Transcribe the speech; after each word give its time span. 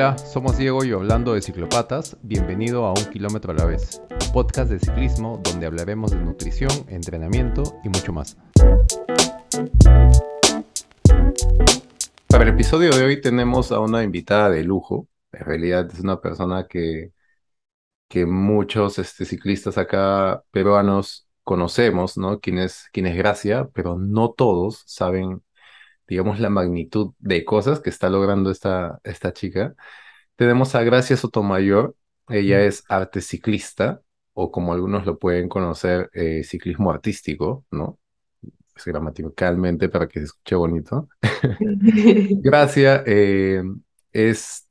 Hola, 0.00 0.16
somos 0.16 0.56
Diego 0.56 0.82
y 0.82 0.92
hablando 0.92 1.34
de 1.34 1.42
ciclopatas, 1.42 2.16
bienvenido 2.22 2.86
a 2.86 2.92
Un 2.92 3.04
Kilómetro 3.12 3.52
a 3.52 3.54
la 3.54 3.66
vez, 3.66 4.00
un 4.10 4.32
podcast 4.32 4.70
de 4.70 4.78
ciclismo 4.78 5.38
donde 5.44 5.66
hablaremos 5.66 6.12
de 6.12 6.16
nutrición, 6.16 6.70
entrenamiento 6.88 7.78
y 7.84 7.90
mucho 7.90 8.10
más. 8.10 8.38
Para 12.28 12.44
el 12.44 12.48
episodio 12.48 12.96
de 12.96 13.04
hoy 13.04 13.20
tenemos 13.20 13.72
a 13.72 13.80
una 13.80 14.02
invitada 14.02 14.48
de 14.48 14.64
lujo, 14.64 15.06
en 15.32 15.44
realidad 15.44 15.90
es 15.92 16.00
una 16.00 16.18
persona 16.18 16.66
que, 16.66 17.12
que 18.08 18.24
muchos 18.24 18.98
este, 18.98 19.26
ciclistas 19.26 19.76
acá 19.76 20.42
peruanos 20.50 21.28
conocemos, 21.44 22.16
¿no? 22.16 22.40
Quien 22.40 22.56
es, 22.56 22.86
quién 22.90 23.06
es 23.06 23.18
Gracia, 23.18 23.68
pero 23.74 23.98
no 23.98 24.30
todos 24.30 24.82
saben 24.86 25.42
digamos, 26.10 26.40
la 26.40 26.50
magnitud 26.50 27.14
de 27.20 27.44
cosas 27.44 27.78
que 27.80 27.88
está 27.88 28.10
logrando 28.10 28.50
esta, 28.50 29.00
esta 29.04 29.32
chica. 29.32 29.76
Tenemos 30.34 30.74
a 30.74 30.82
Gracia 30.82 31.16
Sotomayor, 31.16 31.94
ella 32.28 32.62
es 32.64 32.82
arte 32.88 33.20
ciclista, 33.20 34.02
o 34.34 34.50
como 34.50 34.72
algunos 34.72 35.06
lo 35.06 35.18
pueden 35.20 35.48
conocer, 35.48 36.10
eh, 36.12 36.42
ciclismo 36.42 36.90
artístico, 36.90 37.64
¿no? 37.70 38.00
Es 38.74 38.84
gramaticalmente 38.84 39.88
para 39.88 40.08
que 40.08 40.18
se 40.18 40.26
escuche 40.26 40.56
bonito. 40.56 41.08
Gracia 42.42 43.04
eh, 43.06 43.62
es 44.12 44.68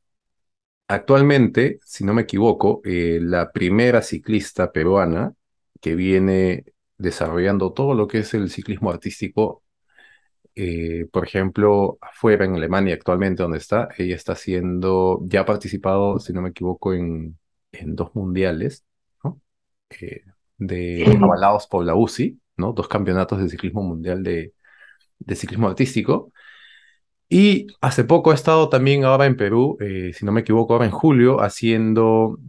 actualmente, 0.89 1.79
si 1.85 2.03
no 2.03 2.13
me 2.13 2.23
equivoco, 2.23 2.81
eh, 2.83 3.19
la 3.21 3.53
primera 3.53 4.01
ciclista 4.01 4.73
peruana 4.73 5.33
que 5.79 5.95
viene 5.95 6.65
desarrollando 6.97 7.71
todo 7.71 7.93
lo 7.93 8.07
que 8.07 8.19
es 8.19 8.33
el 8.33 8.49
ciclismo 8.49 8.89
artístico 8.89 9.63
eh, 10.55 11.07
por 11.11 11.25
ejemplo, 11.25 11.97
afuera 12.01 12.45
en 12.45 12.55
Alemania 12.55 12.95
actualmente 12.95 13.43
donde 13.43 13.59
está, 13.59 13.89
ella 13.97 14.15
está 14.15 14.33
haciendo, 14.33 15.21
ya 15.25 15.41
ha 15.41 15.45
participado, 15.45 16.19
si 16.19 16.33
no 16.33 16.41
me 16.41 16.49
equivoco, 16.49 16.93
en, 16.93 17.37
en 17.71 17.95
dos 17.95 18.15
mundiales, 18.15 18.85
¿no? 19.23 19.41
Eh, 20.01 20.23
de 20.57 21.05
avalados 21.21 21.67
por 21.67 21.85
la 21.85 21.95
UCI, 21.95 22.39
¿no? 22.57 22.73
Dos 22.73 22.87
campeonatos 22.87 23.39
de 23.41 23.49
ciclismo 23.49 23.83
mundial 23.83 24.23
de, 24.23 24.53
de 25.19 25.35
ciclismo 25.35 25.67
artístico. 25.69 26.31
Y 27.29 27.67
hace 27.81 28.03
poco 28.03 28.31
ha 28.31 28.35
estado 28.35 28.69
también 28.69 29.05
ahora 29.05 29.25
en 29.27 29.37
Perú, 29.37 29.77
eh, 29.79 30.11
si 30.13 30.25
no 30.25 30.31
me 30.31 30.41
equivoco, 30.41 30.73
ahora 30.73 30.85
en 30.85 30.91
julio, 30.91 31.41
haciendo 31.41 32.39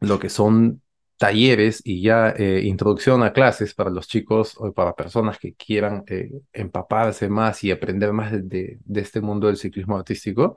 lo 0.00 0.18
que 0.18 0.30
son 0.30 0.82
talleres 1.16 1.82
y 1.84 2.02
ya 2.02 2.30
eh, 2.36 2.62
introducción 2.64 3.22
a 3.22 3.32
clases 3.32 3.74
para 3.74 3.90
los 3.90 4.06
chicos 4.08 4.54
o 4.58 4.72
para 4.72 4.94
personas 4.94 5.38
que 5.38 5.54
quieran 5.54 6.04
eh, 6.08 6.30
empaparse 6.52 7.28
más 7.28 7.64
y 7.64 7.70
aprender 7.70 8.12
más 8.12 8.32
de, 8.32 8.78
de, 8.84 9.00
este 9.00 9.20
mundo 9.20 9.46
del 9.46 9.56
ciclismo 9.56 9.96
artístico. 9.96 10.56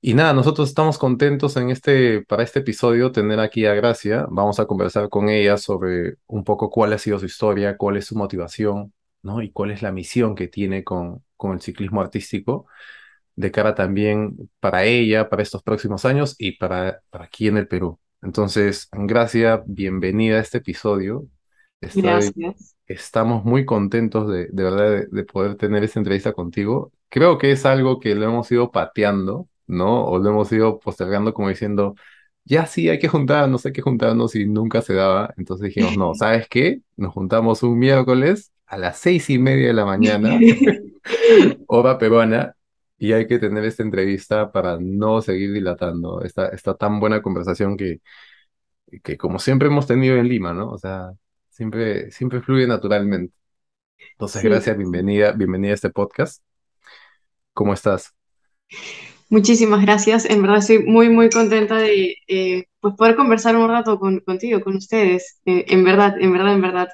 Y 0.00 0.14
nada, 0.14 0.34
nosotros 0.34 0.68
estamos 0.68 0.98
contentos 0.98 1.56
en 1.56 1.70
este, 1.70 2.22
para 2.24 2.42
este 2.42 2.60
episodio 2.60 3.10
tener 3.10 3.40
aquí 3.40 3.64
a 3.66 3.74
Gracia. 3.74 4.26
Vamos 4.30 4.60
a 4.60 4.66
conversar 4.66 5.08
con 5.08 5.28
ella 5.30 5.56
sobre 5.56 6.16
un 6.26 6.44
poco 6.44 6.70
cuál 6.70 6.92
ha 6.92 6.98
sido 6.98 7.18
su 7.18 7.26
historia, 7.26 7.76
cuál 7.78 7.96
es 7.96 8.06
su 8.06 8.16
motivación, 8.16 8.92
¿no? 9.22 9.40
Y 9.42 9.50
cuál 9.50 9.70
es 9.70 9.82
la 9.82 9.92
misión 9.92 10.34
que 10.34 10.48
tiene 10.48 10.84
con, 10.84 11.24
con 11.36 11.52
el 11.54 11.60
ciclismo 11.62 12.00
artístico 12.02 12.66
de 13.36 13.50
cara 13.50 13.74
también 13.74 14.50
para 14.60 14.84
ella, 14.84 15.28
para 15.28 15.42
estos 15.42 15.62
próximos 15.62 16.04
años 16.04 16.36
y 16.38 16.52
para, 16.52 17.02
para 17.10 17.24
aquí 17.26 17.48
en 17.48 17.56
el 17.58 17.68
Perú. 17.68 17.98
Entonces, 18.24 18.88
Gracia, 18.90 19.62
bienvenida 19.66 20.38
a 20.38 20.40
este 20.40 20.58
episodio. 20.58 21.26
Gracias. 21.80 22.74
Estamos 22.86 23.44
muy 23.44 23.66
contentos 23.66 24.28
de, 24.28 24.48
de 24.50 24.62
verdad 24.62 25.04
de, 25.10 25.24
poder 25.24 25.56
tener 25.56 25.84
esta 25.84 26.00
entrevista 26.00 26.32
contigo. 26.32 26.90
Creo 27.10 27.36
que 27.36 27.52
es 27.52 27.66
algo 27.66 28.00
que 28.00 28.14
lo 28.14 28.24
hemos 28.24 28.50
ido 28.50 28.70
pateando, 28.70 29.46
¿no? 29.66 30.06
O 30.06 30.18
lo 30.18 30.30
hemos 30.30 30.50
ido 30.52 30.78
postergando 30.78 31.34
como 31.34 31.50
diciendo, 31.50 31.96
ya 32.44 32.64
sí, 32.64 32.88
hay 32.88 32.98
que 32.98 33.08
juntarnos, 33.08 33.66
hay 33.66 33.72
que 33.72 33.82
juntarnos 33.82 34.34
y 34.36 34.46
nunca 34.46 34.80
se 34.80 34.94
daba. 34.94 35.34
Entonces 35.36 35.66
dijimos, 35.66 35.98
no, 35.98 36.14
¿sabes 36.14 36.48
qué? 36.48 36.80
Nos 36.96 37.12
juntamos 37.12 37.62
un 37.62 37.78
miércoles 37.78 38.52
a 38.64 38.78
las 38.78 38.98
seis 38.98 39.28
y 39.28 39.38
media 39.38 39.66
de 39.66 39.74
la 39.74 39.84
mañana, 39.84 40.38
hora 41.66 41.98
peruana, 41.98 42.56
y 42.98 43.12
hay 43.12 43.26
que 43.26 43.38
tener 43.38 43.64
esta 43.64 43.82
entrevista 43.82 44.52
para 44.52 44.78
no 44.80 45.20
seguir 45.22 45.52
dilatando 45.52 46.22
esta, 46.22 46.48
esta 46.48 46.74
tan 46.76 47.00
buena 47.00 47.22
conversación 47.22 47.76
que, 47.76 48.00
que 49.02 49.16
como 49.16 49.38
siempre 49.38 49.68
hemos 49.68 49.86
tenido 49.86 50.16
en 50.16 50.28
Lima, 50.28 50.52
¿no? 50.54 50.70
O 50.70 50.78
sea, 50.78 51.12
siempre, 51.50 52.10
siempre 52.10 52.40
fluye 52.40 52.66
naturalmente. 52.66 53.34
Entonces, 54.12 54.42
gracias, 54.42 54.76
bienvenida, 54.76 55.32
bienvenida 55.32 55.72
a 55.72 55.74
este 55.74 55.90
podcast. 55.90 56.42
¿Cómo 57.52 57.74
estás? 57.74 58.14
Muchísimas 59.28 59.82
gracias. 59.82 60.26
En 60.26 60.42
verdad 60.42 60.58
estoy 60.58 60.80
muy, 60.80 61.08
muy 61.08 61.30
contenta 61.30 61.76
de 61.78 62.16
eh, 62.28 62.64
pues 62.80 62.94
poder 62.94 63.16
conversar 63.16 63.56
un 63.56 63.68
rato 63.68 63.98
con, 63.98 64.20
contigo, 64.20 64.60
con 64.60 64.76
ustedes. 64.76 65.40
Eh, 65.46 65.64
en 65.68 65.84
verdad, 65.84 66.20
en 66.20 66.32
verdad, 66.32 66.54
en 66.54 66.60
verdad. 66.60 66.88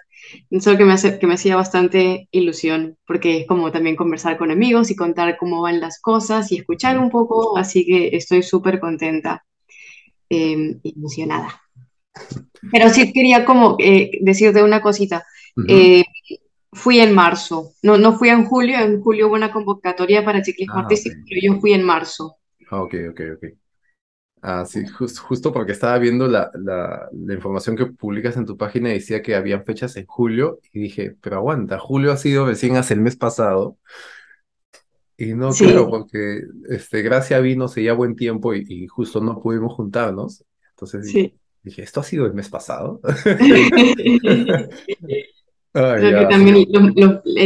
Eso 0.51 0.77
que 0.77 0.85
me, 0.85 0.93
hace, 0.93 1.19
que 1.19 1.27
me 1.27 1.35
hacía 1.35 1.57
bastante 1.57 2.29
ilusión, 2.31 2.97
porque 3.07 3.39
es 3.39 3.47
como 3.47 3.73
también 3.73 3.97
conversar 3.97 4.37
con 4.37 4.51
amigos 4.51 4.91
y 4.91 4.97
contar 4.97 5.37
cómo 5.39 5.63
van 5.63 5.81
las 5.81 6.01
cosas 6.01 6.51
y 6.53 6.57
escuchar 6.57 6.99
un 6.99 7.11
poco, 7.11 7.57
así 7.57 7.85
que 7.87 8.17
estoy 8.17 8.43
súper 8.43 8.81
contenta 8.81 9.45
eh, 10.29 10.79
emocionada. 10.83 11.61
Pero 12.71 12.89
sí 12.91 13.13
quería 13.13 13.45
como 13.45 13.77
eh, 13.79 14.11
decirte 14.21 14.63
una 14.63 14.81
cosita. 14.81 15.25
Eh, 15.67 16.05
fui 16.73 17.01
en 17.01 17.15
marzo, 17.15 17.73
no, 17.83 17.99
no 17.99 18.17
fui 18.17 18.29
en 18.29 18.45
julio, 18.45 18.79
en 18.79 19.01
julio 19.01 19.27
hubo 19.27 19.35
una 19.35 19.53
convocatoria 19.53 20.25
para 20.25 20.45
ciclismo 20.45 20.77
ah, 20.77 20.81
artístico, 20.81 21.17
pero 21.29 21.41
yo 21.43 21.61
fui 21.61 21.73
en 21.73 21.83
marzo. 21.83 22.37
Ah, 22.71 22.83
ok, 22.83 22.95
ok, 23.11 23.21
ok. 23.37 23.60
Ah, 24.43 24.65
sí, 24.65 24.87
justo 24.87 25.53
porque 25.53 25.73
estaba 25.73 25.99
viendo 25.99 26.27
la, 26.27 26.51
la, 26.55 27.11
la, 27.13 27.35
información 27.35 27.77
que 27.77 27.87
publicas 27.87 28.39
en 28.39 28.47
tu 28.47 28.57
página 28.57 28.89
y 28.89 28.95
decía 28.95 29.21
que 29.21 29.35
habían 29.35 29.67
fechas 29.67 29.97
en 29.97 30.07
julio 30.07 30.61
y 30.73 30.81
dije, 30.81 31.15
pero 31.21 31.37
aguanta, 31.37 31.79
julio 31.79 32.11
ha 32.11 32.17
sido 32.17 32.47
recién 32.47 32.77
hace 32.77 32.95
el 32.95 33.01
mes 33.01 33.17
pasado 33.17 33.77
y 35.21 35.35
no 35.35 35.51
creo 35.51 35.91
porque 35.91 36.41
este, 36.71 37.03
Gracia 37.03 37.41
vino 37.41 37.67
hace 37.67 37.83
ya 37.83 37.93
buen 37.93 38.17
tiempo 38.17 38.55
y, 38.55 38.87
justo 38.87 39.21
no 39.21 39.39
pudimos 39.39 39.75
juntarnos. 39.75 40.43
Entonces 40.71 41.13
dije, 41.63 41.83
¿esto 41.83 42.01
ha 42.01 42.05
sido 42.05 42.25
el 42.25 42.33
mes 42.33 42.49
pasado? 42.49 43.03
ya. 45.75 46.29
también 46.31 46.67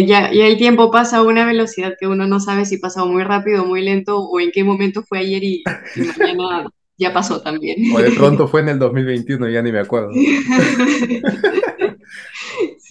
ya, 0.07 0.29
el 0.29 0.57
tiempo 0.57 0.93
pasa 0.93 1.17
a 1.17 1.23
una 1.23 1.45
velocidad 1.45 1.95
que 1.99 2.07
uno 2.07 2.29
no 2.29 2.39
sabe 2.39 2.65
si 2.65 2.79
pasó 2.79 3.07
muy 3.07 3.25
rápido 3.25 3.65
muy 3.65 3.83
lento 3.83 4.21
o 4.21 4.39
en 4.39 4.53
qué 4.53 4.63
momento 4.63 5.03
fue 5.03 5.19
ayer 5.19 5.43
y, 5.43 5.65
y 5.97 6.03
mañana 6.17 6.69
ya 6.97 7.13
pasó 7.13 7.43
también. 7.43 7.95
O 7.95 7.99
de 7.99 8.13
pronto 8.13 8.49
fue 8.55 8.61
en 8.61 8.71
el 8.71 8.79
2021, 8.79 9.49
ya 9.49 9.63
ni 9.63 9.73
me 9.73 9.81
acuerdo. 9.81 10.11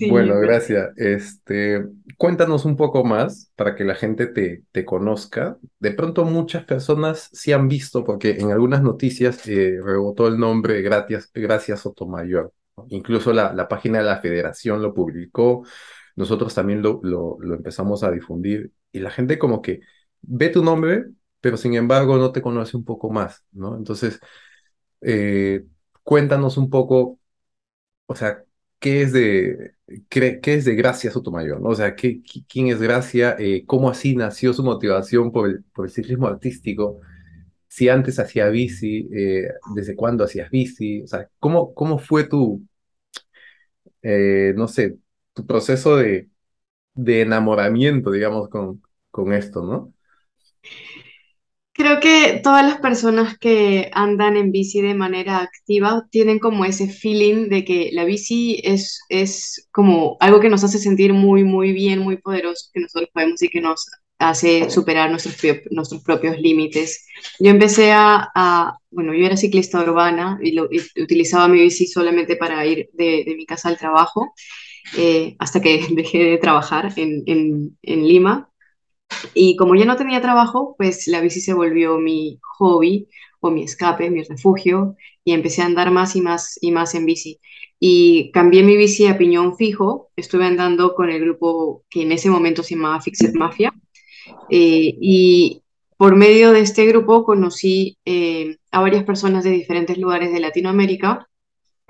bueno, 0.10 0.40
gracias. 0.40 0.90
Este, 0.98 1.84
cuéntanos 2.18 2.66
un 2.66 2.76
poco 2.76 3.04
más 3.04 3.52
para 3.56 3.76
que 3.76 3.84
la 3.84 3.96
gente 3.96 4.28
te, 4.28 4.64
te 4.72 4.86
conozca. 4.86 5.58
De 5.80 5.92
pronto 5.92 6.26
muchas 6.26 6.66
personas 6.66 7.30
sí 7.34 7.52
han 7.52 7.68
visto, 7.68 8.04
porque 8.04 8.32
en 8.32 8.52
algunas 8.52 8.84
noticias 8.84 9.48
eh, 9.48 9.80
rebotó 9.84 10.28
el 10.28 10.38
nombre 10.38 10.82
Gracias, 10.82 11.32
Gracias 11.34 11.82
Sotomayor. 11.82 12.54
Incluso 12.90 13.34
la, 13.34 13.54
la 13.54 13.68
página 13.68 14.00
de 14.00 14.06
la 14.06 14.20
federación 14.20 14.82
lo 14.82 14.94
publicó. 14.94 15.64
Nosotros 16.16 16.54
también 16.54 16.82
lo, 16.82 17.00
lo, 17.04 17.38
lo 17.40 17.56
empezamos 17.56 18.04
a 18.04 18.12
difundir 18.12 18.72
y 18.92 19.00
la 19.00 19.10
gente 19.10 19.40
como 19.40 19.62
que 19.62 19.80
ve 20.22 20.50
tu 20.50 20.64
nombre, 20.64 21.06
pero 21.44 21.58
sin 21.58 21.76
embargo 21.76 22.18
no 22.18 22.34
te 22.34 22.42
conoce 22.42 22.78
un 22.78 22.86
poco 22.86 23.12
más, 23.12 23.46
¿no? 23.54 23.78
Entonces, 23.78 24.22
eh, 25.02 25.66
cuéntanos 26.04 26.58
un 26.58 26.70
poco, 26.70 27.20
o 28.08 28.16
sea, 28.16 28.44
¿qué 28.80 29.04
es 29.04 29.14
de, 29.14 29.76
qué, 30.10 30.40
es 30.46 30.66
de 30.66 30.76
Gracia 30.76 31.12
Sotomayor, 31.12 31.62
¿no? 31.62 31.70
O 31.70 31.76
sea, 31.76 31.96
¿qué, 31.96 32.22
¿quién 32.50 32.68
es 32.68 32.82
Gracia? 32.82 33.36
Eh, 33.40 33.66
¿Cómo 33.68 33.90
así 33.90 34.16
nació 34.16 34.54
su 34.54 34.64
motivación 34.64 35.32
por 35.32 35.50
el, 35.50 35.64
por 35.74 35.86
el 35.86 35.92
ciclismo 35.92 36.28
artístico? 36.28 37.00
Si 37.70 37.90
antes 37.90 38.20
hacía 38.20 38.50
bici, 38.50 39.10
eh, 39.14 39.50
¿desde 39.76 39.96
cuándo 39.96 40.26
hacías 40.26 40.50
bici? 40.52 41.04
O 41.04 41.08
sea, 41.08 41.30
¿cómo, 41.40 41.74
cómo 41.76 42.00
fue 42.00 42.26
tu, 42.26 42.64
no 44.56 44.68
sé, 44.68 44.98
tu 45.34 45.46
proceso 45.46 45.96
de, 45.98 46.30
de 46.96 47.22
enamoramiento, 47.24 48.12
digamos, 48.12 48.50
con, 48.50 48.84
con 49.12 49.34
esto, 49.34 49.64
¿no? 49.64 49.94
Creo 51.76 52.00
que 52.00 52.40
todas 52.44 52.64
las 52.64 52.78
personas 52.78 53.38
que 53.40 53.90
andan 53.94 54.38
en 54.38 54.52
bici 54.52 54.80
de 54.82 54.94
manera 54.94 55.40
activa 55.42 56.06
tienen 56.12 56.38
como 56.38 56.66
ese 56.66 56.88
feeling 56.88 57.50
de 57.50 57.66
que 57.66 57.90
la 57.94 58.06
bici 58.06 58.62
es, 58.64 59.02
es 59.10 59.68
como 59.72 60.16
algo 60.20 60.40
que 60.40 60.50
nos 60.50 60.64
hace 60.64 60.78
sentir 60.78 61.14
muy, 61.14 61.44
muy 61.44 61.74
bien, 61.74 62.00
muy 62.00 62.18
poderoso, 62.18 62.70
que 62.72 62.80
nosotros 62.80 63.10
podemos 63.12 63.42
y 63.42 63.50
que 63.50 63.60
nos 63.60 63.88
hace 64.20 64.70
superar 64.70 65.10
nuestros, 65.10 65.36
nuestros 65.72 66.04
propios 66.04 66.40
límites. 66.40 67.08
Yo 67.40 67.50
empecé 67.50 67.92
a, 67.92 68.78
bueno, 68.92 69.16
yo 69.16 69.26
era 69.26 69.36
ciclista 69.36 69.82
urbana 69.82 70.38
y, 70.44 70.52
lo, 70.52 70.70
utilizaba 71.02 71.48
mi 71.48 71.60
bici 71.60 71.88
solamente 71.88 72.36
para 72.36 72.64
ir 72.68 72.90
de, 72.94 73.24
de 73.26 73.36
mi 73.36 73.48
casa 73.48 73.70
al 73.70 73.80
trabajo, 73.80 74.34
eh, 74.96 75.36
hasta 75.40 75.60
que 75.60 75.88
dejé 75.92 76.20
de 76.20 76.38
trabajar 76.38 76.94
en, 76.98 77.24
en, 77.26 77.78
en 77.82 78.08
Lima 78.08 78.53
y 79.34 79.56
como 79.56 79.76
ya 79.76 79.86
no 79.86 79.96
tenía 79.96 80.22
trabajo, 80.22 80.76
pues 80.78 81.08
la 81.08 81.22
bici 81.22 81.42
se 81.42 81.54
volvió 81.54 81.98
mi 81.98 82.40
hobby 82.58 83.08
o 83.40 83.52
mi 83.52 83.64
escape, 83.64 84.10
mi 84.10 84.24
refugio, 84.24 84.96
y 85.24 85.34
empecé 85.34 85.62
a 85.62 85.66
andar 85.66 85.92
más 85.92 86.16
y 86.16 86.22
más 86.22 86.58
y 86.62 86.72
más 86.72 86.96
en 86.96 87.06
bici. 87.06 87.40
Y 87.80 88.32
cambié 88.32 88.64
mi 88.64 88.78
bici 88.78 89.08
a 89.08 89.18
piñón 89.18 89.58
fijo, 89.58 90.12
estuve 90.16 90.46
andando 90.46 90.96
con 90.96 91.10
el 91.10 91.20
grupo 91.20 91.84
que 91.90 92.04
en 92.04 92.12
ese 92.14 92.30
momento 92.30 92.64
se 92.64 92.76
llamaba 92.76 93.02
Fixed 93.02 93.34
Mafia, 93.34 93.74
eh, 94.50 94.96
y 95.02 95.62
por 95.98 96.16
medio 96.16 96.52
de 96.52 96.62
este 96.62 96.86
grupo 96.86 97.24
conocí 97.26 97.98
eh, 98.06 98.58
a 98.72 98.82
varias 98.82 99.04
personas 99.04 99.44
de 99.44 99.52
diferentes 99.52 99.98
lugares 99.98 100.32
de 100.32 100.40
Latinoamérica, 100.40 101.28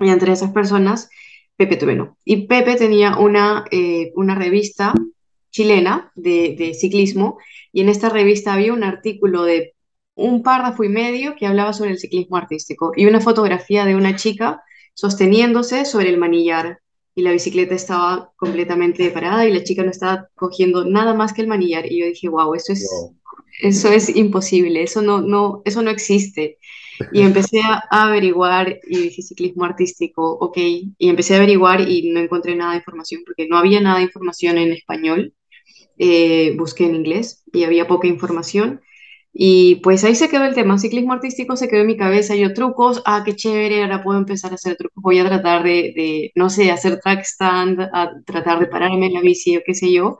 y 0.00 0.08
entre 0.08 0.32
esas 0.32 0.50
personas, 0.50 1.08
Pepe 1.56 1.76
Tubeno. 1.76 2.18
Y 2.24 2.46
Pepe 2.46 2.74
tenía 2.74 3.16
una, 3.16 3.64
eh, 3.70 4.12
una 4.16 4.34
revista 4.34 4.92
chilena 5.54 6.10
de, 6.16 6.56
de 6.58 6.74
ciclismo, 6.74 7.38
y 7.72 7.80
en 7.80 7.88
esta 7.88 8.08
revista 8.08 8.52
había 8.52 8.72
un 8.72 8.82
artículo 8.82 9.44
de 9.44 9.74
un 10.16 10.42
párrafo 10.42 10.82
y 10.84 10.88
medio 10.88 11.36
que 11.36 11.46
hablaba 11.46 11.72
sobre 11.72 11.90
el 11.92 11.98
ciclismo 11.98 12.36
artístico 12.36 12.92
y 12.96 13.06
una 13.06 13.20
fotografía 13.20 13.84
de 13.84 13.94
una 13.94 14.16
chica 14.16 14.62
sosteniéndose 14.94 15.84
sobre 15.84 16.08
el 16.10 16.18
manillar 16.18 16.80
y 17.14 17.22
la 17.22 17.30
bicicleta 17.32 17.74
estaba 17.74 18.32
completamente 18.36 19.08
parada 19.10 19.46
y 19.46 19.52
la 19.52 19.62
chica 19.62 19.84
no 19.84 19.90
estaba 19.90 20.28
cogiendo 20.34 20.84
nada 20.84 21.14
más 21.14 21.32
que 21.32 21.42
el 21.42 21.48
manillar 21.48 21.90
y 21.90 22.00
yo 22.00 22.06
dije, 22.06 22.28
wow, 22.28 22.54
eso 22.54 22.72
es, 22.72 22.88
Wow. 22.90 23.16
eso 23.62 23.92
es 23.92 24.14
imposible, 24.14 24.82
eso 24.82 25.02
no, 25.02 25.20
no, 25.20 25.62
eso 25.64 25.82
no 25.82 25.90
existe. 25.90 26.58
Y 27.12 27.22
empecé 27.22 27.60
a, 27.60 27.82
averiguar 27.90 28.80
y 28.88 28.98
dije 28.98 29.22
ciclismo 29.22 29.64
artístico, 29.64 30.32
ok, 30.40 30.56
y 30.56 31.08
empecé 31.08 31.34
a 31.34 31.38
averiguar 31.38 31.80
y 31.88 32.10
no 32.10 32.20
encontré 32.20 32.54
nada 32.56 32.72
de 32.72 32.78
información 32.78 33.22
porque 33.24 33.48
no 33.48 33.56
había 33.56 33.80
nada 33.80 33.98
de 33.98 34.04
información 34.04 34.58
en 34.58 34.72
español, 34.72 35.34
Eh, 35.98 36.54
busqué 36.56 36.86
en 36.86 36.96
inglés 36.96 37.44
y 37.52 37.64
había 37.64 37.86
poca 37.86 38.06
información. 38.08 38.80
Y 39.32 39.76
pues 39.76 40.04
ahí 40.04 40.14
se 40.14 40.28
quedó 40.28 40.44
el 40.44 40.54
tema, 40.54 40.78
ciclismo 40.78 41.12
artístico 41.12 41.56
se 41.56 41.68
quedó 41.68 41.80
en 41.80 41.88
mi 41.88 41.96
cabeza, 41.96 42.36
yo 42.36 42.54
trucos, 42.54 43.02
ah, 43.04 43.22
qué 43.24 43.34
chévere, 43.34 43.82
ahora 43.82 44.02
puedo 44.02 44.16
empezar 44.18 44.52
a 44.52 44.54
hacer 44.54 44.76
trucos, 44.76 45.02
voy 45.02 45.18
a 45.18 45.24
tratar 45.26 45.64
de, 45.64 45.92
de, 45.96 46.32
no 46.36 46.50
sé, 46.50 46.70
hacer 46.70 47.00
track 47.00 47.22
stand, 47.24 47.80
a 47.80 48.12
tratar 48.24 48.60
de 48.60 48.66
pararme 48.68 49.06
en 49.06 49.14
la 49.14 49.20
bici 49.22 49.56
o 49.56 49.62
qué 49.66 49.74
sé 49.74 49.92
yo. 49.92 50.18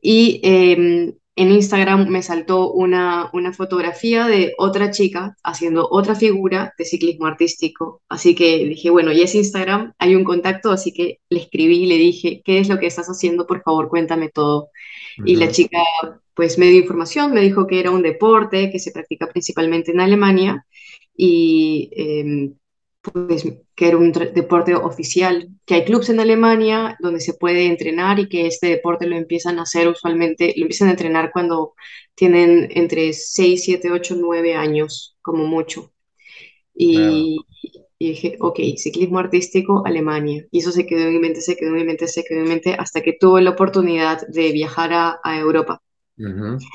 Y 0.00 0.40
eh, 0.44 1.14
en 1.36 1.50
Instagram 1.50 2.08
me 2.08 2.22
saltó 2.22 2.70
una, 2.70 3.28
una 3.32 3.52
fotografía 3.52 4.26
de 4.26 4.54
otra 4.56 4.90
chica 4.90 5.36
haciendo 5.42 5.88
otra 5.90 6.14
figura 6.14 6.74
de 6.78 6.84
ciclismo 6.84 7.26
artístico. 7.26 8.02
Así 8.08 8.34
que 8.34 8.64
dije, 8.66 8.90
bueno, 8.90 9.12
y 9.12 9.22
es 9.22 9.34
Instagram, 9.34 9.94
hay 9.98 10.14
un 10.14 10.24
contacto, 10.24 10.70
así 10.70 10.92
que 10.92 11.20
le 11.28 11.40
escribí 11.40 11.84
y 11.84 11.86
le 11.86 11.96
dije, 11.96 12.40
¿qué 12.44 12.60
es 12.60 12.68
lo 12.68 12.78
que 12.78 12.86
estás 12.86 13.08
haciendo? 13.08 13.46
Por 13.46 13.62
favor, 13.62 13.88
cuéntame 13.88 14.28
todo. 14.28 14.68
Y 15.24 15.36
la 15.36 15.50
chica 15.50 15.78
pues 16.34 16.58
me 16.58 16.66
dio 16.66 16.80
información, 16.80 17.32
me 17.32 17.40
dijo 17.40 17.66
que 17.66 17.80
era 17.80 17.90
un 17.90 18.02
deporte 18.02 18.70
que 18.70 18.78
se 18.78 18.92
practica 18.92 19.28
principalmente 19.28 19.92
en 19.92 20.00
Alemania 20.00 20.66
y 21.16 21.90
eh, 21.96 22.52
pues 23.12 23.44
que 23.74 23.88
era 23.88 23.96
un 23.98 24.12
deporte 24.12 24.74
oficial, 24.74 25.48
que 25.66 25.74
hay 25.74 25.84
clubes 25.84 26.08
en 26.10 26.20
Alemania 26.20 26.96
donde 27.00 27.20
se 27.20 27.34
puede 27.34 27.66
entrenar 27.66 28.18
y 28.18 28.28
que 28.28 28.46
este 28.46 28.68
deporte 28.68 29.06
lo 29.06 29.16
empiezan 29.16 29.58
a 29.58 29.62
hacer 29.62 29.88
usualmente, 29.88 30.54
lo 30.56 30.62
empiezan 30.62 30.88
a 30.88 30.92
entrenar 30.92 31.30
cuando 31.32 31.74
tienen 32.14 32.68
entre 32.72 33.12
6 33.12 33.64
7 33.64 33.90
8 33.92 34.16
9 34.18 34.54
años 34.54 35.16
como 35.22 35.44
mucho. 35.46 35.92
Y, 36.74 37.46
y 37.98 38.10
dije, 38.10 38.36
ok, 38.40 38.58
ciclismo 38.76 39.18
artístico, 39.20 39.84
Alemania. 39.86 40.46
Y 40.50 40.60
eso 40.60 40.72
se 40.72 40.86
quedó 40.86 41.02
en 41.02 41.14
mi 41.14 41.20
mente, 41.20 41.40
se 41.42 41.56
quedó 41.56 41.70
en 41.70 41.76
mi 41.76 41.84
mente, 41.84 42.08
se 42.08 42.24
quedó 42.24 42.38
en 42.40 42.44
mi 42.44 42.50
mente 42.50 42.74
hasta 42.78 43.02
que 43.02 43.14
tuve 43.18 43.42
la 43.42 43.50
oportunidad 43.50 44.26
de 44.28 44.52
viajar 44.52 44.92
a, 44.94 45.20
a 45.24 45.38
Europa. 45.38 45.82
Ujú. 46.18 46.70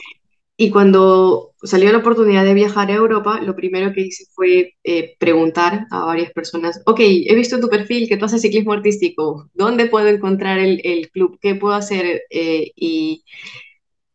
Y 0.62 0.72
cuando 0.72 1.54
salió 1.64 1.90
la 1.90 2.00
oportunidad 2.00 2.44
de 2.44 2.54
viajar 2.54 2.92
a 2.92 2.96
Europa, 2.96 3.40
lo 3.40 3.56
primero 3.56 3.94
que 3.94 4.02
hice 4.02 4.26
fue 4.34 4.76
eh, 4.84 5.16
preguntar 5.18 5.88
a 5.90 6.04
varias 6.04 6.34
personas, 6.34 6.82
ok, 6.86 7.00
he 7.00 7.34
visto 7.34 7.62
tu 7.62 7.70
perfil, 7.70 8.10
que 8.10 8.18
tú 8.18 8.26
haces 8.26 8.42
ciclismo 8.42 8.74
artístico, 8.74 9.50
¿dónde 9.54 9.86
puedo 9.86 10.10
encontrar 10.10 10.60
el, 10.60 11.10
club? 11.14 11.40
¿Qué 11.42 11.56
puedo 11.56 11.76
hacer? 11.76 12.24
Eh, 12.30 12.74
y 12.76 13.24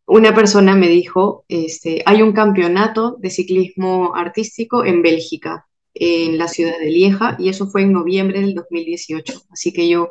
una 0.04 0.34
persona 0.34 0.76
me 0.76 0.88
dijo, 0.88 1.46
este, 1.48 2.02
hay 2.04 2.20
un 2.20 2.32
campeonato 2.32 3.16
de 3.18 3.30
ciclismo 3.30 4.14
artístico 4.14 4.84
en 4.84 5.00
Bélgica, 5.00 5.66
en 5.94 6.36
la 6.36 6.48
ciudad 6.48 6.78
de 6.78 6.90
Lieja, 6.90 7.38
y 7.38 7.48
eso 7.48 7.68
fue 7.68 7.84
en 7.84 7.92
noviembre 7.94 8.42
del 8.42 8.52
2018. 8.52 9.44
Así 9.50 9.72
que 9.72 9.88
yo 9.88 10.10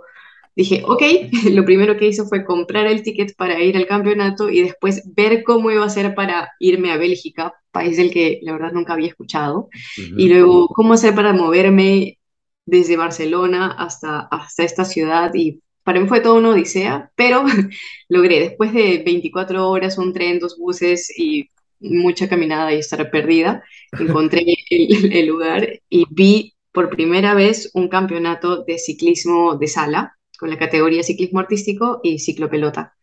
dije, 0.55 0.83
ok, 0.85 1.01
lo 1.51 1.65
primero 1.65 1.97
que 1.97 2.07
hice 2.07 2.23
fue 2.25 2.45
comprar 2.45 2.87
el 2.87 3.03
ticket 3.03 3.35
para 3.35 3.61
ir 3.61 3.77
al 3.77 3.87
campeonato 3.87 4.49
y 4.49 4.61
después 4.61 5.03
ver 5.15 5.43
cómo 5.43 5.71
iba 5.71 5.85
a 5.85 5.89
ser 5.89 6.15
para 6.15 6.51
irme 6.59 6.91
a 6.91 6.97
Bélgica, 6.97 7.53
país 7.71 7.97
del 7.97 8.11
que 8.11 8.39
la 8.43 8.53
verdad 8.53 8.71
nunca 8.71 8.93
había 8.93 9.07
escuchado, 9.07 9.69
y 9.97 10.29
luego 10.29 10.67
cómo 10.67 10.93
hacer 10.93 11.15
para 11.15 11.33
moverme 11.33 12.19
desde 12.65 12.97
Barcelona 12.97 13.75
hasta, 13.77 14.19
hasta 14.19 14.63
esta 14.63 14.85
ciudad. 14.85 15.33
Y 15.33 15.61
para 15.83 15.99
mí 15.99 16.07
fue 16.07 16.21
toda 16.21 16.35
una 16.35 16.49
odisea, 16.49 17.11
pero 17.15 17.43
logré, 18.09 18.39
después 18.39 18.73
de 18.73 19.01
24 19.05 19.69
horas, 19.69 19.97
un 19.97 20.13
tren, 20.13 20.39
dos 20.39 20.57
buses 20.57 21.11
y 21.17 21.49
mucha 21.79 22.29
caminada 22.29 22.73
y 22.73 22.79
estar 22.79 23.09
perdida, 23.11 23.63
encontré 23.99 24.45
el, 24.69 25.13
el 25.13 25.25
lugar 25.25 25.81
y 25.89 26.05
vi 26.09 26.53
por 26.71 26.89
primera 26.89 27.33
vez 27.35 27.69
un 27.73 27.87
campeonato 27.87 28.63
de 28.63 28.77
ciclismo 28.79 29.55
de 29.55 29.67
sala 29.67 30.15
con 30.43 30.51
la 30.51 30.59
categoría 30.59 31.03
ciclismo 31.03 31.39
artístico 31.41 32.01
y 32.03 32.19
ciclopelota. 32.19 32.95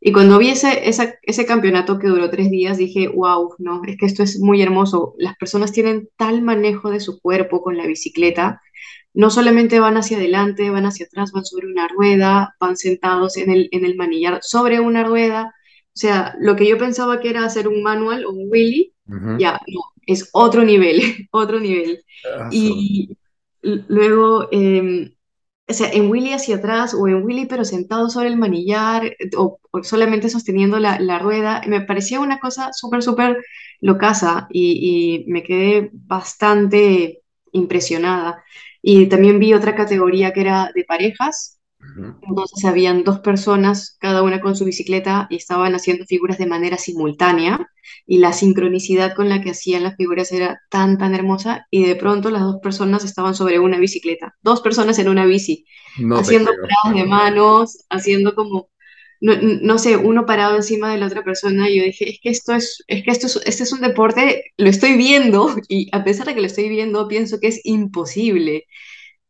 Y 0.00 0.12
cuando 0.12 0.38
vi 0.38 0.50
ese, 0.50 0.88
esa- 0.88 1.14
ese 1.22 1.46
campeonato 1.46 1.98
que 1.98 2.08
duró 2.08 2.30
tres 2.30 2.50
días, 2.50 2.78
dije, 2.78 3.08
wow, 3.08 3.54
no, 3.58 3.82
es 3.86 3.96
que 3.98 4.06
esto 4.06 4.22
es 4.22 4.40
muy 4.40 4.62
hermoso. 4.62 5.14
Las 5.18 5.36
personas 5.36 5.72
tienen 5.72 6.08
tal 6.16 6.42
manejo 6.42 6.90
de 6.90 7.00
su 7.00 7.20
cuerpo 7.20 7.62
con 7.62 7.76
la 7.78 7.86
bicicleta. 7.86 8.62
No 9.14 9.30
solamente 9.30 9.80
van 9.80 9.96
hacia 9.96 10.18
adelante, 10.18 10.70
van 10.70 10.86
hacia 10.86 11.06
atrás, 11.06 11.32
van 11.32 11.44
sobre 11.44 11.68
una 11.68 11.88
rueda, 11.88 12.54
van 12.60 12.76
sentados 12.76 13.36
en 13.38 13.50
el, 13.50 13.68
en 13.72 13.84
el 13.84 13.96
manillar 13.96 14.40
sobre 14.42 14.80
una 14.80 15.04
rueda. 15.04 15.54
O 15.94 15.96
sea, 15.96 16.34
lo 16.40 16.56
que 16.56 16.68
yo 16.68 16.78
pensaba 16.78 17.20
que 17.20 17.30
era 17.30 17.44
hacer 17.44 17.68
un 17.68 17.82
manual 17.82 18.24
o 18.26 18.32
un 18.32 18.48
wheelie, 18.50 18.92
Ujú. 19.08 19.38
ya, 19.38 19.60
no, 19.68 19.80
es 20.06 20.28
otro 20.32 20.64
nivel, 20.64 21.00
otro 21.32 21.60
nivel. 21.60 22.04
Ah, 22.24 22.50
Y 22.50 23.16
luego, 23.62 24.48
em, 24.52 25.14
o 25.68 25.72
sea, 25.72 25.90
en 25.90 26.10
Willy 26.10 26.32
hacia 26.32 26.56
atrás 26.56 26.94
o 26.94 27.08
en 27.08 27.24
Willy 27.24 27.46
pero 27.46 27.64
sentado 27.64 28.10
sobre 28.10 28.28
el 28.28 28.36
manillar 28.36 29.06
eh, 29.06 29.16
o, 29.36 29.60
solamente 29.82 30.28
sosteniendo 30.28 30.78
la, 30.78 30.98
la 31.00 31.18
rueda, 31.18 31.62
me 31.66 31.80
parecía 31.80 32.20
una 32.20 32.38
cosa 32.40 32.72
súper, 32.72 33.02
súper 33.02 33.38
locaza 33.80 34.46
y, 34.50 35.24
y 35.26 35.30
me 35.30 35.42
quedé 35.42 35.90
bastante 35.92 37.22
impresionada. 37.52 38.44
Y 38.82 39.06
también 39.08 39.38
vi 39.38 39.54
otra 39.54 39.74
categoría 39.74 40.32
que 40.32 40.42
era 40.42 40.70
de 40.74 40.84
parejas. 40.84 41.58
Entonces 41.96 42.64
habían 42.64 43.04
dos 43.04 43.20
personas, 43.20 43.96
cada 44.00 44.22
una 44.22 44.40
con 44.40 44.56
su 44.56 44.64
bicicleta, 44.64 45.26
y 45.30 45.36
estaban 45.36 45.74
haciendo 45.74 46.04
figuras 46.06 46.38
de 46.38 46.46
manera 46.46 46.78
simultánea, 46.78 47.68
y 48.06 48.18
la 48.18 48.32
sincronicidad 48.32 49.14
con 49.14 49.28
la 49.28 49.40
que 49.42 49.50
hacían 49.50 49.82
las 49.82 49.96
figuras 49.96 50.32
era 50.32 50.60
tan, 50.70 50.98
tan 50.98 51.14
hermosa, 51.14 51.66
y 51.70 51.84
de 51.84 51.96
pronto 51.96 52.30
las 52.30 52.42
dos 52.42 52.56
personas 52.62 53.04
estaban 53.04 53.34
sobre 53.34 53.58
una 53.58 53.78
bicicleta, 53.78 54.34
dos 54.42 54.60
personas 54.60 54.98
en 54.98 55.08
una 55.08 55.26
bici, 55.26 55.64
No 55.98 56.16
haciendo 56.16 56.50
paradas 56.52 57.02
de 57.02 57.08
manos, 57.08 57.84
haciendo 57.90 58.34
como, 58.34 58.70
no, 59.20 59.34
no 59.40 59.78
sé, 59.78 59.96
uno 59.96 60.26
parado 60.26 60.56
encima 60.56 60.90
de 60.90 60.98
la 60.98 61.06
otra 61.06 61.22
persona, 61.22 61.68
y 61.68 61.78
yo 61.78 61.84
dije, 61.84 62.10
es 62.10 62.18
que 62.22 62.30
esto 62.30 62.54
es, 62.54 62.82
es 62.88 63.04
que 63.04 63.10
esto 63.10 63.26
es, 63.26 63.40
este 63.44 63.62
es 63.62 63.72
un 63.72 63.80
deporte, 63.80 64.52
lo 64.56 64.68
estoy 64.68 64.96
viendo, 64.96 65.54
y 65.68 65.88
a 65.92 66.04
pesar 66.04 66.26
de 66.26 66.34
que 66.34 66.40
lo 66.40 66.46
estoy 66.46 66.68
viendo, 66.68 67.08
pienso 67.08 67.38
que 67.40 67.48
es 67.48 67.60
imposible 67.64 68.64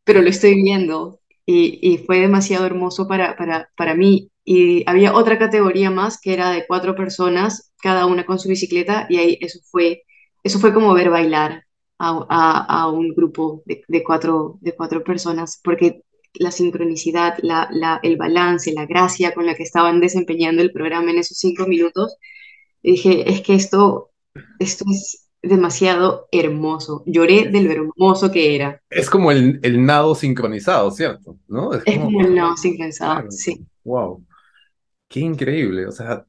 pero 0.05 0.21
lo 0.21 0.29
estoy 0.29 0.55
viendo 0.55 1.19
y, 1.45 1.79
y 1.81 1.97
fue 1.99 2.19
demasiado 2.19 2.65
hermoso 2.65 3.07
para, 3.07 3.35
para, 3.37 3.69
para 3.77 3.95
mí. 3.95 4.29
Y 4.43 4.83
había 4.89 5.15
otra 5.15 5.39
categoría 5.39 5.89
más 5.91 6.19
que 6.21 6.33
era 6.33 6.51
de 6.51 6.65
cuatro 6.67 6.95
personas, 6.95 7.73
cada 7.81 8.05
una 8.05 8.25
con 8.25 8.39
su 8.39 8.49
bicicleta, 8.49 9.07
y 9.09 9.17
ahí 9.17 9.37
eso 9.41 9.59
fue, 9.71 10.03
eso 10.43 10.59
fue 10.59 10.73
como 10.73 10.93
ver 10.93 11.09
bailar 11.09 11.63
a, 11.99 12.25
a, 12.29 12.81
a 12.83 12.91
un 12.91 13.13
grupo 13.15 13.63
de, 13.65 13.83
de, 13.87 14.03
cuatro, 14.03 14.57
de 14.61 14.75
cuatro 14.75 15.03
personas, 15.03 15.59
porque 15.63 16.01
la 16.35 16.51
sincronicidad, 16.51 17.37
la, 17.41 17.69
la, 17.71 17.99
el 18.03 18.17
balance, 18.17 18.73
la 18.73 18.85
gracia 18.85 19.33
con 19.33 19.45
la 19.45 19.55
que 19.55 19.63
estaban 19.63 19.99
desempeñando 19.99 20.61
el 20.61 20.71
programa 20.71 21.11
en 21.11 21.19
esos 21.19 21.37
cinco 21.37 21.65
minutos, 21.67 22.17
y 22.81 22.91
dije, 22.91 23.31
es 23.31 23.41
que 23.41 23.55
esto, 23.55 24.11
esto 24.59 24.85
es 24.91 25.24
demasiado 25.45 26.27
hermoso. 26.31 27.03
Lloré 27.05 27.49
de 27.49 27.61
lo 27.61 27.71
hermoso 27.71 28.31
que 28.31 28.55
era. 28.55 28.81
Es 28.89 29.09
como 29.09 29.31
el, 29.31 29.59
el 29.63 29.85
nado 29.85 30.15
sincronizado, 30.15 30.91
¿cierto? 30.91 31.37
¿No? 31.47 31.73
Es 31.73 31.83
Es 31.85 31.97
como 31.97 32.05
como 32.05 32.19
que, 32.19 32.25
el 32.25 32.35
no 32.35 32.55
sincronizado, 32.57 33.13
claro, 33.13 33.31
sí. 33.31 33.65
wow, 33.83 34.25
qué 35.07 35.19
increíble. 35.21 35.87
O 35.87 35.91
sea, 35.91 36.25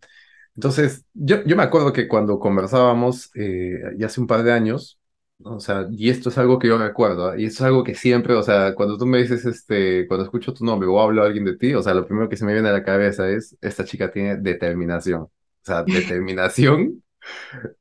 entonces, 0.55 1.05
yo, 1.15 1.45
yo 1.45 1.57
me 1.57 1.63
acuerdo 1.63 1.93
que 1.93 2.09
cuando 2.09 2.39
conversábamos 2.39 3.31
eh, 3.35 3.81
ya 3.99 4.07
hace 4.07 4.21
un 4.21 4.27
par 4.27 4.43
de 4.43 4.53
años, 4.53 4.99
o 5.45 5.61
sea, 5.61 5.87
y 5.91 6.09
esto 6.11 6.31
es 6.31 6.39
algo 6.39 6.59
que 6.59 6.69
yo 6.69 6.79
recuerdo, 6.79 7.31
¿ah? 7.31 7.39
y 7.39 7.45
esto 7.47 7.65
es 7.65 7.69
algo 7.69 7.85
que 7.85 7.95
siempre, 7.95 8.35
o 8.35 8.43
sea, 8.43 8.75
cuando 8.75 8.97
tú 8.99 9.07
me 9.07 9.19
dices, 9.19 9.45
este, 9.45 10.07
cuando 10.09 10.25
escucho 10.25 10.55
tu 10.55 10.65
nombre 10.65 10.89
o 10.89 11.01
hablo 11.01 11.23
a 11.23 11.27
alguien 11.27 11.45
de 11.45 11.57
ti, 11.57 11.75
o 11.75 11.83
sea, 11.83 11.95
lo 11.95 12.07
primero 12.07 12.29
que 12.29 12.37
se 12.37 12.45
me 12.47 12.55
viene 12.55 12.69
a 12.71 12.73
la 12.73 12.85
cabeza 12.85 13.29
es, 13.31 13.57
esta 13.61 13.85
chica 13.85 14.11
tiene 14.11 14.37
determinación. 14.39 15.23
O 15.23 15.31
sea, 15.63 15.83
determinación 15.87 17.03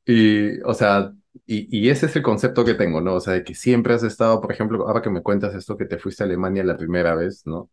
y, 0.06 0.60
o 0.62 0.74
sea, 0.74 1.14
Y, 1.46 1.68
y 1.86 1.90
ese 1.90 2.06
es 2.08 2.16
el 2.16 2.22
concepto 2.24 2.64
que 2.66 2.74
tengo, 2.76 3.02
¿no? 3.02 3.16
O 3.16 3.20
sea, 3.20 3.34
de 3.34 3.44
que 3.44 3.56
siempre 3.56 3.94
has 3.94 4.04
estado, 4.04 4.40
por 4.42 4.52
ejemplo, 4.52 4.88
ahora 4.88 5.02
que 5.02 5.10
me 5.10 5.22
cuentas 5.22 5.54
esto, 5.56 5.78
que 5.78 5.86
te 5.86 5.98
fuiste 6.00 6.24
a 6.24 6.26
Alemania 6.26 6.64
la 6.64 6.78
primera 6.78 7.14
vez, 7.16 7.46
¿no? 7.46 7.70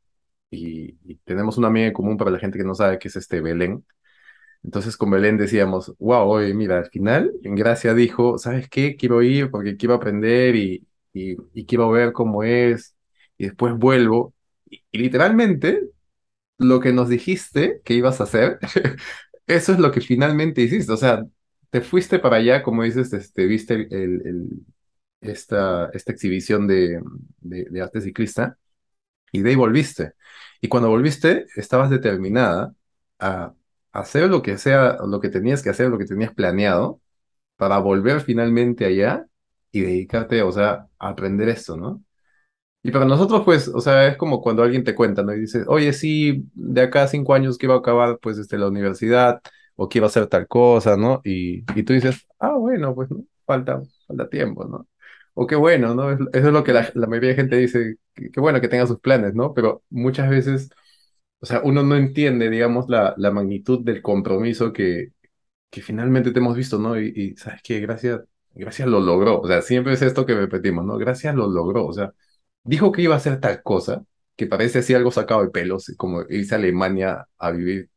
Y, 0.50 0.96
y 1.04 1.16
tenemos 1.24 1.58
una 1.58 1.68
amiga 1.68 1.86
en 1.88 1.92
común 1.94 2.16
para 2.16 2.30
la 2.30 2.38
gente 2.40 2.58
que 2.58 2.64
no 2.64 2.74
sabe 2.74 2.98
que 2.98 3.08
es 3.08 3.16
este 3.16 3.40
Belén. 3.40 3.84
Entonces 4.64 4.96
con 4.96 5.10
Belén 5.10 5.38
decíamos, 5.38 5.94
wow, 5.98 6.28
oye, 6.30 6.54
mira, 6.54 6.78
al 6.78 6.86
final, 6.90 7.32
en 7.42 7.54
Gracia 7.56 7.94
dijo, 7.94 8.38
¿sabes 8.38 8.68
qué? 8.68 8.96
Quiero 8.96 9.22
ir 9.22 9.50
porque 9.50 9.76
quiero 9.76 9.94
aprender 9.94 10.56
y, 10.56 10.86
y, 11.14 11.36
y 11.54 11.66
quiero 11.66 11.90
ver 11.90 12.12
cómo 12.12 12.44
es, 12.44 12.96
y 13.38 13.46
después 13.46 13.74
vuelvo. 13.76 14.34
Y, 14.70 14.82
y 14.92 14.98
literalmente, 14.98 15.82
lo 16.58 16.80
que 16.80 16.92
nos 16.92 17.08
dijiste 17.08 17.80
que 17.84 17.94
ibas 17.94 18.20
a 18.20 18.24
hacer, 18.24 18.58
eso 19.46 19.72
es 19.72 19.78
lo 19.78 19.90
que 19.92 20.00
finalmente 20.00 20.62
hiciste. 20.62 20.92
O 20.92 20.96
sea, 20.96 21.24
te 21.72 21.82
fuiste 21.82 22.20
para 22.20 22.38
allá, 22.38 22.64
como 22.64 22.84
dices, 22.84 23.12
este, 23.14 23.46
viste 23.46 23.74
el, 23.76 24.22
el- 24.28 24.50
esta, 25.22 25.90
esta 25.94 26.12
exhibición 26.12 26.68
de, 26.68 27.02
de, 27.40 27.66
de 27.70 27.82
arte 27.82 28.02
ciclista 28.02 28.58
y 29.32 29.42
de 29.42 29.50
ahí 29.50 29.56
volviste. 29.56 30.14
Y 30.60 30.68
cuando 30.68 30.88
volviste, 30.90 31.46
estabas 31.56 31.90
determinada 31.90 32.74
a 33.20 33.54
hacer 33.92 34.28
lo 34.30 34.42
que 34.42 34.58
sea, 34.58 34.98
lo 35.06 35.20
que 35.20 35.30
tenías 35.30 35.62
que 35.62 35.70
hacer, 35.70 35.88
lo 35.90 35.98
que 35.98 36.06
tenías 36.06 36.34
planeado, 36.34 37.00
para 37.56 37.78
volver 37.80 38.20
finalmente 38.22 38.84
allá 38.86 39.26
y 39.72 39.82
dedicarte, 39.82 40.42
o 40.42 40.52
sea, 40.52 40.88
a 40.98 41.08
aprender 41.10 41.48
esto, 41.50 41.76
¿no? 41.76 42.02
Y 42.84 42.90
para 42.90 43.04
nosotros, 43.04 43.42
pues, 43.44 43.68
o 43.68 43.80
sea, 43.80 44.08
es 44.08 44.16
como 44.16 44.40
cuando 44.42 44.62
alguien 44.64 44.82
te 44.84 44.94
cuenta, 44.94 45.22
¿no? 45.22 45.32
Y 45.34 45.40
dices, 45.40 45.64
oye, 45.68 45.92
sí, 45.92 46.44
de 46.54 46.80
acá 46.82 47.04
a 47.04 47.08
cinco 47.08 47.34
años 47.34 47.56
quiero 47.58 47.74
acabar, 47.74 48.18
pues, 48.20 48.38
este, 48.38 48.58
la 48.58 48.66
universidad, 48.68 49.40
o 49.76 49.88
quiero 49.88 50.06
hacer 50.06 50.26
tal 50.28 50.46
cosa, 50.48 50.96
¿no? 50.96 51.20
Y, 51.24 51.64
y 51.78 51.82
tú 51.84 51.92
dices, 51.92 52.26
ah, 52.38 52.54
bueno, 52.56 52.94
pues, 52.94 53.10
¿no? 53.10 53.24
Falta, 53.46 53.82
falta 54.06 54.28
tiempo, 54.28 54.64
¿no? 54.64 54.88
O 55.34 55.46
qué 55.46 55.56
bueno, 55.56 55.94
¿no? 55.94 56.10
Es- 56.12 56.18
Eso 56.32 56.48
es 56.48 56.52
lo 56.52 56.64
que 56.64 56.72
la, 56.72 56.90
mayoría 57.08 57.30
de 57.30 57.36
gente 57.36 57.56
dice, 57.56 57.96
que, 58.14 58.30
que 58.30 58.40
bueno 58.40 58.60
que 58.60 58.68
tenga 58.68 58.86
sus 58.86 59.00
planes, 59.00 59.34
¿no? 59.34 59.54
Pero 59.54 59.82
muchas 59.90 60.28
veces, 60.30 60.70
o 61.40 61.46
sea, 61.46 61.60
uno 61.64 61.82
no 61.82 61.96
entiende, 61.96 62.50
digamos, 62.50 62.88
la, 62.88 63.14
la 63.16 63.30
magnitud 63.30 63.84
del 63.84 64.02
compromiso 64.02 64.72
que, 64.72 65.12
que 65.70 65.82
finalmente 65.82 66.32
te 66.32 66.40
hemos 66.40 66.56
visto, 66.56 66.78
¿no? 66.78 67.00
Y, 67.00 67.12
y 67.16 67.36
¿sabes 67.36 67.62
qué? 67.64 67.80
Gracias, 67.80 68.22
gracias 68.54 68.88
lo 68.88 69.00
logró. 69.00 69.40
O 69.40 69.48
sea, 69.48 69.62
siempre 69.62 69.94
es 69.94 70.02
esto 70.02 70.26
que 70.26 70.34
repetimos, 70.36 70.84
¿no? 70.86 70.98
Gracias 70.98 71.34
lo 71.36 71.48
logró. 71.48 71.86
O 71.86 71.94
sea, 71.94 72.14
dijo 72.64 72.92
que 72.92 73.02
iba 73.02 73.14
a 73.14 73.18
hacer 73.18 73.40
tal 73.40 73.62
cosa, 73.64 74.04
que 74.36 74.46
parece 74.48 74.80
así 74.80 74.94
algo 74.94 75.12
sacado 75.12 75.42
de 75.44 75.50
pelos, 75.50 75.92
como 75.98 76.22
irse 76.30 76.54
a 76.56 76.58
Alemania 76.58 77.28
a 77.38 77.52
vivir 77.52 77.90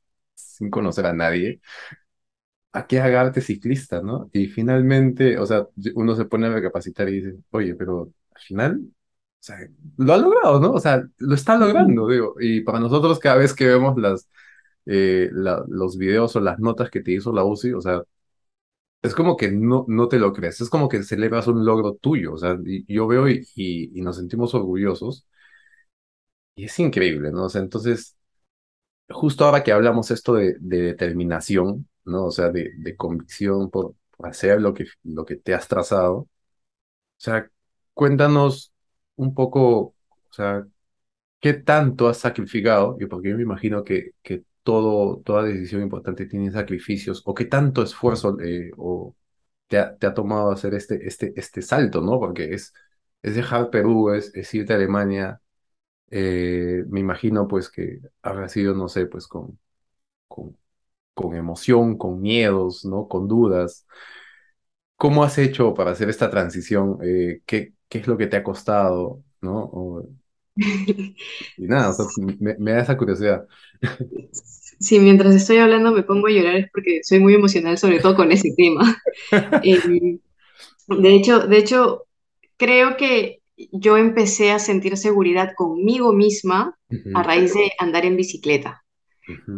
sin 0.58 0.70
conocer 0.70 1.06
a 1.06 1.14
nadie, 1.14 1.62
a 2.74 2.88
que 2.88 3.00
haga 3.00 3.22
arte 3.22 3.42
ciclista, 3.42 4.02
¿no? 4.02 4.30
Y 4.34 4.48
finalmente, 4.48 5.38
o 5.40 5.46
sea, 5.46 5.68
uno 5.96 6.16
se 6.16 6.26
pone 6.26 6.48
a 6.48 6.54
recapacitar 6.54 7.08
y 7.10 7.14
dice, 7.22 7.36
oye, 7.52 7.74
pero 7.76 8.12
al 8.34 8.42
final, 8.42 8.82
o 8.86 8.94
sea, 9.40 9.58
lo 9.98 10.14
ha 10.14 10.18
logrado, 10.18 10.60
¿no? 10.60 10.72
O 10.74 10.80
sea, 10.80 11.04
lo 11.20 11.36
está 11.36 11.56
logrando, 11.58 12.08
digo. 12.10 12.36
Y 12.40 12.62
para 12.62 12.80
nosotros 12.80 13.20
cada 13.20 13.38
vez 13.38 13.54
que 13.54 13.66
vemos 13.68 13.98
las, 13.98 14.28
eh, 14.86 15.30
la- 15.34 15.64
los 15.70 15.98
videos 15.98 16.36
o 16.36 16.42
las 16.42 16.60
notas 16.60 16.90
que 16.92 17.02
te 17.02 17.12
hizo 17.14 17.34
la 17.34 17.44
UCI, 17.46 17.74
o 17.74 17.82
sea, 17.82 18.04
es 19.02 19.16
como 19.16 19.38
que 19.38 19.52
no, 19.52 19.86
no 19.88 20.08
te 20.10 20.20
lo 20.20 20.34
crees, 20.34 20.62
es 20.62 20.70
como 20.70 20.90
que 20.90 21.04
celebras 21.04 21.48
un 21.48 21.66
logro 21.66 21.96
tuyo, 21.96 22.34
o 22.34 22.38
sea, 22.38 22.58
y- 22.66 22.86
yo 22.94 23.08
veo 23.08 23.30
y, 23.30 23.48
y, 23.56 23.98
y 24.00 24.02
nos 24.02 24.18
sentimos 24.18 24.54
orgullosos 24.56 25.28
y 26.56 26.66
es 26.66 26.80
increíble, 26.80 27.32
¿no? 27.32 27.46
O 27.46 27.50
sea, 27.50 27.62
entonces, 27.62 28.15
justo 29.10 29.46
ahora 29.46 29.64
que 29.64 29.72
hablamos 29.72 30.12
esto 30.12 30.34
de, 30.36 30.56
de 30.60 30.82
determinación, 30.82 31.88
¿no? 32.06 32.26
O 32.26 32.32
sea, 32.32 32.50
de, 32.52 32.72
de 32.78 32.96
convicción 32.96 33.70
por, 33.70 33.96
hacer 34.20 34.62
lo 34.62 34.74
que, 34.74 34.86
lo 35.04 35.26
que 35.26 35.36
te 35.38 35.54
has 35.54 35.68
trazado, 35.68 36.16
o 36.20 36.30
sea, 37.18 37.50
cuéntanos 37.94 38.74
un 39.16 39.34
poco, 39.34 39.62
o 39.80 39.96
sea, 40.32 40.66
¿qué 41.40 41.54
tanto 41.54 42.08
has 42.08 42.18
sacrificado? 42.20 42.98
Y 43.00 43.06
porque 43.08 43.30
yo 43.30 43.38
me 43.38 43.44
imagino 43.44 43.84
que, 43.84 44.12
que 44.24 44.44
todo, 44.64 45.22
toda 45.24 45.44
decisión 45.44 45.82
importante 45.84 46.26
tiene 46.26 46.52
sacrificios, 46.52 47.22
o 47.26 47.34
qué 47.34 47.46
tanto 47.46 47.84
esfuerzo 47.84 48.40
eh, 48.42 48.72
o 48.78 49.16
te 49.68 49.80
ha, 49.80 49.96
te 49.98 50.08
ha 50.08 50.14
tomado 50.14 50.52
hacer 50.52 50.74
este, 50.76 51.08
este, 51.08 51.34
este 51.38 51.62
salto, 51.62 52.02
¿no? 52.02 52.20
Porque 52.20 52.54
es, 52.54 52.74
es 53.22 53.36
dejar 53.36 53.70
Perú, 53.70 54.12
es, 54.14 54.34
es 54.36 54.54
irte 54.54 54.74
a 54.74 54.76
Alemania. 54.78 55.42
Eh, 56.12 56.84
me 56.90 57.00
imagino 57.02 57.48
pues 57.48 57.70
que 57.70 58.00
habrá 58.22 58.50
sido, 58.50 58.74
no 58.76 58.88
sé, 58.90 59.06
pues 59.08 59.28
con, 59.28 59.60
con, 60.28 60.58
con 61.16 61.36
emoción, 61.36 61.98
con 61.98 62.22
miedos, 62.22 62.86
¿no? 62.86 63.08
Con 63.10 63.28
dudas. 63.28 63.86
¿Cómo 64.98 65.24
has 65.24 65.38
hecho 65.38 65.74
para 65.74 65.92
hacer 65.92 66.10
esta 66.10 66.30
transición? 66.30 66.98
Eh, 67.04 67.42
¿qué, 67.46 67.74
qué 67.90 68.00
es 68.00 68.08
lo 68.08 68.18
que 68.18 68.28
te 68.28 68.38
ha 68.38 68.44
costado, 68.44 69.24
¿no? 69.42 69.58
O- 69.74 70.08
y 71.58 71.68
nada, 71.68 71.90
o 71.90 71.94
sea, 71.94 72.06
me, 72.40 72.56
me 72.60 72.72
da 72.74 72.82
esa 72.82 72.98
curiosidad. 72.98 73.48
Si 74.80 75.00
mientras 75.00 75.36
estoy 75.36 75.58
hablando 75.58 75.92
me 75.92 76.04
pongo 76.04 76.28
a 76.28 76.32
llorar 76.32 76.56
es 76.56 76.70
porque 76.72 77.00
soy 77.04 77.20
muy 77.20 77.34
emocional, 77.34 77.78
sobre 77.78 78.00
todo 78.00 78.16
con 78.16 78.32
ese 78.32 78.54
tema. 78.56 79.02
Em, 79.62 80.20
de 80.90 81.16
hecho, 81.16 81.42
de 81.48 81.58
hecho, 81.60 82.08
creo 82.58 82.98
que 82.98 83.42
yo 83.72 83.98
empecé 83.98 84.52
a 84.52 84.60
sentir 84.60 84.98
seguridad 84.98 85.54
conmigo 85.56 86.14
misma 86.14 86.78
a 87.14 87.24
raíz 87.24 87.54
de 87.54 87.72
andar 87.80 88.06
en 88.06 88.18
bicicleta. 88.18 88.84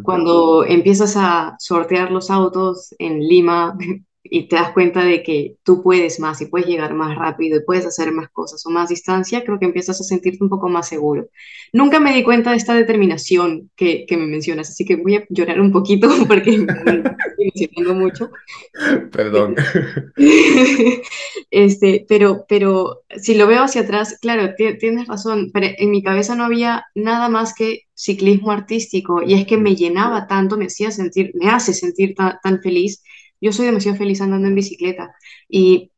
Cuando 0.04 0.64
empiezas 0.64 1.16
a 1.18 1.56
sortear 1.60 2.12
los 2.12 2.32
autos 2.32 2.96
en 3.00 3.20
Lima 3.20 3.78
y 4.32 4.48
te 4.48 4.56
das 4.58 4.72
cuenta 4.74 5.04
de 5.04 5.24
que 5.24 5.58
tú 5.64 5.82
puedes 5.84 6.20
más 6.20 6.42
y 6.42 6.48
puedes 6.48 6.68
llegar 6.68 6.94
más 6.94 7.16
rápido 7.18 7.58
y 7.58 7.64
puedes 7.66 7.86
hacer 7.86 8.12
más 8.12 8.30
cosas 8.30 8.66
o 8.66 8.70
más 8.70 8.90
distancia, 8.90 9.44
creo 9.44 9.60
que 9.60 9.66
empiezas 9.66 10.00
a 10.02 10.04
sentirte 10.04 10.44
un 10.44 10.50
poco 10.50 10.70
más 10.70 10.88
seguro. 10.90 11.28
Nunca 11.74 12.00
me 12.00 12.14
di 12.14 12.24
cuenta 12.24 12.52
de 12.52 12.58
esta 12.58 12.74
determinación 12.76 13.70
que, 13.76 14.06
que 14.08 14.18
me 14.18 14.28
mencionas, 14.28 14.70
así 14.70 14.86
que 14.86 14.96
voy 14.98 15.16
a 15.16 15.26
llorar 15.30 15.60
un 15.62 15.72
poquito 15.72 16.10
porque 16.28 16.58
me 16.58 16.74
estoy 16.74 17.04
emocionando 17.38 17.96
mucho. 17.96 18.32
Perdón. 19.12 19.56
Este, 21.52 22.06
pero, 22.10 22.46
pero 22.48 23.02
si 23.22 23.36
lo 23.36 23.48
veo 23.48 23.64
hacia 23.64 23.82
atrás, 23.82 24.18
claro, 24.22 24.54
ti- 24.58 24.78
tienes 24.78 25.08
razón, 25.08 25.50
pero 25.54 25.68
en 25.78 25.92
mi 25.92 26.04
cabeza 26.04 26.36
no 26.36 26.44
había 26.44 26.86
nada 26.96 27.30
más 27.30 27.54
que 27.54 27.82
ciclismo 27.94 28.52
artístico 28.52 29.22
y 29.24 29.34
es 29.34 29.46
que 29.48 29.58
me 29.58 29.76
llenaba 29.76 30.28
tanto, 30.28 30.58
me 30.58 30.66
hacía 30.66 30.92
sentir, 30.92 31.32
me 31.36 31.50
hace 31.50 31.74
sentir 31.74 32.16
ta- 32.16 32.40
tan, 32.44 32.62
feliz. 32.62 33.04
Yo 33.42 33.52
soy 33.54 33.66
demasiado 33.68 33.98
feliz 33.98 34.22
andando 34.22 34.48
en 34.48 34.56
bicicleta 34.56 35.16
y 35.50 35.92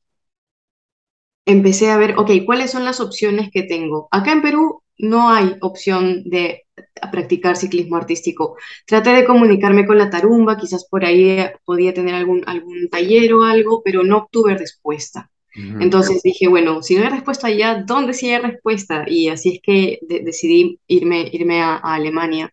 empecé 1.45 1.89
a 1.91 1.97
ver, 1.97 2.15
ok, 2.17 2.31
¿cuáles 2.45 2.71
son 2.71 2.85
las 2.85 2.99
opciones 2.99 3.49
que 3.51 3.63
tengo? 3.63 4.07
Acá 4.11 4.31
en 4.33 4.41
Perú 4.41 4.83
no 4.97 5.29
hay 5.31 5.55
opción 5.61 6.23
de 6.25 6.65
practicar 7.11 7.55
ciclismo 7.57 7.95
artístico. 7.97 8.57
Traté 8.85 9.11
de 9.11 9.25
comunicarme 9.25 9.85
con 9.87 9.97
la 9.97 10.09
Tarumba, 10.09 10.57
quizás 10.57 10.85
por 10.89 11.05
ahí 11.05 11.29
eh, 11.29 11.53
podía 11.65 11.93
tener 11.93 12.13
algún, 12.15 12.43
algún 12.47 12.89
taller 12.89 13.33
o 13.33 13.43
algo, 13.43 13.81
pero 13.83 14.03
no 14.03 14.17
obtuve 14.17 14.57
respuesta. 14.57 15.31
Entonces 15.77 16.21
dije, 16.23 16.47
bueno, 16.49 16.83
si 16.83 16.95
no 16.95 17.03
hay 17.03 17.09
respuesta 17.09 17.47
allá, 17.47 17.83
¿dónde 17.87 18.13
sí 18.13 18.29
hay 18.29 18.41
respuesta? 18.41 19.05
Y 19.07 19.29
así 19.29 19.55
es 19.55 19.61
que 19.63 19.99
de- 20.01 20.19
decidí 20.21 20.79
irme, 20.87 21.29
irme 21.31 21.61
a, 21.61 21.75
a 21.77 21.95
Alemania. 21.95 22.51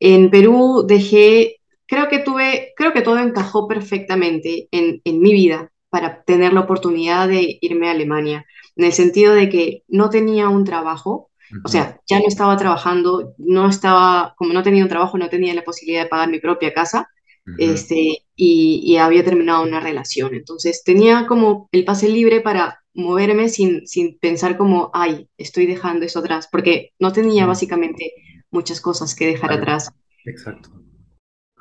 En 0.00 0.30
Perú 0.30 0.84
dejé, 0.86 1.59
creo 1.90 2.08
que 2.08 2.20
tuve, 2.20 2.72
creo 2.76 2.92
que 2.92 3.02
todo 3.02 3.18
encajó 3.18 3.66
perfectamente 3.66 4.68
en, 4.70 5.02
en 5.04 5.20
mi 5.20 5.32
vida 5.32 5.72
para 5.90 6.22
tener 6.22 6.52
la 6.52 6.60
oportunidad 6.60 7.28
de 7.28 7.58
irme 7.60 7.88
a 7.88 7.90
Alemania, 7.90 8.46
en 8.76 8.84
el 8.84 8.92
sentido 8.92 9.34
de 9.34 9.48
que 9.48 9.82
no 9.88 10.08
tenía 10.08 10.48
un 10.48 10.64
trabajo, 10.64 11.30
o 11.64 11.68
sea, 11.68 12.00
ya 12.08 12.20
no 12.20 12.28
estaba 12.28 12.56
trabajando, 12.56 13.34
no 13.38 13.68
estaba, 13.68 14.34
como 14.38 14.52
no 14.52 14.62
tenía 14.62 14.84
un 14.84 14.88
trabajo, 14.88 15.18
no 15.18 15.28
tenía 15.28 15.52
la 15.52 15.64
posibilidad 15.64 16.04
de 16.04 16.08
pagar 16.08 16.30
mi 16.30 16.38
propia 16.38 16.72
casa, 16.72 17.08
ujú. 17.44 17.56
este, 17.58 18.22
y, 18.36 18.80
y 18.84 18.96
había 18.98 19.24
terminado 19.24 19.64
una 19.64 19.80
relación. 19.80 20.32
Entonces 20.34 20.84
tenía 20.84 21.26
como 21.26 21.68
el 21.72 21.84
pase 21.84 22.08
libre 22.08 22.40
para 22.40 22.78
moverme 22.94 23.48
sin, 23.48 23.84
sin 23.88 24.16
pensar 24.20 24.56
como, 24.56 24.92
ay, 24.94 25.28
estoy 25.36 25.66
dejando 25.66 26.06
eso 26.06 26.20
atrás, 26.20 26.48
porque 26.52 26.92
no 27.00 27.12
tenía 27.12 27.46
básicamente 27.46 28.12
muchas 28.52 28.80
cosas 28.80 29.16
que 29.16 29.26
dejar 29.26 29.52
atrás. 29.52 29.90
exacto. 30.24 30.79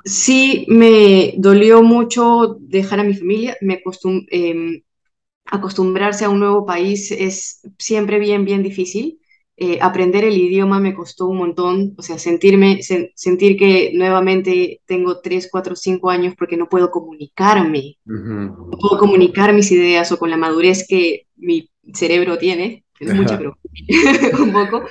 Sí, 0.05 0.65
me 0.69 1.33
dolió 1.37 1.83
mucho 1.83 2.57
dejar 2.59 2.99
a 2.99 3.03
mi 3.03 3.13
familia, 3.15 3.57
me 3.61 3.81
em, 4.31 4.81
acostumbrarse 5.45 6.25
a 6.25 6.29
un 6.29 6.39
nuevo 6.39 6.65
país 6.65 7.11
es 7.11 7.61
siempre 7.79 8.19
bien, 8.19 8.45
bien 8.45 8.63
difícil. 8.63 9.19
Eh, 9.57 9.79
aprender 9.81 10.25
el 10.25 10.37
idioma 10.37 10.79
me 10.79 10.95
costó 10.95 11.27
un 11.27 11.37
montón, 11.37 11.95
o 11.97 12.03
sea, 12.03 12.19
sentirme, 12.19 12.79
sen- 12.79 13.11
sentir 13.15 13.57
que 13.57 13.91
nuevamente 13.95 14.81
tengo 14.87 15.21
3, 15.21 15.49
4, 15.51 15.75
5 15.75 16.09
años 16.11 16.35
porque 16.37 16.57
no 16.57 16.69
puedo 16.69 16.91
comunicarme, 16.91 17.97
no 18.71 18.77
puedo 18.79 18.99
comunicar 18.99 19.53
mis 19.53 19.71
ideas 19.71 20.11
o 20.11 20.19
con 20.19 20.29
la 20.29 20.37
madurez 20.37 20.85
que 20.87 21.27
mi 21.37 21.69
cerebro 21.93 22.37
tiene, 22.37 22.85
es 22.99 23.13
mucha, 23.13 23.37
Ajá. 23.37 23.37
pero 23.37 23.57
un 24.43 24.51
poco, 24.53 24.85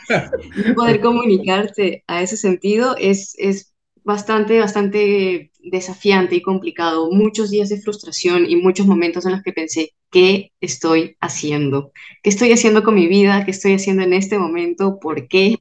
poder 0.75 1.00
comunicarte 1.00 2.05
a 2.07 2.23
ese 2.23 2.37
sentido 2.37 2.97
es, 2.99 3.35
es 3.38 3.75
bastante, 4.09 4.59
bastante 4.59 5.50
desafiante 5.62 6.35
y 6.35 6.41
complicado, 6.41 7.11
muchos 7.12 7.50
días 7.50 7.69
de 7.69 7.79
frustración 7.79 8.47
y 8.49 8.57
muchos 8.57 8.87
momentos 8.87 9.27
en 9.27 9.33
los 9.33 9.43
que 9.43 9.53
pensé, 9.53 9.93
¿qué 10.11 10.50
estoy 10.62 11.19
haciendo? 11.21 11.93
¿Qué 12.23 12.31
estoy 12.31 12.50
haciendo 12.53 12.83
con 12.83 12.95
mi 12.95 13.07
vida? 13.07 13.45
¿Qué 13.45 13.50
estoy 13.50 13.75
haciendo 13.75 14.03
en 14.03 14.15
este 14.15 14.38
momento? 14.38 14.99
¿Por 14.99 15.29
qué? 15.29 15.59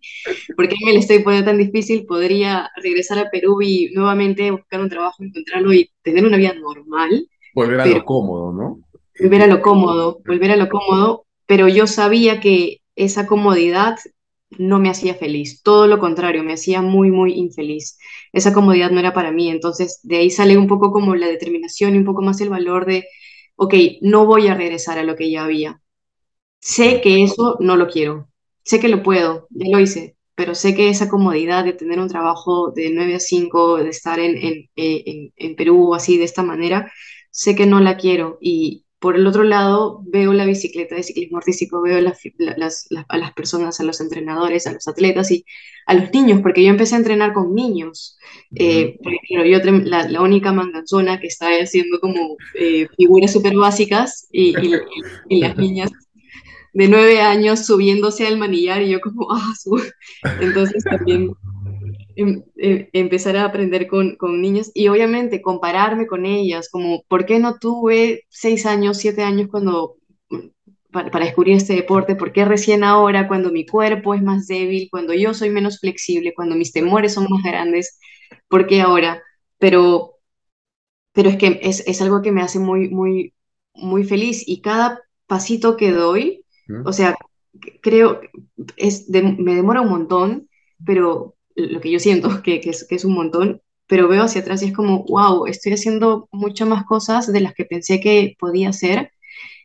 ¿Por 0.56 0.70
qué 0.70 0.78
me 0.86 0.94
lo 0.94 1.00
estoy 1.00 1.20
poniendo 1.20 1.52
tan 1.52 1.58
difícil? 1.58 2.06
Podría 2.06 2.72
regresar 2.82 3.20
a 3.20 3.30
Perú 3.30 3.62
y 3.62 3.90
nuevamente 3.94 4.50
buscar 4.50 4.80
un 4.80 4.90
trabajo, 4.90 5.26
encontrarlo 5.26 5.74
y 5.74 5.92
tener 6.02 6.26
una 6.26 6.38
vida 6.38 6.54
normal. 6.54 7.28
Volver 7.54 7.82
a 7.82 7.86
lo 7.86 8.06
cómodo, 8.06 8.54
¿no? 8.54 8.80
Volver 9.20 9.42
a 9.42 9.48
lo 9.48 9.62
cómodo, 9.62 10.22
volver 10.26 10.52
a 10.52 10.56
lo 10.56 10.70
cómodo, 10.70 11.26
pero 11.48 11.68
yo 11.68 11.86
sabía 11.86 12.40
que 12.40 12.80
esa 12.96 13.28
comodidad 13.28 13.98
no 14.52 14.80
me 14.80 14.90
hacía 14.90 15.16
feliz, 15.16 15.62
todo 15.64 15.88
lo 15.88 16.00
contrario, 16.00 16.44
me 16.44 16.54
hacía 16.54 16.82
muy, 16.82 17.12
muy 17.12 17.34
infeliz. 17.34 17.98
Esa 18.34 18.54
comodidad 18.54 18.92
no 18.92 19.00
era 19.00 19.14
para 19.14 19.32
mí, 19.32 19.50
entonces 19.50 20.00
de 20.04 20.18
ahí 20.18 20.30
sale 20.32 20.58
un 20.58 20.68
poco 20.68 20.92
como 20.92 21.16
la 21.16 21.28
determinación 21.28 21.96
y 21.96 21.98
un 22.00 22.06
poco 22.06 22.22
más 22.22 22.40
el 22.42 22.50
valor 22.50 22.86
de, 22.86 23.06
ok, 23.56 23.74
no 24.02 24.26
voy 24.26 24.48
a 24.48 24.56
regresar 24.56 25.00
a 25.00 25.04
lo 25.04 25.16
que 25.16 25.30
ya 25.32 25.44
había. 25.46 25.82
Sé 26.62 27.02
que 27.02 27.24
eso 27.24 27.58
no 27.60 27.78
lo 27.78 27.88
quiero, 27.88 28.30
sé 28.64 28.80
que 28.80 28.88
lo 28.90 29.04
puedo, 29.04 29.48
ya 29.52 29.68
lo 29.72 29.80
hice, 29.80 30.18
pero 30.36 30.56
sé 30.56 30.76
que 30.76 30.90
esa 30.90 31.10
comodidad 31.10 31.64
de 31.66 31.74
tener 31.74 32.00
un 32.00 32.10
trabajo 32.10 32.72
de 32.72 32.92
9 32.92 33.16
a 33.16 33.20
5, 33.20 33.78
de 33.78 33.90
estar 33.90 34.20
en, 34.20 34.38
en, 34.38 34.70
en, 34.76 35.34
en 35.36 35.56
Perú 35.56 35.96
así 35.96 36.18
de 36.18 36.26
esta 36.26 36.44
manera, 36.44 36.92
sé 37.32 37.56
que 37.56 37.66
no 37.68 37.80
la 37.80 37.98
quiero 37.98 38.38
y, 38.42 38.86
por 39.00 39.16
el 39.16 39.28
otro 39.28 39.44
lado, 39.44 40.02
veo 40.06 40.34
la 40.34 40.46
bicicleta 40.46 40.96
de 40.96 41.04
ciclismo 41.04 41.38
artístico, 41.38 41.82
veo 41.82 41.98
a 41.98 42.02
las 42.02 43.34
personas, 43.36 43.80
a 43.80 43.84
los 43.84 44.02
entrenadores, 44.02 44.66
a 44.66 44.74
los 44.74 44.88
atletas 44.88 45.30
y 45.32 45.46
a 45.86 45.94
los 45.94 46.12
niños, 46.12 46.42
porque 46.42 46.64
yo 46.64 46.70
empecé 46.70 46.96
a 46.96 47.00
entrenar 47.00 47.34
con 47.34 47.54
niños. 47.54 48.18
Eh, 48.56 48.98
yo 49.30 49.60
la, 49.60 50.10
la, 50.10 50.22
única 50.22 50.52
manganzona 50.52 51.20
que 51.20 51.28
está 51.28 51.50
haciendo 51.62 52.00
como 52.00 52.38
eh, 52.56 52.88
figuras 52.98 53.34
súper 53.34 53.56
básicas 53.56 54.28
y, 54.32 54.56
y, 55.30 55.40
las 55.40 55.58
niñas 55.58 55.92
de 56.74 56.88
nueve 56.88 57.22
años 57.22 57.66
subiéndose 57.66 58.28
al 58.28 58.38
manillar 58.38 58.82
y 58.82 58.90
yo 58.90 59.00
como, 59.00 59.28
ah, 59.32 59.54
entonces 60.42 60.84
también 60.84 61.32
Em, 62.20 62.44
em, 62.58 62.90
empezar 62.94 63.38
a 63.38 63.46
aprender 63.46 63.88
con, 63.88 64.16
con, 64.16 64.42
niños 64.42 64.72
y 64.74 64.88
obviamente 64.88 65.40
compararme 65.40 66.08
con 66.08 66.26
ellas, 66.26 66.68
como 66.68 67.04
por 67.08 67.28
qué 67.28 67.38
no 67.38 67.60
tuve 67.60 68.26
seis 68.30 68.66
años, 68.66 68.98
siete 68.98 69.22
años 69.22 69.50
cuando 69.52 69.98
mm, 70.32 70.48
para, 70.92 71.12
para, 71.12 71.26
descubrir 71.26 71.56
este 71.56 71.76
deporte, 71.76 72.16
por 72.16 72.32
qué 72.32 72.44
recién 72.44 72.84
ahora 72.84 73.28
cuando 73.28 73.52
mi 73.52 73.68
cuerpo 73.68 74.16
es 74.16 74.24
más 74.24 74.48
débil, 74.48 74.88
cuando 74.90 75.14
yo 75.14 75.36
soy 75.36 75.52
menos 75.52 75.80
flexible, 75.80 76.34
cuando 76.36 76.56
mis 76.56 76.72
temores 76.72 77.14
son 77.14 77.28
más 77.30 77.44
grandes, 77.44 78.00
por 78.48 78.66
qué 78.66 78.82
ahora, 78.82 79.22
pero, 79.60 80.16
pero 81.14 81.30
es 81.30 81.38
que 81.38 81.60
es, 81.62 81.84
es 81.86 82.02
algo 82.02 82.24
que 82.24 82.32
me 82.32 82.42
hace 82.42 82.58
muy, 82.58 82.90
muy, 82.90 83.36
muy 83.76 84.04
feliz 84.04 84.44
y 84.48 84.62
cada 84.62 85.02
pasito 85.28 85.78
que 85.78 85.92
doy, 85.92 86.44
o 86.84 86.94
sea, 86.94 87.16
creo, 87.82 88.22
es 88.76 89.08
me 89.10 89.56
demora 89.56 89.82
un 89.82 89.90
montón, 89.90 90.50
pero 90.84 91.37
lo 91.58 91.82
que 91.82 91.92
yo 91.92 92.00
siento, 92.00 92.42
que, 92.44 92.62
que, 92.62 92.70
es, 92.70 92.86
que 92.88 92.96
es 92.96 93.06
un 93.06 93.14
montón, 93.14 93.62
pero 93.88 94.08
veo 94.08 94.24
hacia 94.24 94.42
atrás 94.42 94.62
y 94.62 94.68
es 94.68 94.74
como, 94.74 95.06
wow, 95.06 95.48
estoy 95.48 95.74
haciendo 95.74 96.28
muchas 96.32 96.68
más 96.68 96.86
cosas 96.86 97.32
de 97.32 97.42
las 97.42 97.54
que 97.54 97.66
pensé 97.66 98.00
que 98.00 98.36
podía 98.40 98.70
hacer. 98.70 99.12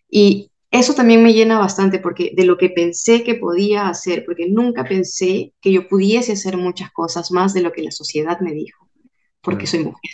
Y 0.08 0.50
eso 0.70 0.94
también 0.94 1.22
me 1.22 1.34
llena 1.34 1.58
bastante 1.58 1.98
porque 1.98 2.32
de 2.34 2.44
lo 2.44 2.56
que 2.56 2.70
pensé 2.70 3.24
que 3.24 3.34
podía 3.34 3.88
hacer, 3.88 4.24
porque 4.24 4.48
nunca 4.48 4.84
pensé 4.84 5.52
que 5.60 5.72
yo 5.72 5.88
pudiese 5.88 6.32
hacer 6.32 6.56
muchas 6.56 6.90
cosas 6.92 7.30
más 7.30 7.52
de 7.52 7.62
lo 7.62 7.72
que 7.72 7.82
la 7.82 7.90
sociedad 7.90 8.40
me 8.40 8.52
dijo, 8.52 8.88
porque 9.42 9.66
soy 9.66 9.80
mujer. 9.84 10.10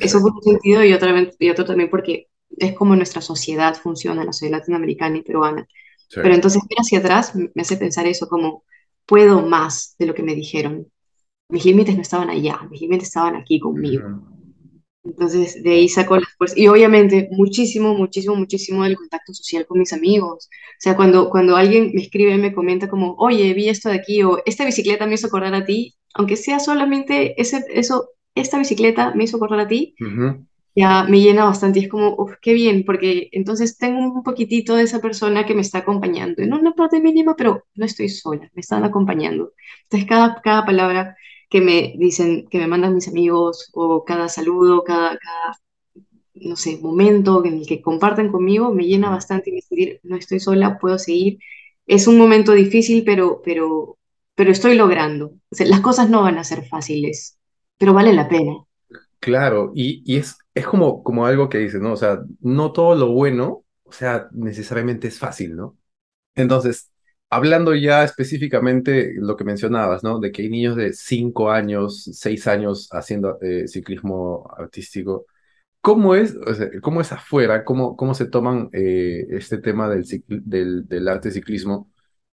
Eso 0.00 0.20
por 0.20 0.32
un 0.32 0.42
sentido 0.42 0.84
y 0.84 0.92
otro, 0.92 1.10
y 1.38 1.50
otro 1.50 1.64
también 1.64 1.90
porque 1.90 2.28
es 2.56 2.72
como 2.74 2.94
nuestra 2.94 3.20
sociedad 3.20 3.74
funciona, 3.74 4.24
la 4.24 4.32
sociedad 4.32 4.58
latinoamericana 4.58 5.18
y 5.18 5.22
peruana. 5.22 5.66
Pero 6.14 6.34
entonces 6.34 6.62
ver 6.68 6.78
hacia 6.78 6.98
atrás 6.98 7.34
me 7.34 7.62
hace 7.62 7.76
pensar 7.76 8.06
eso, 8.06 8.28
como 8.28 8.64
puedo 9.06 9.42
más 9.42 9.94
de 9.98 10.06
lo 10.06 10.14
que 10.14 10.22
me 10.22 10.34
dijeron. 10.34 10.86
Mis 11.48 11.64
límites 11.64 11.94
no 11.94 12.02
estaban 12.02 12.30
allá, 12.30 12.60
mis 12.70 12.80
límites 12.80 13.08
estaban 13.08 13.36
aquí 13.36 13.60
conmigo. 13.60 14.22
Entonces, 15.04 15.62
de 15.62 15.70
ahí 15.72 15.88
saco 15.88 16.16
las 16.16 16.32
fuerzas. 16.38 16.56
Y 16.56 16.68
obviamente, 16.68 17.28
muchísimo, 17.32 17.94
muchísimo, 17.94 18.36
muchísimo 18.36 18.84
del 18.84 18.96
contacto 18.96 19.34
social 19.34 19.66
con 19.66 19.80
mis 19.80 19.92
amigos. 19.92 20.48
O 20.48 20.78
sea, 20.78 20.96
cuando, 20.96 21.28
cuando 21.28 21.56
alguien 21.56 21.90
me 21.92 22.02
escribe, 22.02 22.38
me 22.38 22.54
comenta 22.54 22.88
como, 22.88 23.14
oye, 23.18 23.52
vi 23.54 23.68
esto 23.68 23.88
de 23.88 23.96
aquí, 23.96 24.22
o 24.22 24.38
esta 24.46 24.64
bicicleta 24.64 25.06
me 25.06 25.14
hizo 25.14 25.26
acordar 25.26 25.54
a 25.54 25.64
ti, 25.64 25.96
aunque 26.14 26.36
sea 26.36 26.60
solamente 26.60 27.40
ese, 27.40 27.64
eso, 27.70 28.10
esta 28.34 28.58
bicicleta 28.58 29.12
me 29.14 29.24
hizo 29.24 29.36
acordar 29.36 29.60
a 29.60 29.68
ti, 29.68 29.94
ya 30.74 31.04
me 31.04 31.20
llena 31.20 31.44
bastante 31.44 31.80
y 31.80 31.84
es 31.84 31.88
como, 31.90 32.14
uff, 32.16 32.34
qué 32.40 32.52
bien, 32.54 32.84
porque 32.84 33.28
entonces 33.32 33.76
tengo 33.78 33.98
un 34.00 34.22
poquitito 34.22 34.74
de 34.76 34.84
esa 34.84 35.00
persona 35.00 35.44
que 35.46 35.54
me 35.54 35.60
está 35.62 35.78
acompañando, 35.78 36.42
en 36.42 36.52
una 36.54 36.72
parte 36.74 37.00
mínima, 37.00 37.36
pero 37.36 37.64
no 37.74 37.84
estoy 37.86 38.08
sola, 38.08 38.50
me 38.54 38.60
están 38.60 38.84
acompañando. 38.84 39.52
Entonces 39.84 40.08
cada, 40.08 40.40
cada 40.42 40.64
palabra 40.64 41.16
que 41.50 41.60
me 41.60 41.94
dicen, 41.98 42.46
que 42.48 42.58
me 42.58 42.66
mandan 42.66 42.94
mis 42.94 43.08
amigos, 43.08 43.70
o 43.74 44.04
cada 44.04 44.28
saludo, 44.28 44.84
cada, 44.84 45.18
cada 45.18 45.58
no 46.34 46.56
sé, 46.56 46.78
momento 46.78 47.44
en 47.44 47.54
el 47.58 47.66
que 47.66 47.82
comparten 47.82 48.30
conmigo, 48.32 48.72
me 48.72 48.84
llena 48.84 49.10
bastante 49.10 49.50
y 49.50 49.54
me 49.54 49.60
sentir, 49.62 50.00
no 50.02 50.16
estoy 50.16 50.40
sola, 50.40 50.78
puedo 50.78 50.98
seguir. 50.98 51.38
Es 51.86 52.06
un 52.06 52.18
momento 52.18 52.52
difícil, 52.52 53.04
pero, 53.04 53.42
pero, 53.44 53.98
pero 54.34 54.50
estoy 54.50 54.76
logrando. 54.76 55.34
O 55.50 55.54
sea, 55.54 55.66
las 55.66 55.80
cosas 55.80 56.10
no 56.10 56.22
van 56.22 56.38
a 56.38 56.44
ser 56.44 56.64
fáciles, 56.66 57.38
pero 57.78 57.92
vale 57.94 58.12
la 58.12 58.28
pena. 58.28 58.64
Claro, 59.22 59.70
y, 59.74 60.02
y 60.04 60.16
es, 60.18 60.36
es 60.52 60.66
como, 60.66 61.04
como 61.04 61.26
algo 61.26 61.48
que 61.48 61.58
dices, 61.58 61.80
¿no? 61.80 61.92
O 61.92 61.96
sea, 61.96 62.20
no 62.40 62.72
todo 62.72 62.96
lo 62.96 63.12
bueno, 63.12 63.64
o 63.84 63.92
sea, 63.92 64.28
necesariamente 64.32 65.06
es 65.06 65.18
fácil, 65.20 65.54
¿no? 65.54 65.78
Entonces, 66.36 66.92
hablando 67.30 67.74
ya 67.74 68.04
específicamente 68.04 69.14
lo 69.16 69.36
que 69.36 69.44
mencionabas, 69.44 70.04
¿no? 70.04 70.20
De 70.20 70.32
que 70.32 70.42
hay 70.42 70.50
niños 70.50 70.76
de 70.76 70.92
5 70.94 71.50
años, 71.52 72.04
6 72.14 72.46
años 72.48 72.88
haciendo 72.92 73.38
eh, 73.42 73.68
ciclismo 73.68 74.50
artístico. 74.58 75.26
¿Cómo 75.80 76.14
es, 76.16 76.36
cómo 76.82 77.00
es 77.02 77.12
afuera? 77.12 77.64
¿Cómo, 77.64 77.96
cómo 77.96 78.14
se 78.14 78.26
toman 78.28 78.70
eh, 78.72 79.26
este 79.30 79.58
tema 79.58 79.88
del, 79.90 80.04
del, 80.28 80.88
del 80.88 81.08
arte 81.08 81.30
ciclismo? 81.32 81.90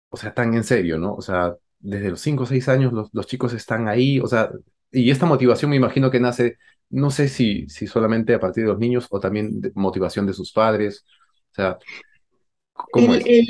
O 0.09 0.17
sea, 0.17 0.33
tan 0.33 0.53
en 0.55 0.63
serio, 0.65 0.97
¿no? 0.99 1.15
O 1.15 1.21
sea, 1.21 1.55
desde 1.79 2.09
los 2.11 2.21
5 2.21 2.43
o 2.43 2.45
6 2.47 2.69
años 2.69 2.93
los, 2.93 3.09
los 3.13 3.27
chicos 3.27 3.53
están 3.53 3.87
ahí, 3.89 4.19
o 4.19 4.27
sea, 4.27 4.51
y 4.91 5.11
esta 5.11 5.25
motivación 5.25 5.71
me 5.71 5.77
imagino 5.77 6.11
que 6.11 6.19
nace 6.19 6.57
no 6.89 7.09
sé 7.11 7.27
si, 7.27 7.67
si 7.67 7.87
solamente 7.87 8.33
a 8.33 8.39
partir 8.39 8.63
de 8.63 8.69
los 8.69 8.79
niños 8.79 9.07
o 9.09 9.19
también 9.19 9.59
de 9.61 9.71
motivación 9.75 10.25
de 10.25 10.33
sus 10.33 10.51
padres. 10.51 11.05
O 11.51 11.55
sea, 11.55 11.77
¿cómo 12.73 13.13
el, 13.13 13.23
es? 13.25 13.47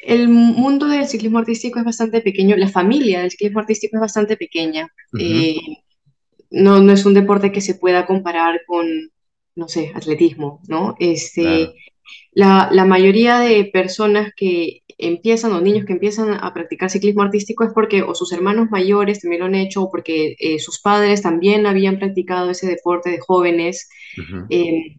El, 0.00 0.28
mundo 0.28 0.86
del 0.86 1.06
ciclismo 1.06 1.38
artístico 1.38 1.78
es 1.78 1.84
bastante 1.84 2.20
pequeño, 2.20 2.56
la 2.56 2.68
familia 2.68 3.20
del 3.20 3.30
ciclismo 3.30 3.60
artístico 3.60 3.96
es 3.96 4.00
bastante 4.00 4.36
pequeña. 4.36 4.88
Eh, 5.18 5.56
no, 6.50 6.80
no 6.80 6.92
es 6.92 7.04
un 7.04 7.14
deporte 7.14 7.52
que 7.52 7.60
se 7.60 7.74
pueda 7.74 8.06
comparar 8.06 8.62
con, 8.66 8.86
no 9.54 9.68
sé, 9.68 9.92
atletismo, 9.94 10.60
¿no? 10.66 10.96
Este, 10.98 11.74
la, 12.32 12.68
la 12.72 12.84
mayoría 12.84 13.38
de 13.38 13.64
personas 13.66 14.32
que 14.34 14.82
empiezan 14.98 15.52
o 15.52 15.60
niños 15.60 15.86
que 15.86 15.92
empiezan 15.92 16.34
a 16.34 16.52
practicar 16.52 16.90
ciclismo 16.90 17.22
artístico 17.22 17.62
es 17.64 17.72
porque 17.72 18.02
o 18.02 18.14
sus 18.14 18.32
hermanos 18.32 18.68
mayores 18.70 19.20
también 19.20 19.40
lo 19.40 19.46
han 19.46 19.54
hecho 19.54 19.84
o 19.84 19.90
porque 19.90 20.34
eh, 20.38 20.58
sus 20.58 20.80
padres 20.80 21.22
también 21.22 21.66
habían 21.66 21.98
practicado 21.98 22.50
ese 22.50 22.66
deporte 22.66 23.10
de 23.10 23.20
jóvenes. 23.20 23.88
Eh, 24.50 24.98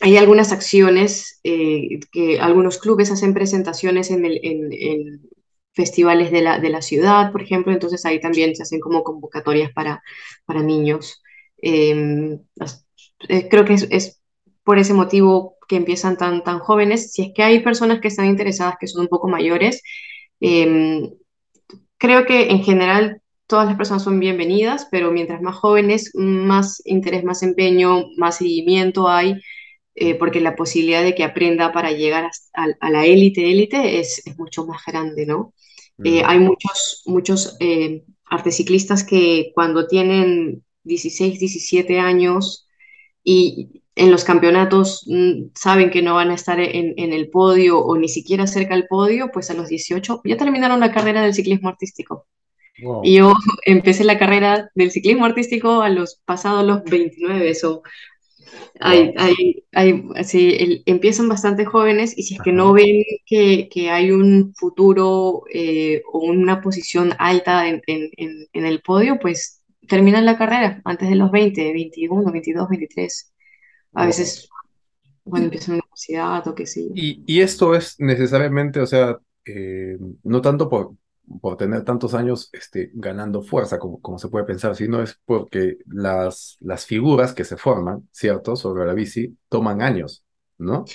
hay 0.00 0.16
algunas 0.16 0.52
acciones 0.52 1.40
eh, 1.44 2.00
que 2.10 2.40
algunos 2.40 2.78
clubes 2.78 3.10
hacen 3.12 3.32
presentaciones 3.32 4.10
en, 4.10 4.24
el, 4.26 5.20
festivales 5.72 6.32
de 6.32 6.42
la, 6.42 6.58
de 6.58 6.68
la, 6.68 6.82
ciudad, 6.82 7.30
por 7.30 7.42
ejemplo, 7.42 7.72
entonces 7.72 8.04
ahí 8.04 8.20
también 8.20 8.56
se 8.56 8.64
hacen 8.64 8.80
como 8.80 9.04
convocatorias 9.04 9.72
para, 9.72 10.02
para 10.44 10.62
niños. 10.62 11.22
creo 11.60 12.40
que 13.64 13.74
es, 13.74 13.86
es 13.90 14.20
por 14.64 14.78
ese 14.78 14.92
motivo 14.92 15.55
que 15.68 15.76
empiezan 15.76 16.16
tan, 16.16 16.42
tan 16.44 16.58
jóvenes. 16.60 17.12
Si 17.12 17.22
es 17.22 17.28
que 17.34 17.42
hay 17.42 17.60
personas 17.60 18.00
que 18.00 18.08
están 18.08 18.26
interesadas 18.26 18.76
que 18.80 18.86
son 18.86 19.02
un 19.02 19.08
poco 19.08 19.28
mayores, 19.28 19.82
em, 20.40 21.10
creo 21.98 22.26
que 22.26 22.50
en 22.50 22.62
general 22.62 23.22
todas 23.46 23.66
las 23.66 23.76
personas 23.76 24.02
son 24.02 24.20
bienvenidas, 24.20 24.88
pero 24.90 25.12
mientras 25.12 25.40
más 25.42 25.56
jóvenes, 25.56 26.10
más 26.14 26.82
interés, 26.84 27.24
más 27.24 27.42
empeño, 27.42 28.06
más 28.16 28.38
seguimiento 28.38 29.08
hay, 29.08 29.40
eh, 29.94 30.14
porque 30.16 30.40
la 30.40 30.56
posibilidad 30.56 31.02
de 31.02 31.14
que 31.14 31.24
aprenda 31.24 31.72
para 31.72 31.92
llegar 31.92 32.30
a, 32.54 32.90
la 32.90 33.06
élite, 33.06 33.50
élite, 33.50 34.00
es, 34.00 34.22
es, 34.26 34.38
mucho 34.38 34.66
más 34.66 34.82
grande, 34.86 35.26
¿no? 35.26 35.54
Eh, 36.04 36.22
hay 36.26 36.38
muchos, 36.38 37.02
muchos 37.06 37.56
eh, 37.60 38.04
arteciclistas 38.26 39.04
que 39.04 39.52
cuando 39.54 39.86
tienen 39.86 40.62
16, 40.82 41.40
17 41.40 41.98
años 41.98 42.68
y 43.24 43.82
en 43.96 44.10
los 44.12 44.24
campeonatos 44.24 45.04
mm, 45.08 45.48
saben 45.56 45.90
que 45.90 46.02
no 46.02 46.14
van 46.16 46.30
a 46.32 46.34
estar 46.36 46.60
en, 46.60 46.94
el 47.14 47.30
podio 47.30 47.80
o 47.80 47.98
ni 47.98 48.08
siquiera 48.08 48.46
cerca 48.48 48.74
del 48.76 48.86
podio, 48.88 49.30
pues 49.32 49.50
a 49.50 49.54
los 49.54 49.68
18 49.68 50.22
ya 50.24 50.36
terminaron 50.38 50.80
la 50.80 50.92
carrera 50.92 51.22
del 51.22 51.34
ciclismo 51.34 51.68
artístico. 51.70 52.26
Y 53.00 53.16
Wow. 53.16 53.18
yo 53.18 53.34
empecé 53.66 54.04
la 54.04 54.18
carrera 54.18 54.70
del 54.74 54.90
ciclismo 54.92 55.26
artístico 55.26 55.82
a 55.82 55.90
los 55.90 56.22
pasados 56.26 56.64
los 56.66 56.84
29, 56.84 57.50
eso. 57.50 57.82
Hay, 58.80 59.14
hay, 59.18 59.64
hay, 59.72 60.04
sí, 60.24 60.56
el- 60.58 60.82
empiezan 60.86 61.28
bastante 61.28 61.64
jóvenes 61.64 62.16
y 62.16 62.22
si 62.24 62.34
es 62.36 62.40
que 62.42 62.52
no 62.52 62.72
ven 62.72 63.02
que, 63.26 63.68
que 63.70 63.90
hay 63.90 64.10
un 64.12 64.54
futuro 64.54 65.44
eh, 65.52 66.02
o 66.12 66.20
una 66.20 66.60
posición 66.60 67.12
alta 67.18 67.68
en, 67.68 67.82
en, 67.86 68.10
en, 68.16 68.46
en 68.52 68.66
el 68.66 68.82
podio, 68.82 69.18
pues 69.18 69.62
terminan 69.88 70.26
la 70.26 70.36
carrera 70.38 70.80
antes 70.84 71.08
de 71.08 71.16
los 71.16 71.30
20, 71.30 71.72
21, 71.72 72.30
22, 72.32 72.68
23. 72.68 73.32
A 73.96 74.06
veces 74.06 74.48
cuando 75.24 75.46
empiezan 75.46 75.76
la 75.76 75.82
universidad 75.84 76.46
o 76.48 76.54
qué 76.54 76.66
sé 76.66 76.88
yo. 76.88 76.94
Y, 76.94 77.22
y 77.26 77.40
esto 77.42 77.74
es 77.74 77.96
necesariamente, 78.00 78.80
o 78.80 78.86
sea, 78.86 79.18
eh, 79.44 79.98
no 80.22 80.40
tanto 80.40 80.68
por, 80.68 80.94
por 81.40 81.56
tener 81.56 81.84
tantos 81.84 82.14
años 82.14 82.48
este, 82.52 82.90
ganando 82.94 83.42
fuerza, 83.42 83.78
como, 83.78 84.00
como 84.00 84.18
se 84.18 84.28
puede 84.28 84.46
pensar, 84.46 84.74
sino 84.76 85.02
es 85.02 85.20
porque 85.26 85.78
las, 85.86 86.56
las 86.60 86.86
figuras 86.86 87.34
que 87.34 87.44
se 87.44 87.56
forman, 87.58 88.08
¿cierto?, 88.12 88.56
sobre 88.56 88.86
la 88.86 88.94
bici, 88.94 89.36
toman 89.48 89.82
años, 89.82 90.24
¿no? 90.58 90.94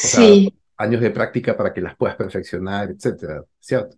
O 0.00 0.08
sea, 0.08 0.28
Sí, 0.30 0.52
años 0.76 1.00
de 1.00 1.10
práctica 1.10 1.56
para 1.56 1.72
que 1.72 1.80
las 1.80 1.96
puedas 1.96 2.16
perfeccionar, 2.16 2.90
etcétera, 2.90 3.44
¿cierto? 3.60 3.96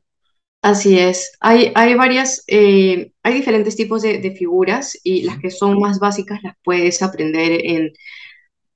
Así 0.64 0.98
es. 0.98 1.32
Hay, 1.40 1.72
hay 1.74 1.94
varias, 1.94 2.44
eh, 2.46 3.12
hay 3.22 3.34
diferentes 3.34 3.76
tipos 3.76 4.02
de, 4.02 4.18
de 4.18 4.32
figuras 4.32 4.98
y 5.02 5.22
las 5.22 5.38
que 5.38 5.50
son 5.50 5.78
más 5.80 5.98
básicas 5.98 6.42
las 6.42 6.54
puedes 6.64 7.02
aprender 7.02 7.60
en 7.64 7.92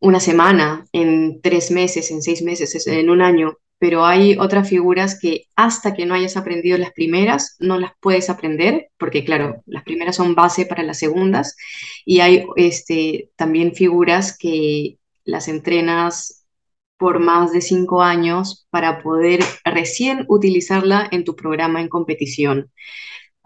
una 0.01 0.21
semana, 0.21 0.87
en 0.93 1.41
tres 1.43 1.71
meses, 1.73 2.11
en 2.13 2.23
seis 2.23 2.43
meses, 2.43 2.75
es- 2.75 2.87
en 2.89 3.11
un 3.11 3.23
año, 3.23 3.59
pero 3.79 4.07
hay 4.07 4.37
otras 4.39 4.69
figuras 4.69 5.19
que 5.21 5.47
hasta 5.57 5.95
que 5.95 6.07
no 6.07 6.15
hayas 6.15 6.37
aprendido 6.37 6.79
las 6.79 6.93
primeras, 6.93 7.57
no 7.61 7.79
las 7.79 7.93
puedes 8.01 8.31
aprender, 8.31 8.89
porque 8.99 9.25
claro, 9.25 9.63
las 9.67 9.85
primeras 9.85 10.17
son 10.17 10.35
base 10.37 10.67
para 10.67 10.83
las 10.85 10.99
segundas, 11.01 11.57
y 12.05 12.21
hay 12.21 12.47
este, 12.57 13.31
también 13.37 13.75
figuras 13.75 14.37
que 14.39 14.99
las 15.25 15.49
entrenas 15.49 16.38
por 16.99 17.21
más 17.21 17.53
de 17.53 17.61
cinco 17.63 18.03
años 18.03 18.67
para 18.71 19.03
poder 19.03 19.41
recién 19.65 20.25
utilizarla 20.29 21.09
en 21.11 21.25
tu 21.25 21.37
programa 21.37 21.81
en 21.81 21.89
competición. 21.89 22.71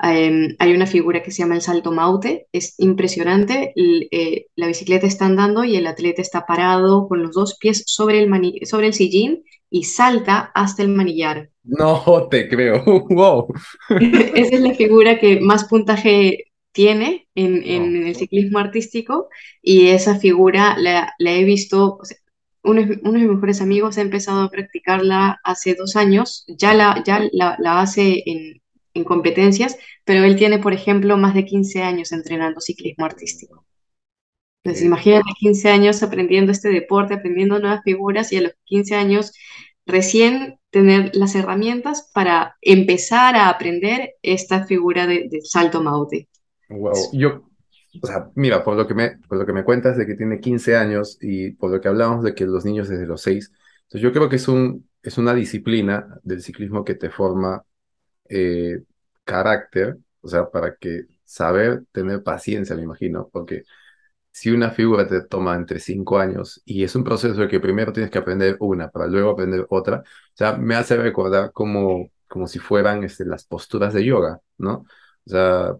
Eh, 0.04 0.56
hay 0.58 0.74
una 0.74 0.86
figura 0.86 1.22
que 1.22 1.30
se 1.30 1.42
llama 1.42 1.54
el 1.54 1.62
salto 1.62 1.92
maute, 1.92 2.46
es 2.52 2.74
impresionante. 2.78 3.72
L- 3.76 4.08
eh, 4.10 4.46
la 4.56 4.66
bicicleta 4.66 5.06
está 5.06 5.26
andando 5.26 5.64
y 5.64 5.76
el 5.76 5.86
atleta 5.86 6.22
está 6.22 6.44
parado 6.46 7.08
con 7.08 7.22
los 7.22 7.32
dos 7.34 7.56
pies 7.58 7.84
sobre 7.86 8.20
el, 8.22 8.66
sobre 8.66 8.88
el 8.88 8.94
sillín 8.94 9.44
y 9.70 9.84
salta 9.84 10.50
hasta 10.54 10.82
el 10.82 10.88
manillar. 10.88 11.50
No 11.64 12.28
te 12.30 12.48
creo, 12.48 12.82
wow. 13.10 13.46
Esa 13.98 14.56
es 14.56 14.60
la 14.62 14.74
figura 14.74 15.18
que 15.18 15.40
más 15.40 15.64
puntaje 15.64 16.44
tiene 16.72 17.28
en, 17.34 17.62
Wow. 17.64 17.96
en 17.96 18.06
el 18.06 18.16
ciclismo 18.16 18.58
artístico 18.58 19.28
y 19.62 19.88
esa 19.88 20.18
figura 20.18 20.76
la, 20.78 21.12
la 21.18 21.32
he 21.32 21.44
visto, 21.44 21.98
o 22.00 22.04
sea, 22.04 22.16
uno, 22.64 22.82
de- 22.82 23.00
uno 23.02 23.12
de 23.14 23.18
mis 23.20 23.28
mejores 23.28 23.60
amigos 23.60 23.98
ha 23.98 24.02
empezado 24.02 24.42
a 24.42 24.50
practicarla 24.50 25.40
hace 25.44 25.74
dos 25.74 25.96
años, 25.96 26.44
ya 26.48 26.74
la, 26.74 27.02
ya 27.04 27.20
la, 27.32 27.56
la 27.60 27.80
hace 27.80 28.22
en, 28.26 28.62
en 28.94 29.04
competencias, 29.04 29.76
pero 30.04 30.24
él 30.24 30.36
tiene, 30.36 30.58
por 30.58 30.72
ejemplo, 30.72 31.16
más 31.16 31.34
de 31.34 31.44
15 31.44 31.82
años 31.82 32.12
entrenando 32.12 32.60
ciclismo 32.60 33.04
artístico. 33.04 33.66
Entonces, 34.64 34.84
imagínate 34.86 35.24
15 35.38 35.70
años 35.70 36.02
aprendiendo 36.02 36.52
este 36.52 36.68
deporte, 36.70 37.14
aprendiendo 37.14 37.58
nuevas 37.58 37.82
figuras 37.84 38.32
y 38.32 38.36
a 38.38 38.42
los 38.42 38.52
15 38.64 38.94
años 38.94 39.32
recién 39.86 40.58
tener 40.70 41.10
las 41.16 41.34
herramientas 41.34 42.10
para 42.14 42.56
empezar 42.62 43.34
a 43.36 43.48
aprender 43.48 44.14
esta 44.22 44.64
figura 44.66 45.06
de, 45.06 45.28
de 45.28 45.40
salto 45.42 45.82
maute. 45.82 46.28
wow. 46.68 47.10
Yo, 47.12 47.42
o 48.00 48.06
sea, 48.06 48.30
mira, 48.34 48.64
por 48.64 48.76
lo 48.76 48.86
que 48.86 48.94
me, 48.94 49.18
por 49.28 49.38
lo 49.38 49.46
que 49.46 49.52
me 49.52 49.64
cuentas 49.64 49.96
de 49.96 50.06
que 50.06 50.14
tiene 50.14 50.40
15 50.40 50.76
años 50.76 51.18
y 51.20 51.50
por 51.52 51.70
lo 51.70 51.80
que 51.80 51.88
hablamos 51.88 52.24
de 52.24 52.34
que 52.34 52.46
los 52.46 52.64
niños 52.64 52.88
desde 52.88 53.06
los 53.06 53.22
6, 53.22 53.52
entonces 53.82 54.00
yo 54.02 54.12
creo 54.12 54.28
que 54.28 54.36
es 54.36 54.48
un, 54.48 54.88
es 55.02 55.18
una 55.18 55.34
disciplina 55.34 56.18
del 56.22 56.42
ciclismo 56.42 56.84
que 56.84 56.94
te 56.94 57.10
forma 57.10 57.64
eh, 58.28 58.82
carácter, 59.24 59.98
o 60.22 60.28
sea, 60.28 60.50
para 60.50 60.76
que 60.76 61.06
saber 61.24 61.84
tener 61.92 62.22
paciencia, 62.22 62.76
me 62.76 62.82
imagino, 62.82 63.28
porque 63.32 63.64
si 64.30 64.50
una 64.50 64.70
figura 64.70 65.06
te 65.06 65.22
toma 65.22 65.54
entre 65.56 65.78
cinco 65.80 66.18
años 66.18 66.62
y 66.64 66.84
es 66.84 66.94
un 66.96 67.04
proceso 67.04 67.40
de 67.40 67.48
que 67.48 67.60
primero 67.60 67.92
tienes 67.92 68.10
que 68.10 68.18
aprender 68.18 68.56
una 68.60 68.90
para 68.90 69.06
luego 69.06 69.30
aprender 69.30 69.66
otra, 69.70 69.98
o 70.00 70.04
sea, 70.34 70.54
me 70.56 70.74
hace 70.74 70.96
recordar 70.96 71.52
como, 71.52 72.10
como 72.28 72.46
si 72.46 72.58
fueran 72.58 73.04
este, 73.04 73.24
las 73.26 73.44
posturas 73.44 73.92
de 73.94 74.04
yoga, 74.04 74.40
¿no? 74.58 74.84
O 75.26 75.30
sea, 75.30 75.76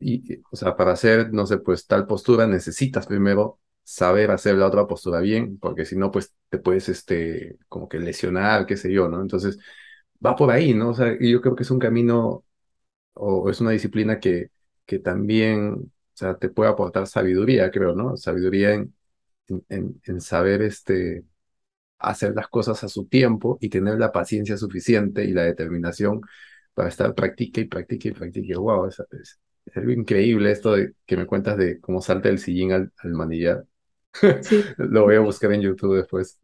y, 0.00 0.40
o 0.50 0.56
sea, 0.56 0.76
para 0.76 0.92
hacer, 0.92 1.32
no 1.32 1.46
sé, 1.46 1.58
pues 1.58 1.86
tal 1.86 2.06
postura 2.06 2.46
necesitas 2.46 3.06
primero 3.06 3.60
saber 3.82 4.30
hacer 4.30 4.56
la 4.56 4.66
otra 4.66 4.86
postura 4.86 5.20
bien, 5.20 5.58
porque 5.58 5.84
si 5.84 5.96
no, 5.96 6.10
pues 6.10 6.34
te 6.50 6.58
puedes, 6.58 6.88
este, 6.88 7.58
como 7.68 7.88
que 7.88 7.98
lesionar, 7.98 8.66
qué 8.66 8.76
sé 8.76 8.92
yo, 8.92 9.08
¿no? 9.08 9.20
Entonces, 9.22 9.58
va 10.24 10.36
por 10.36 10.50
ahí, 10.50 10.74
¿no? 10.74 10.90
O 10.90 10.94
sea, 10.94 11.16
yo 11.20 11.40
creo 11.40 11.56
que 11.56 11.62
es 11.64 11.70
un 11.70 11.78
camino 11.80 12.44
o 13.14 13.50
es 13.50 13.60
una 13.60 13.72
disciplina 13.72 14.20
que, 14.20 14.50
que 14.86 14.98
también, 15.00 15.74
o 15.74 15.90
sea, 16.14 16.36
te 16.38 16.48
puede 16.50 16.70
aportar 16.70 17.06
sabiduría, 17.06 17.70
creo, 17.70 17.94
¿no? 17.94 18.16
Sabiduría 18.16 18.74
en- 19.68 20.00
en 20.04 20.20
saber 20.20 20.62
este, 20.62 21.24
hacer 21.98 22.34
las 22.34 22.48
cosas 22.48 22.84
a 22.84 22.88
su 22.88 23.06
tiempo 23.06 23.58
y 23.60 23.68
tener 23.70 23.98
la 23.98 24.12
paciencia 24.12 24.56
suficiente 24.56 25.24
y 25.24 25.32
la 25.32 25.42
determinación 25.44 26.20
para 26.74 26.88
estar 26.88 27.14
practique 27.14 27.62
y 27.62 27.66
practique 27.66 28.08
y 28.10 28.12
practique. 28.12 28.56
Wow, 28.56 28.86
es, 28.88 29.00
es, 29.12 29.40
es 29.70 29.76
algo 29.76 29.92
increíble 29.92 30.50
esto 30.52 30.72
de 30.72 30.94
que 31.06 31.16
me 31.16 31.26
cuentas 31.26 31.56
de 31.58 31.80
cómo 31.80 32.00
salta 32.02 32.28
el 32.28 32.38
sillín 32.38 32.72
al, 32.72 32.92
al 32.98 33.12
manillar. 33.12 33.64
Sí, 34.40 34.74
Lo 34.78 35.04
voy 35.04 35.16
a 35.16 35.20
buscar 35.20 35.52
en 35.52 35.62
YouTube 35.62 35.96
después. 35.96 36.38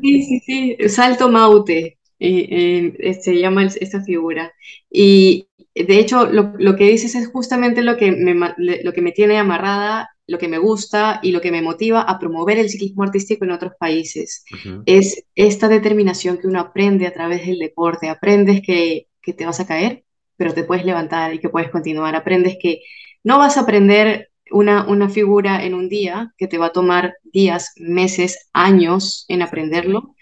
sí, 0.00 0.22
sí, 0.24 0.40
sí, 0.40 0.88
salto 0.88 1.28
maute, 1.30 1.98
eh, 2.18 2.94
eh, 2.98 3.14
se 3.14 3.38
llama 3.38 3.64
esta 3.64 4.02
figura. 4.02 4.52
Y 4.90 5.48
de 5.74 5.98
hecho, 5.98 6.26
lo, 6.26 6.52
lo 6.58 6.76
que 6.76 6.84
dices 6.84 7.14
es 7.14 7.28
justamente 7.28 7.82
lo 7.82 7.96
que 7.96 8.12
me, 8.12 8.34
lo 8.56 8.92
que 8.92 9.02
me 9.02 9.12
tiene 9.12 9.38
amarrada, 9.38 10.10
lo 10.26 10.38
que 10.38 10.48
me 10.48 10.58
gusta 10.58 11.20
y 11.22 11.32
lo 11.32 11.40
que 11.40 11.50
me 11.52 11.62
motiva 11.62 12.02
a 12.02 12.18
promover 12.18 12.58
el 12.58 12.68
ciclismo 12.70 13.02
artístico 13.02 13.44
en 13.44 13.50
otros 13.52 13.72
países. 13.78 14.44
Es 14.84 15.24
esta 15.34 15.68
determinación 15.68 16.38
que 16.38 16.46
uno 16.46 16.60
aprende 16.60 17.06
a 17.06 17.12
través 17.12 17.46
del 17.46 17.58
deporte. 17.58 18.08
Aprendes 18.08 18.62
que, 18.62 19.08
que 19.22 19.32
te 19.34 19.46
vas 19.46 19.60
a 19.60 19.66
caer, 19.66 20.04
pero 20.40 20.54
te 20.54 20.64
puedes 20.64 20.86
levantar 20.86 21.34
y 21.34 21.38
que 21.38 21.50
puedes 21.50 21.68
continuar. 21.68 22.16
Aprendes 22.16 22.56
que 22.58 22.80
no 23.22 23.36
vas 23.36 23.58
a 23.58 23.60
aprender 23.60 24.30
una, 24.50 24.88
una 24.88 25.10
figura 25.10 25.62
en 25.62 25.74
un 25.74 25.90
día, 25.90 26.32
que 26.38 26.48
te 26.48 26.56
va 26.56 26.68
a 26.68 26.72
tomar 26.72 27.12
días, 27.24 27.74
meses, 27.76 28.48
años 28.54 29.26
en 29.28 29.42
aprenderlo. 29.42 30.14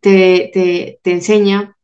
Te, 0.00 0.50
te, 0.52 1.00
te 1.02 1.12
enseña 1.12 1.78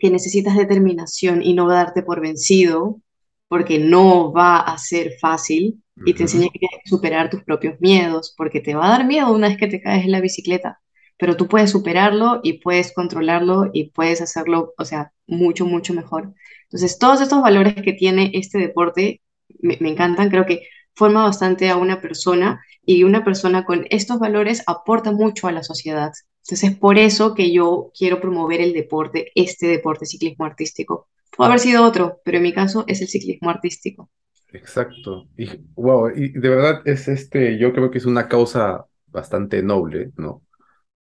que 0.00 0.08
necesitas 0.10 0.56
determinación 0.56 1.42
y 1.42 1.52
no 1.52 1.68
darte 1.68 2.02
por 2.02 2.22
vencido, 2.22 3.02
porque 3.48 3.78
no 3.78 4.32
va 4.32 4.60
a 4.60 4.78
ser 4.78 5.12
fácil, 5.20 5.82
y 6.06 6.14
te 6.14 6.22
enseña 6.22 6.48
que 6.54 6.58
tienes 6.58 6.80
que 6.84 6.88
superar 6.88 7.28
tus 7.28 7.42
propios 7.42 7.78
miedos, 7.82 8.32
porque 8.34 8.60
te 8.60 8.74
va 8.74 8.86
a 8.86 8.96
dar 8.96 9.06
miedo 9.06 9.30
una 9.30 9.48
vez 9.48 9.58
que 9.58 9.68
te 9.68 9.82
caes 9.82 10.06
en 10.06 10.12
la 10.12 10.22
bicicleta, 10.22 10.80
pero 11.18 11.36
tú 11.36 11.48
puedes 11.48 11.70
superarlo 11.70 12.40
y 12.42 12.60
puedes 12.60 12.94
controlarlo 12.94 13.68
y 13.74 13.90
puedes 13.90 14.22
hacerlo, 14.22 14.72
o 14.78 14.86
sea, 14.86 15.12
mucho, 15.26 15.66
mucho 15.66 15.92
mejor. 15.92 16.32
Entonces, 16.74 16.98
todos 16.98 17.20
estos 17.20 17.40
valores 17.40 17.76
que 17.76 17.92
tiene 17.92 18.32
este 18.34 18.58
deporte 18.58 19.22
me, 19.60 19.78
encantan, 19.80 20.28
creo 20.28 20.44
que 20.44 20.66
forma 20.92 21.22
bastante 21.22 21.70
a 21.70 21.76
una 21.76 22.00
persona 22.00 22.64
y 22.84 23.04
una 23.04 23.22
persona 23.22 23.64
con 23.64 23.86
estos 23.90 24.18
valores 24.18 24.64
aporta 24.66 25.12
mucho 25.12 25.46
a 25.46 25.52
la 25.52 25.62
sociedad. 25.62 26.10
Entonces 26.42 26.70
es 26.70 26.76
por 26.76 26.98
eso 26.98 27.32
que 27.32 27.52
yo 27.52 27.92
quiero 27.96 28.20
promover 28.20 28.60
el 28.60 28.72
deporte, 28.72 29.30
este 29.36 29.68
deporte, 29.68 30.04
ciclismo 30.04 30.46
artístico. 30.46 31.06
Puede 31.36 31.50
haber 31.50 31.60
sido 31.60 31.84
otro, 31.84 32.20
pero 32.24 32.38
en 32.38 32.42
mi 32.42 32.52
caso 32.52 32.82
es 32.88 33.00
el 33.00 33.06
ciclismo 33.06 33.50
artístico. 33.50 34.10
Exacto. 34.52 35.28
Y 35.38 35.46
wow, 35.76 36.10
y 36.10 36.30
de 36.30 36.48
verdad 36.48 36.82
es 36.86 37.06
este, 37.06 37.56
yo 37.56 37.72
creo 37.72 37.92
que 37.92 37.98
es 37.98 38.04
una 38.04 38.26
causa 38.26 38.84
bastante 39.06 39.62
noble, 39.62 40.10
¿no? 40.16 40.42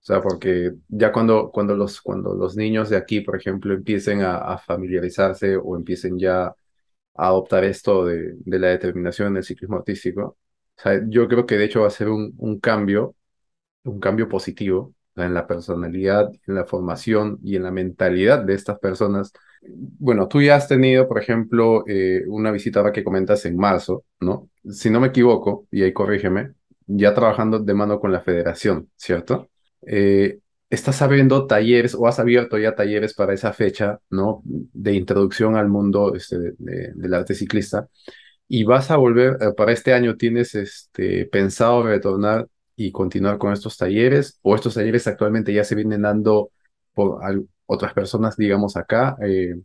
O 0.03 0.05
sea, 0.05 0.21
porque 0.21 0.73
ya 0.89 1.11
cuando, 1.13 1.49
cuando 1.51 1.75
los, 1.75 2.01
cuando 2.01 2.35
los 2.35 2.57
niños 2.57 2.89
de 2.89 2.97
aquí, 2.97 3.21
por 3.21 3.37
ejemplo, 3.37 3.73
empiecen 3.73 4.21
a, 4.21 4.37
a 4.37 4.57
familiarizarse 4.57 5.55
o 5.57 5.77
empiecen 5.77 6.19
ya 6.19 6.47
a 6.47 6.55
adoptar 7.15 7.63
esto 7.63 8.05
de, 8.05 8.33
de 8.37 8.59
la 8.59 8.69
determinación 8.69 9.33
del 9.33 9.43
ciclismo 9.43 9.77
artístico, 9.77 10.37
o 10.77 10.81
sea, 10.81 11.01
yo 11.07 11.27
creo 11.27 11.45
que 11.45 11.57
de 11.57 11.65
hecho 11.65 11.81
va 11.81 11.87
a 11.87 11.89
ser 11.91 12.09
un, 12.09 12.33
un 12.37 12.59
cambio, 12.59 13.15
un 13.83 13.99
cambio 13.99 14.29
positivo 14.29 14.93
en 15.15 15.33
la 15.33 15.47
personalidad, 15.47 16.31
en 16.47 16.55
la 16.55 16.65
formación 16.65 17.39
y 17.43 17.55
en 17.55 17.63
la 17.63 17.71
mentalidad 17.71 18.43
de 18.43 18.53
estas 18.55 18.79
personas. 18.79 19.31
Bueno, 19.61 20.27
tú 20.27 20.41
ya 20.41 20.55
has 20.55 20.67
tenido, 20.67 21.07
por 21.07 21.19
ejemplo, 21.21 21.83
eh, 21.87 22.23
una 22.27 22.51
visita 22.51 22.91
que 22.91 23.03
comentas 23.03 23.45
en 23.45 23.57
marzo, 23.57 24.05
¿no? 24.19 24.49
Si 24.69 24.89
no 24.89 24.99
me 24.99 25.07
equivoco, 25.07 25.67
y 25.71 25.83
ahí 25.83 25.93
corrígeme, 25.93 26.53
ya 26.87 27.13
trabajando 27.13 27.59
de 27.59 27.73
mano 27.73 27.99
con 27.99 28.11
la 28.11 28.21
federación, 28.21 28.89
¿cierto? 28.97 29.49
Eh, 29.87 30.39
estás 30.69 31.01
abriendo 31.01 31.47
talleres 31.47 31.95
o 31.95 32.07
has 32.07 32.19
abierto 32.19 32.57
ya 32.57 32.75
talleres 32.75 33.13
para 33.13 33.33
esa 33.33 33.53
fecha, 33.53 33.99
¿no? 34.09 34.41
De 34.45 34.93
introducción 34.93 35.55
al 35.55 35.69
mundo 35.69 36.15
este, 36.15 36.37
de- 36.57 36.93
del 36.95 37.13
arte 37.13 37.35
ciclista. 37.35 37.87
Y 38.47 38.63
vas 38.65 38.91
a 38.91 38.97
volver, 38.97 39.37
eh, 39.41 39.53
para 39.57 39.71
este 39.73 39.93
año, 39.93 40.15
¿tienes 40.17 40.55
este, 40.55 41.25
pensado 41.27 41.83
retornar 41.83 42.47
y 42.75 42.91
continuar 42.91 43.37
con 43.37 43.53
estos 43.53 43.77
talleres? 43.77 44.39
¿O 44.41 44.55
estos 44.55 44.75
talleres 44.75 45.07
actualmente 45.07 45.53
ya 45.53 45.63
se 45.63 45.75
vienen 45.75 46.01
dando 46.03 46.51
por 46.93 47.19
otras 47.65 47.93
personas, 47.93 48.37
digamos, 48.37 48.77
acá? 48.77 49.15
Eh, 49.23 49.55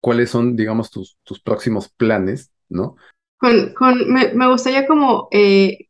¿cuáles 0.00 0.30
son, 0.30 0.56
digamos, 0.56 0.90
tus, 0.90 1.18
tus 1.22 1.40
próximos 1.40 1.88
planes, 1.90 2.50
¿no? 2.68 2.96
Con, 3.38 4.12
me, 4.12 4.34
me 4.34 4.48
gustaría 4.48 4.86
como 4.86 5.28
eh, 5.30 5.88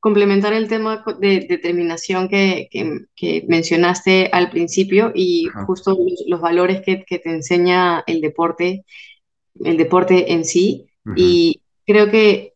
complementar 0.00 0.52
el 0.52 0.68
tema 0.68 1.04
de 1.18 1.46
determinación 1.48 2.28
que, 2.28 2.68
que, 2.70 3.00
que 3.16 3.44
mencionaste 3.48 4.30
al 4.32 4.50
principio 4.50 5.12
y 5.14 5.48
Ajá. 5.48 5.64
justo 5.66 5.90
los, 5.90 6.24
los 6.26 6.40
valores 6.40 6.82
que, 6.82 7.04
que 7.04 7.18
te 7.18 7.30
enseña 7.30 8.04
el 8.06 8.20
deporte, 8.20 8.84
el 9.64 9.76
deporte 9.76 10.32
en 10.32 10.44
sí. 10.44 10.86
Y 11.16 11.62
creo 11.86 12.10
que 12.10 12.52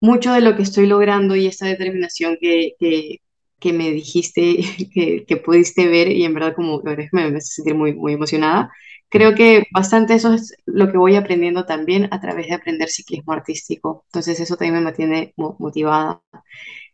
mucho 0.00 0.32
de 0.32 0.40
lo 0.40 0.56
que 0.56 0.62
estoy 0.62 0.86
logrando 0.86 1.36
y 1.36 1.46
esta 1.46 1.66
determinación 1.66 2.36
que, 2.40 2.74
que, 2.78 3.72
me 3.72 3.90
dijiste, 3.92 4.58
que, 4.92 5.24
que 5.24 5.36
pudiste 5.36 5.86
ver, 5.86 6.10
y 6.10 6.24
en 6.24 6.34
verdad 6.34 6.54
como 6.54 6.82
la 6.84 6.90
verdad 6.90 7.06
me, 7.12 7.30
me 7.30 7.38
hace 7.38 7.54
sentir 7.54 7.74
muy, 7.74 7.94
muy 7.94 8.12
emocionada, 8.14 8.70
creo 9.12 9.36
que 9.36 9.66
bastante 9.72 10.14
eso 10.16 10.34
es 10.34 10.56
lo 10.66 10.90
que 10.92 10.98
voy 10.98 11.16
aprendiendo 11.16 11.66
también 11.66 12.08
a 12.12 12.20
través 12.22 12.48
de 12.48 12.54
aprender 12.56 12.90
ciclismo 12.90 13.34
artístico. 13.34 14.04
Entonces 14.08 14.40
eso 14.40 14.56
también 14.56 14.76
me 14.76 14.82
mantiene 14.82 15.34
mo- 15.38 15.56
motivada. 15.60 16.22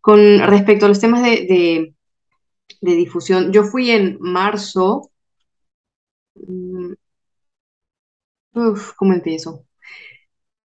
Con 0.02 0.40
respecto 0.40 0.86
a 0.86 0.88
los 0.90 1.00
temas 1.00 1.22
de, 1.22 1.30
de, 1.30 1.94
de 2.82 2.96
difusión, 2.96 3.52
yo 3.52 3.64
fui 3.64 3.90
en 3.92 4.18
marzo, 4.20 5.10
mm, 6.36 6.94
uf, 8.54 8.92
¿cómo 8.96 9.14
empiezo? 9.14 9.64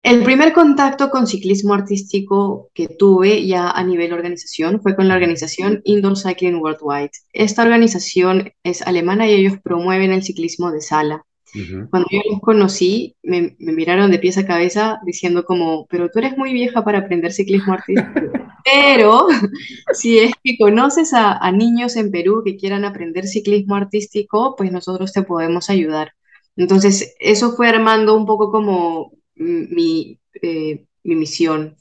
El 0.03 0.25
primer 0.25 0.51
contacto 0.51 1.09
con 1.09 1.25
ciclismo 1.25 1.73
artístico 1.73 2.69
que 2.73 2.89
tuve 2.89 3.47
ya 3.47 3.69
a 3.71 3.81
nivel 3.81 4.11
organización 4.11 4.81
fue 4.81 4.93
con 4.93 5.07
la 5.07 5.13
organización 5.15 5.79
Indoor 5.85 6.17
Cycling 6.17 6.57
Worldwide. 6.61 7.11
Esta 7.31 7.61
organización 7.63 8.51
es 8.63 8.81
alemana 8.81 9.25
y 9.29 9.35
ellos 9.35 9.57
promueven 9.63 10.11
el 10.11 10.23
ciclismo 10.23 10.71
de 10.73 10.81
sala. 10.81 11.25
Ujú, 11.53 11.89
Cuando 11.89 12.07
yo 12.11 12.21
los 12.31 12.41
conocí, 12.41 13.15
me, 13.23 13.55
me 13.59 13.71
miraron 13.73 14.11
de 14.11 14.19
pies 14.19 14.37
a 14.37 14.45
cabeza 14.45 14.99
diciendo 15.05 15.45
como, 15.45 15.87
pero 15.87 16.09
tú 16.09 16.19
eres 16.19 16.37
muy 16.37 16.53
vieja 16.53 16.83
para 16.83 16.99
aprender 16.99 17.31
ciclismo 17.33 17.73
artístico. 17.73 18.21
Pero 18.63 19.27
si 19.93 20.19
es 20.19 20.33
que 20.43 20.57
conoces 20.57 21.13
a, 21.13 21.33
a 21.37 21.51
niños 21.51 21.95
en 21.95 22.11
Perú 22.11 22.43
que 22.45 22.57
quieran 22.57 22.85
aprender 22.85 23.25
ciclismo 23.27 23.75
artístico, 23.75 24.55
pues 24.57 24.71
nosotros 24.71 25.13
te 25.13 25.23
podemos 25.23 25.69
ayudar. 25.69 26.13
Entonces, 26.55 27.15
eso 27.19 27.53
fue 27.55 27.69
armando 27.69 28.15
un 28.15 28.25
poco 28.25 28.51
como 28.51 29.13
mi, 29.35 30.19
eh, 30.41 30.85
mi 31.03 31.15
misión. 31.15 31.77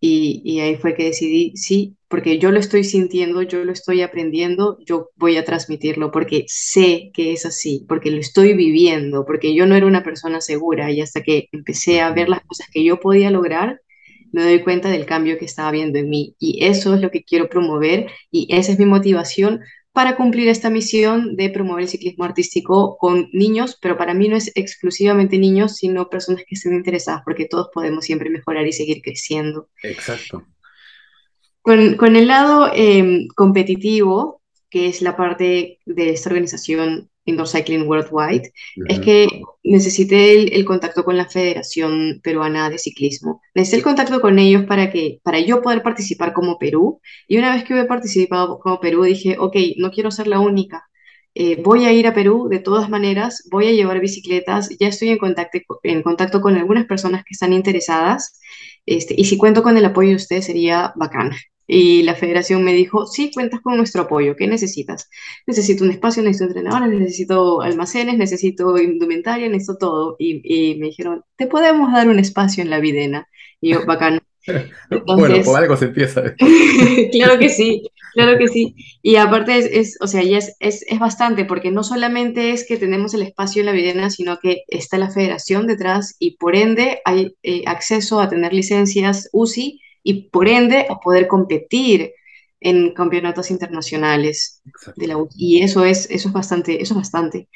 Y, 0.00 0.42
y 0.44 0.60
ahí 0.60 0.76
fue 0.76 0.94
que 0.94 1.04
decidí, 1.06 1.56
sí, 1.56 1.96
porque 2.10 2.40
yo 2.40 2.50
lo 2.50 2.58
estoy 2.58 2.82
sintiendo, 2.82 3.40
yo 3.42 3.64
lo 3.64 3.70
estoy 3.70 4.02
aprendiendo, 4.02 4.78
yo 4.84 5.10
voy 5.14 5.36
a 5.36 5.44
transmitirlo 5.44 6.10
porque 6.10 6.44
sé 6.48 7.12
que 7.14 7.32
es 7.32 7.46
así, 7.46 7.86
porque 7.88 8.10
lo 8.10 8.18
estoy 8.18 8.52
viviendo, 8.54 9.24
porque 9.24 9.54
yo 9.54 9.64
no 9.64 9.76
era 9.76 9.86
una 9.86 10.02
persona 10.02 10.40
segura 10.40 10.90
y 10.90 11.00
hasta 11.00 11.22
que 11.22 11.48
empecé 11.52 12.00
a 12.00 12.10
ver 12.10 12.28
las 12.28 12.40
cosas 12.44 12.66
que 12.72 12.82
yo 12.82 12.98
podía 12.98 13.30
lograr, 13.30 13.80
me 14.32 14.42
doy 14.42 14.60
cuenta 14.64 14.90
del 14.90 15.06
cambio 15.06 15.38
que 15.38 15.44
estaba 15.44 15.70
viendo 15.70 16.00
en 16.00 16.10
mí. 16.10 16.34
Y 16.40 16.64
eso 16.64 16.96
es 16.96 17.00
lo 17.00 17.12
que 17.12 17.22
quiero 17.22 17.48
promover 17.48 18.10
y 18.28 18.48
esa 18.50 18.72
es 18.72 18.78
mi 18.80 18.86
motivación 18.86 19.60
para 19.92 20.16
cumplir 20.16 20.48
esta 20.48 20.68
misión 20.68 21.36
de 21.36 21.48
promover 21.50 21.84
el 21.84 21.88
ciclismo 21.88 22.24
artístico 22.24 22.96
con 22.98 23.28
niños, 23.32 23.78
pero 23.80 23.96
para 23.96 24.14
mí 24.14 24.26
no 24.26 24.36
es 24.36 24.50
exclusivamente 24.56 25.38
niños, 25.38 25.76
sino 25.76 26.08
personas 26.08 26.42
que 26.44 26.56
estén 26.56 26.74
interesadas, 26.74 27.22
porque 27.24 27.46
todos 27.46 27.68
podemos 27.72 28.04
siempre 28.04 28.30
mejorar 28.30 28.66
y 28.66 28.72
seguir 28.72 29.00
creciendo. 29.00 29.68
Exacto. 29.84 30.44
Con, 31.62 31.96
con 31.96 32.16
el 32.16 32.26
lado 32.26 32.70
eh, 32.74 33.26
competitivo, 33.34 34.40
que 34.70 34.86
es 34.88 35.02
la 35.02 35.16
parte 35.16 35.78
de 35.84 36.10
esta 36.10 36.30
organización 36.30 37.10
Indoor 37.26 37.48
Cycling 37.48 37.86
Worldwide, 37.86 38.52
es 38.88 39.00
que 39.00 39.42
necesité 39.62 40.32
el, 40.32 40.52
el 40.52 40.64
contacto 40.64 41.04
con 41.04 41.16
la 41.16 41.28
Federación 41.28 42.20
Peruana 42.22 42.70
de 42.70 42.78
Ciclismo. 42.78 43.40
Necesité 43.54 43.78
el 43.78 43.82
contacto 43.82 44.20
con 44.20 44.38
ellos 44.38 44.64
para, 44.64 44.90
que, 44.90 45.20
para 45.22 45.38
yo 45.38 45.60
poder 45.60 45.82
participar 45.82 46.32
como 46.32 46.58
Perú. 46.58 47.00
Y 47.28 47.36
una 47.36 47.54
vez 47.54 47.64
que 47.64 47.74
hubiera 47.74 47.88
participado 47.88 48.58
como 48.58 48.80
Perú, 48.80 49.02
dije, 49.02 49.36
ok, 49.38 49.56
no 49.76 49.90
quiero 49.90 50.10
ser 50.10 50.28
la 50.28 50.40
única. 50.40 50.88
Eh, 51.34 51.60
voy 51.62 51.84
a 51.84 51.92
ir 51.92 52.08
a 52.08 52.14
Perú 52.14 52.48
de 52.48 52.58
todas 52.58 52.90
maneras, 52.90 53.46
voy 53.52 53.68
a 53.68 53.72
llevar 53.72 54.00
bicicletas, 54.00 54.68
ya 54.80 54.88
estoy 54.88 55.10
en 55.10 55.18
contacto, 55.18 55.58
en 55.84 56.02
contacto 56.02 56.40
con 56.40 56.56
algunas 56.56 56.86
personas 56.86 57.22
que 57.22 57.32
están 57.32 57.52
interesadas, 57.52 58.40
este, 58.86 59.14
y 59.16 59.24
si 59.24 59.36
cuento 59.36 59.62
con 59.62 59.76
el 59.76 59.84
apoyo 59.84 60.10
de 60.10 60.16
ustedes 60.16 60.46
sería 60.46 60.92
bacán. 60.96 61.32
Y 61.66 62.02
la 62.02 62.16
federación 62.16 62.64
me 62.64 62.72
dijo, 62.72 63.06
sí, 63.06 63.30
cuentas 63.32 63.60
con 63.60 63.76
nuestro 63.76 64.02
apoyo, 64.02 64.34
¿qué 64.34 64.48
necesitas? 64.48 65.08
Necesito 65.46 65.84
un 65.84 65.92
espacio, 65.92 66.20
necesito 66.22 66.46
entrenadores, 66.46 66.98
necesito 66.98 67.60
almacenes, 67.62 68.18
necesito 68.18 68.76
indumentaria, 68.76 69.48
necesito 69.48 69.78
todo. 69.78 70.16
Y, 70.18 70.40
y 70.42 70.78
me 70.80 70.86
dijeron, 70.86 71.22
te 71.36 71.46
podemos 71.46 71.92
dar 71.92 72.08
un 72.08 72.18
espacio 72.18 72.62
en 72.64 72.70
la 72.70 72.80
videna. 72.80 73.28
Y 73.60 73.70
yo, 73.70 73.84
bacán. 73.86 74.20
Bueno, 75.06 75.42
por 75.44 75.58
algo 75.58 75.76
se 75.76 75.86
empieza. 75.86 76.22
claro 77.12 77.38
que 77.38 77.48
sí, 77.48 77.82
claro 78.14 78.38
que 78.38 78.48
sí. 78.48 78.74
Y 79.02 79.16
aparte 79.16 79.58
es, 79.58 79.66
es, 79.66 79.98
o 80.00 80.06
sea, 80.06 80.22
ya 80.22 80.38
es, 80.38 80.56
es, 80.60 80.84
es 80.88 80.98
bastante, 80.98 81.44
porque 81.44 81.70
no 81.70 81.82
solamente 81.82 82.52
es 82.52 82.66
que 82.66 82.76
tenemos 82.76 83.14
el 83.14 83.22
espacio 83.22 83.60
en 83.60 83.66
la 83.66 83.72
Videna, 83.72 84.10
sino 84.10 84.38
que 84.38 84.64
está 84.68 84.98
la 84.98 85.10
federación 85.10 85.66
detrás 85.66 86.16
y 86.18 86.36
por 86.36 86.56
ende 86.56 87.00
hay 87.04 87.34
eh, 87.42 87.62
acceso 87.66 88.20
a 88.20 88.28
tener 88.28 88.52
licencias 88.52 89.28
UCI 89.32 89.80
y 90.02 90.30
por 90.30 90.48
ende 90.48 90.86
a 90.88 90.98
poder 90.98 91.28
competir 91.28 92.12
en 92.60 92.92
campeonatos 92.92 93.50
internacionales 93.50 94.62
de 94.96 95.06
la 95.06 95.16
UCI. 95.16 95.36
Y 95.36 95.62
eso 95.62 95.84
es, 95.84 96.08
eso 96.10 96.28
es 96.28 96.34
bastante, 96.34 96.82
eso 96.82 96.94
es 96.94 96.98
bastante. 96.98 97.48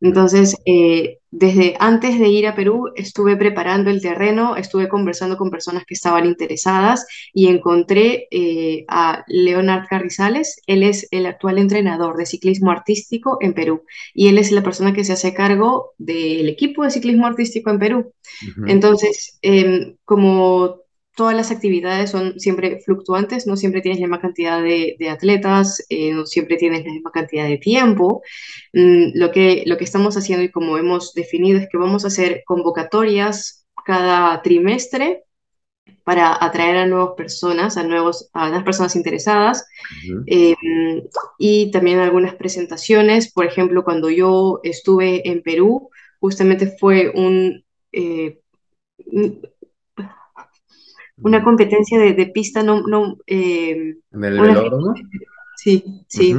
Entonces, 0.00 0.56
eh, 0.66 1.18
desde 1.30 1.74
antes 1.78 2.18
de 2.18 2.28
ir 2.28 2.46
a 2.46 2.54
Perú, 2.54 2.92
estuve 2.96 3.36
preparando 3.36 3.90
el 3.90 4.00
terreno, 4.00 4.56
estuve 4.56 4.88
conversando 4.88 5.36
con 5.36 5.50
personas 5.50 5.84
que 5.86 5.94
estaban 5.94 6.26
interesadas 6.26 7.06
y 7.32 7.48
encontré 7.48 8.28
eh, 8.30 8.84
a 8.88 9.24
Leonard 9.26 9.86
Carrizales. 9.88 10.60
Él 10.66 10.82
es 10.82 11.08
el 11.10 11.26
actual 11.26 11.58
entrenador 11.58 12.16
de 12.16 12.26
ciclismo 12.26 12.70
artístico 12.70 13.38
en 13.40 13.54
Perú 13.54 13.84
y 14.14 14.28
él 14.28 14.38
es 14.38 14.52
la 14.52 14.62
persona 14.62 14.92
que 14.92 15.04
se 15.04 15.12
hace 15.12 15.34
cargo 15.34 15.92
del 15.98 16.48
equipo 16.48 16.84
de 16.84 16.90
ciclismo 16.90 17.26
artístico 17.26 17.70
en 17.70 17.78
Perú. 17.78 18.12
Entonces, 18.66 19.38
em, 19.42 19.96
como 20.04 20.85
todas 21.16 21.34
las 21.34 21.50
actividades 21.50 22.10
son 22.10 22.38
siempre 22.38 22.78
fluctuantes, 22.84 23.46
no 23.46 23.56
siempre 23.56 23.80
tienes 23.80 23.98
la 23.98 24.06
misma 24.06 24.20
cantidad 24.20 24.62
de, 24.62 24.96
de 24.98 25.08
atletas, 25.08 25.84
eh, 25.88 26.12
no 26.12 26.26
siempre 26.26 26.58
tienes 26.58 26.84
la 26.84 26.92
misma 26.92 27.10
cantidad 27.10 27.48
de 27.48 27.56
tiempo. 27.56 28.22
Mm, 28.74 29.12
lo 29.14 29.32
que, 29.32 29.64
lo 29.66 29.78
que 29.78 29.84
estamos 29.84 30.16
haciendo 30.18 30.44
y 30.44 30.50
como 30.50 30.76
hemos 30.76 31.14
definido 31.14 31.58
es 31.58 31.68
que 31.72 31.78
vamos 31.78 32.04
a 32.04 32.08
hacer 32.08 32.42
convocatorias 32.46 33.66
cada 33.86 34.42
trimestre 34.42 35.24
para 36.04 36.36
atraer 36.38 36.76
a 36.76 36.86
nuevas 36.86 37.14
personas, 37.16 37.78
a, 37.78 37.82
nuevos, 37.82 38.28
a 38.34 38.50
las 38.50 38.62
personas 38.62 38.94
interesadas 38.94 39.66
ujú. 40.04 40.22
eh, 40.26 40.54
y 41.38 41.70
también 41.70 41.98
algunas 41.98 42.34
presentaciones. 42.34 43.32
Por 43.32 43.46
ejemplo, 43.46 43.84
cuando 43.84 44.10
yo 44.10 44.60
estuve 44.62 45.26
en 45.28 45.42
Perú, 45.42 45.88
justamente 46.20 46.76
fue 46.78 47.10
un, 47.14 47.64
eh, 47.92 48.38
una 51.18 51.42
competencia 51.42 51.98
de, 51.98 52.12
de 52.12 52.26
pista, 52.26 52.62
no, 52.62 52.82
no, 52.82 53.18
eh, 53.26 53.96
En 54.12 54.24
el 54.24 54.40
velódromo. 54.40 54.94
sí, 55.56 55.84
sí. 56.08 56.36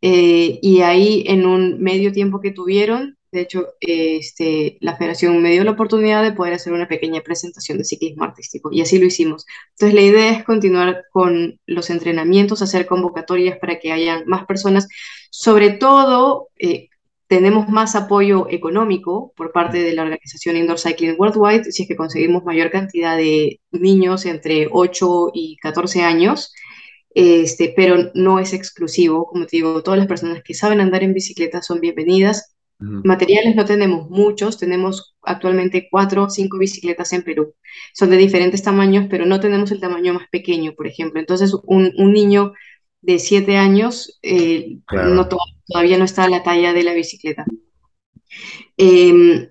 Eh, 0.00 0.58
y 0.62 0.80
ahí 0.82 1.24
en 1.26 1.44
un 1.46 1.82
medio 1.82 2.12
tiempo 2.12 2.40
que 2.40 2.52
tuvieron, 2.52 3.18
de 3.30 3.40
hecho, 3.42 3.74
este, 3.80 4.78
la 4.80 4.96
federación 4.96 5.42
me 5.42 5.50
dio 5.50 5.64
la 5.64 5.72
oportunidad 5.72 6.22
de 6.22 6.32
poder 6.32 6.54
hacer 6.54 6.72
una 6.72 6.88
pequeña 6.88 7.20
presentación 7.20 7.76
de 7.76 7.84
ciclismo 7.84 8.24
artístico 8.24 8.70
y 8.72 8.80
así 8.80 8.98
lo 8.98 9.06
hicimos. 9.06 9.44
Entonces 9.72 9.94
la 9.94 10.00
idea 10.00 10.30
es 10.30 10.44
continuar 10.44 11.04
con 11.12 11.60
los 11.66 11.90
entrenamientos, 11.90 12.62
hacer 12.62 12.86
convocatorias 12.86 13.58
para 13.58 13.78
que 13.78 13.92
hayan 13.92 14.24
más 14.26 14.46
personas. 14.46 14.88
Sobre 15.30 15.70
todo, 15.70 16.48
eh, 16.58 16.87
tenemos 17.28 17.68
más 17.68 17.94
apoyo 17.94 18.48
económico 18.50 19.32
por 19.36 19.52
parte 19.52 19.78
de 19.78 19.92
la 19.92 20.02
organización 20.02 20.56
Indoor 20.56 20.78
Cycling 20.80 21.16
Worldwide, 21.18 21.64
si 21.72 21.82
es 21.82 21.88
que 21.88 21.96
conseguimos 21.96 22.44
mayor 22.44 22.70
cantidad 22.70 23.16
de 23.16 23.60
niños 23.70 24.26
entre 24.26 24.68
8 24.70 25.30
y 25.34 25.56
14 25.58 26.02
años 26.02 26.52
este, 27.14 27.72
pero 27.74 28.10
no 28.14 28.38
es 28.38 28.52
exclusivo. 28.52 29.26
Como 29.26 29.46
te 29.46 29.56
digo, 29.56 29.82
todas 29.82 29.98
las 29.98 30.06
personas 30.06 30.42
que 30.44 30.54
saben 30.54 30.80
andar 30.80 31.02
en 31.02 31.14
bicicleta 31.14 31.62
son 31.62 31.80
bienvenidas. 31.80 32.54
Materiales 32.80 33.56
no 33.56 33.64
tenemos 33.64 34.08
muchos, 34.08 34.56
tenemos 34.56 35.16
actualmente 35.22 35.88
cuatro 35.90 36.22
o 36.22 36.30
cinco 36.30 36.58
bicicletas 36.58 37.12
en 37.12 37.24
Perú. 37.24 37.54
Son 37.92 38.08
de 38.08 38.16
diferentes 38.16 38.62
tamaños, 38.62 39.08
pero 39.10 39.26
no 39.26 39.40
tenemos 39.40 39.72
el 39.72 39.80
tamaño 39.80 40.14
más 40.14 40.28
pequeño, 40.30 40.74
por 40.76 40.86
ejemplo. 40.86 41.18
Entonces, 41.18 41.52
un, 41.64 41.92
un 41.98 42.12
niño 42.12 42.52
de 43.00 43.18
siete 43.18 43.56
años 43.56 44.20
eh, 44.22 44.76
no, 44.76 44.84
Claro. 44.86 45.26
Todavía 45.68 45.98
no 45.98 46.04
está 46.04 46.24
a 46.24 46.30
la 46.30 46.42
talla 46.42 46.72
de 46.72 46.82
la 46.82 46.94
bicicleta. 46.94 47.44
Eh, 48.76 49.50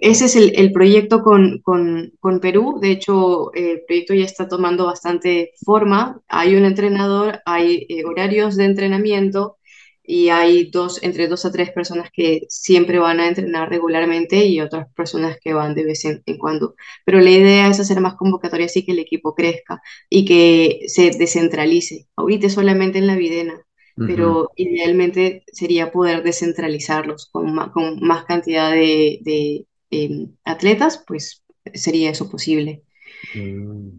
ese 0.00 0.24
es 0.26 0.36
el, 0.36 0.72
proyecto 0.72 1.22
con, 1.22 1.60
con, 1.62 2.12
con, 2.20 2.40
Perú. 2.40 2.78
De 2.80 2.90
hecho, 2.90 3.52
el 3.54 3.82
proyecto 3.86 4.14
ya 4.14 4.24
está 4.24 4.48
tomando 4.48 4.86
bastante 4.86 5.52
forma. 5.64 6.20
Hay 6.28 6.56
un 6.56 6.64
entrenador, 6.64 7.40
hay 7.46 7.86
eh, 7.88 8.04
horarios 8.04 8.56
de 8.56 8.64
entrenamiento 8.64 9.58
y 10.02 10.28
hay 10.30 10.70
dos, 10.70 11.02
entre 11.02 11.28
dos 11.28 11.44
a 11.44 11.52
tres 11.52 11.70
personas 11.72 12.10
que 12.12 12.42
siempre 12.48 12.98
van 12.98 13.20
a 13.20 13.28
entrenar 13.28 13.68
regularmente 13.70 14.46
y 14.46 14.60
otras 14.60 14.88
personas 14.94 15.38
que 15.40 15.54
van 15.54 15.74
de 15.74 15.84
vez 15.84 16.04
en, 16.04 16.22
en 16.26 16.38
cuando. 16.38 16.74
Pero 17.04 17.20
la 17.20 17.30
idea 17.30 17.68
es 17.68 17.80
hacer 17.80 18.00
más 18.00 18.14
convocatorias 18.16 18.76
y 18.76 18.84
que 18.84 18.92
el 18.92 18.98
equipo 19.00 19.34
crezca 19.34 19.80
y 20.10 20.24
que 20.24 20.80
se 20.88 21.10
descentralice. 21.12 22.08
Ahorita 22.16 22.48
solamente 22.50 22.98
en 22.98 23.06
la 23.06 23.16
Videna, 23.16 23.65
Pero 24.04 24.50
idealmente 24.56 25.44
sería 25.52 25.90
poder 25.92 26.22
descentralizarlos 26.22 27.26
con 27.32 27.54
más, 27.54 27.70
con 27.72 28.00
más 28.00 28.24
cantidad 28.24 28.70
de, 28.72 29.20
de 29.22 29.66
eh, 29.90 30.28
atletas, 30.44 31.02
pues 31.06 31.42
sería 31.74 32.10
eso 32.10 32.30
posible. 32.30 32.84
Mm, 33.34 33.90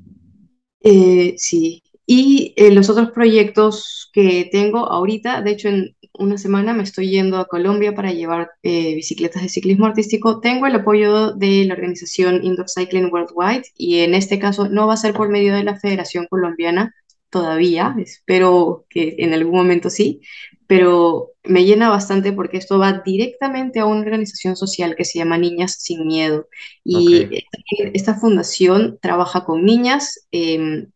Eh, 0.82 1.36
sí, 1.38 1.84
y 2.06 2.54
eh, 2.56 2.72
los 2.72 2.90
otros 2.90 3.12
proyectos 3.12 4.10
que 4.14 4.48
tengo 4.52 4.80
ahorita, 4.90 5.42
de 5.42 5.52
hecho 5.52 5.70
en 5.70 5.96
una 6.14 6.38
semana 6.38 6.74
me 6.74 6.84
estoy 6.84 7.10
yendo 7.12 7.38
a 7.38 7.46
Colombia 7.48 7.94
para 7.94 8.12
llevar 8.14 8.52
eh, 8.64 8.96
bicicletas 8.96 9.42
de 9.44 9.50
ciclismo 9.50 9.86
artístico. 9.88 10.40
Tengo 10.40 10.66
el 10.68 10.76
apoyo 10.76 11.34
de 11.34 11.66
la 11.66 11.74
organización 11.74 12.44
Indoor 12.44 12.68
Cycling 12.70 13.12
Worldwide 13.12 13.64
y 13.76 14.00
en 14.00 14.14
este 14.16 14.40
caso 14.40 14.70
no 14.70 14.88
va 14.88 14.94
a 14.94 14.98
ser 14.98 15.14
por 15.14 15.30
medio 15.30 15.54
de 15.56 15.64
la 15.64 15.80
Federación 15.80 16.28
Colombiana 16.30 16.94
todavía, 17.30 17.96
espero 18.00 18.86
que 18.90 19.16
en 19.20 19.34
algún 19.34 19.56
momento 19.56 19.90
sí, 19.90 20.22
pero 20.68 21.32
me 21.44 21.66
llena 21.66 21.90
bastante 21.90 22.34
porque 22.34 22.58
esto 22.58 22.78
va 22.78 23.02
directamente 23.06 23.80
a 23.80 23.86
una 23.86 24.02
organización 24.02 24.56
social 24.56 24.96
que 24.96 25.06
se 25.06 25.20
llama 25.20 25.38
Niñas 25.38 25.78
Sin 25.80 26.06
Miedo. 26.06 26.50
Y 26.84 27.24
esta, 27.24 27.58
esta 27.94 28.16
fundación 28.16 29.00
trabaja 29.02 29.46
con 29.46 29.64
niñas 29.64 30.28
eh, 30.32 30.88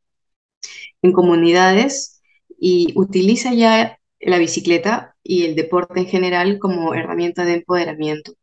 en 1.02 1.12
comunidades 1.14 2.22
y 2.60 2.94
utiliza 2.96 3.54
ya 3.54 3.98
la 4.20 4.38
bicicleta 4.38 5.16
y 5.24 5.46
el 5.46 5.56
deporte 5.56 6.00
en 6.00 6.08
general 6.08 6.60
como 6.60 6.94
herramienta 6.94 7.46
de 7.46 7.56
empoderamiento. 7.56 8.34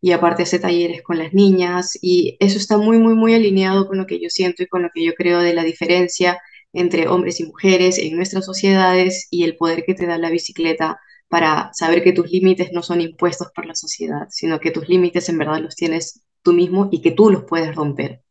Y 0.00 0.12
aparte 0.12 0.44
hace 0.44 0.58
talleres 0.58 1.02
con 1.02 1.18
las 1.18 1.34
niñas 1.34 1.98
y 2.00 2.36
eso 2.40 2.58
está 2.58 2.78
muy, 2.78 2.98
muy, 2.98 3.14
muy 3.14 3.34
alineado 3.34 3.86
con 3.88 3.98
lo 3.98 4.06
que 4.06 4.20
yo 4.20 4.30
siento 4.30 4.62
y 4.62 4.66
con 4.66 4.82
lo 4.82 4.90
que 4.94 5.04
yo 5.04 5.14
creo 5.14 5.40
de 5.40 5.54
la 5.54 5.64
diferencia 5.64 6.40
entre 6.72 7.08
hombres 7.08 7.40
y 7.40 7.46
mujeres 7.46 7.98
en 7.98 8.16
nuestras 8.16 8.44
sociedades 8.46 9.28
y 9.30 9.44
el 9.44 9.56
poder 9.56 9.84
que 9.84 9.94
te 9.94 10.06
da 10.06 10.18
la 10.18 10.30
bicicleta 10.30 11.00
para 11.28 11.70
saber 11.74 12.02
que 12.02 12.12
tus 12.12 12.30
límites 12.30 12.72
no 12.72 12.82
son 12.82 13.00
impuestos 13.00 13.48
por 13.54 13.66
la 13.66 13.74
sociedad, 13.74 14.26
sino 14.30 14.60
que 14.60 14.70
tus 14.70 14.88
límites 14.88 15.28
en 15.28 15.38
verdad 15.38 15.60
los 15.60 15.76
tienes 15.76 16.22
tú 16.42 16.52
mismo 16.52 16.88
y 16.92 17.02
que 17.02 17.10
tú 17.12 17.30
los 17.30 17.44
puedes 17.44 17.74
romper. 17.74 18.22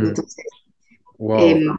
Entonces, 0.00 0.44
eh, 1.34 1.56
Wow. 1.56 1.78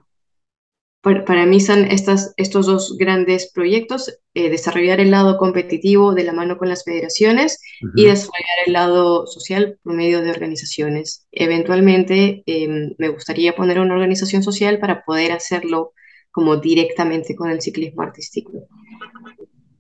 Para, 1.06 1.24
para 1.24 1.46
mí 1.46 1.60
son 1.60 1.86
estas, 1.86 2.34
estos 2.36 2.66
dos 2.66 2.98
grandes 2.98 3.52
proyectos, 3.54 4.12
eh, 4.34 4.50
desarrollar 4.50 5.00
el 5.00 5.12
lado 5.12 5.38
competitivo 5.38 6.16
de 6.16 6.24
la 6.24 6.34
mano 6.34 6.58
con 6.58 6.68
las 6.68 6.84
federaciones 6.84 7.62
y 7.80 7.86
Ujú. 7.86 8.10
desarrollar 8.10 8.58
el 8.66 8.74
lado 8.74 9.28
social 9.28 9.78
por 9.84 9.94
medio 9.94 10.24
de 10.24 10.32
organizaciones. 10.32 11.28
Eventualmente 11.32 12.42
eh, 12.48 12.96
me 12.98 13.10
gustaría 13.10 13.56
poner 13.56 13.80
una 13.80 13.94
organización 13.94 14.42
social 14.42 14.80
para 14.80 15.06
poder 15.06 15.32
hacerlo 15.32 15.94
como 16.32 16.58
directamente 16.58 17.36
con 17.36 17.52
el 17.52 17.62
ciclismo 17.62 18.02
artístico. 18.02 18.68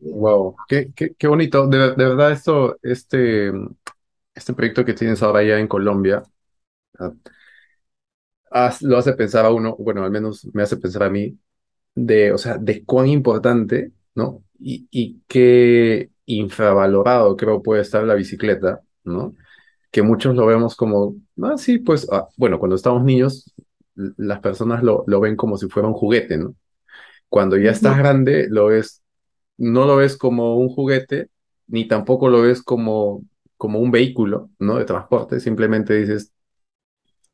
Wow. 0.01 0.55
Qué, 0.67 0.91
qué, 0.95 1.15
qué 1.17 1.27
bonito. 1.27 1.65
De, 1.65 1.95
de 1.95 2.05
verdad, 2.05 2.33
esto, 2.33 2.77
este, 2.83 3.51
este 4.35 4.53
proyecto 4.53 4.85
que 4.85 4.93
tienes 4.93 5.23
ahora 5.23 5.41
ya 5.41 5.57
en 5.57 5.67
Colombia, 5.67 6.21
lo 8.81 8.97
hace 8.97 9.13
pensar 9.13 9.45
a 9.45 9.51
uno, 9.51 9.75
bueno, 9.77 10.03
al 10.03 10.11
menos 10.11 10.47
me 10.53 10.63
hace 10.63 10.77
pensar 10.77 11.03
a 11.03 11.09
mí, 11.09 11.37
de, 11.95 12.33
o 12.33 12.37
sea, 12.37 12.57
de 12.57 12.85
cuán 12.85 13.07
importante, 13.07 13.93
¿no? 14.15 14.43
Y, 14.59 14.87
y 14.91 15.21
qué 15.27 16.11
infravalorado 16.25 17.35
creo 17.37 17.61
puede 17.63 17.81
estar 17.81 18.03
la 18.03 18.15
bicicleta, 18.15 18.81
¿no? 19.03 19.35
Que 19.91 20.01
muchos 20.03 20.35
lo 20.35 20.45
vemos 20.47 20.75
como, 20.75 21.15
ah, 21.43 21.57
sí, 21.57 21.79
pues, 21.79 22.07
ah, 22.11 22.27
bueno, 22.37 22.59
cuando 22.59 22.75
estamos 22.75 23.03
niños, 23.03 23.53
las 23.95 24.39
personas 24.41 24.83
lo, 24.83 25.03
lo 25.07 25.19
ven 25.21 25.35
como 25.35 25.57
si 25.57 25.69
fuera 25.69 25.87
un 25.89 25.95
juguete, 25.95 26.37
¿no? 26.37 26.55
Cuando 27.29 27.57
ya 27.57 27.71
estás 27.71 27.97
grande, 27.97 28.47
lo 28.49 28.67
ves, 28.67 29.03
no 29.57 29.85
lo 29.87 29.97
ves 29.97 30.17
como 30.17 30.57
un 30.57 30.69
juguete, 30.69 31.29
ni 31.67 31.87
tampoco 31.87 32.29
lo 32.29 32.43
ves 32.43 32.63
como, 32.63 33.23
como 33.57 33.79
un 33.79 33.91
vehículo, 33.91 34.51
¿no? 34.59 34.77
De 34.77 34.85
transporte, 34.85 35.41
simplemente 35.41 35.95
dices, 35.95 36.33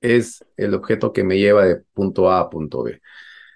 es 0.02 0.44
el 0.58 0.74
objeto 0.74 1.14
que 1.14 1.24
me 1.24 1.38
lleva 1.40 1.66
de 1.66 1.78
punto 1.94 2.30
A 2.32 2.42
a 2.42 2.50
punto 2.50 2.84
B. 2.84 3.02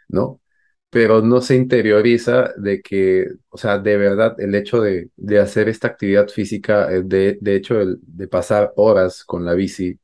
¿no? 0.10 0.42
Pero 0.90 1.22
no 1.22 1.42
se 1.42 1.56
interioriza 1.56 2.54
de 2.58 2.82
que, 2.82 3.28
o 3.50 3.58
sea, 3.58 3.80
de 3.80 3.98
verdad 3.98 4.36
el 4.40 4.56
hecho 4.56 4.82
de, 4.82 5.10
de 5.18 5.40
hacer 5.40 5.70
esta 5.70 5.88
actividad 5.90 6.30
física, 6.30 6.92
eh, 6.94 7.04
de, 7.06 7.38
de 7.42 7.56
hecho 7.56 7.76
de 8.02 8.28
pasar 8.28 8.74
horas 8.78 9.24
con 9.26 9.46
la 9.46 9.54
bici, 9.54 10.00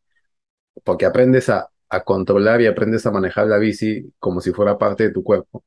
porque 0.83 1.05
aprendes 1.05 1.49
a, 1.49 1.69
a 1.89 2.03
controlar 2.03 2.61
y 2.61 2.67
aprendes 2.67 3.05
a 3.05 3.11
manejar 3.11 3.47
la 3.47 3.57
bici 3.57 4.13
como 4.19 4.41
si 4.41 4.51
fuera 4.53 4.77
parte 4.77 5.05
de 5.05 5.11
tu 5.13 5.23
cuerpo. 5.23 5.59
O 5.59 5.65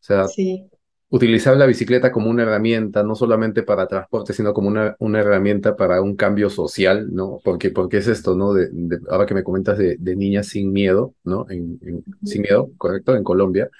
sea, 0.00 0.34
Sí, 0.34 0.68
utilizar 1.14 1.56
la 1.56 1.66
bicicleta 1.66 2.10
como 2.12 2.28
una 2.30 2.42
herramienta, 2.42 3.02
no 3.04 3.14
solamente 3.14 3.62
para 3.62 3.86
transporte, 3.86 4.32
sino 4.32 4.52
como 4.52 4.68
una, 4.68 4.96
una 4.98 5.20
herramienta 5.20 5.76
para 5.76 6.02
un 6.02 6.16
cambio 6.16 6.50
social, 6.50 7.08
¿no? 7.14 7.40
Porque, 7.44 7.70
porque 7.70 7.98
es 7.98 8.08
esto, 8.08 8.34
¿no? 8.34 8.52
De, 8.52 8.68
de- 8.72 8.98
ahora 9.10 9.26
que 9.26 9.34
me 9.34 9.44
comentas 9.44 9.78
de, 9.78 9.96
de 9.98 10.16
niñas 10.16 10.48
sin 10.48 10.72
miedo, 10.72 11.14
¿no? 11.24 11.46
En, 11.50 11.78
en- 11.82 12.04
sin 12.24 12.42
miedo, 12.42 12.70
correcto, 12.78 13.14
en 13.16 13.22
Colombia, 13.24 13.70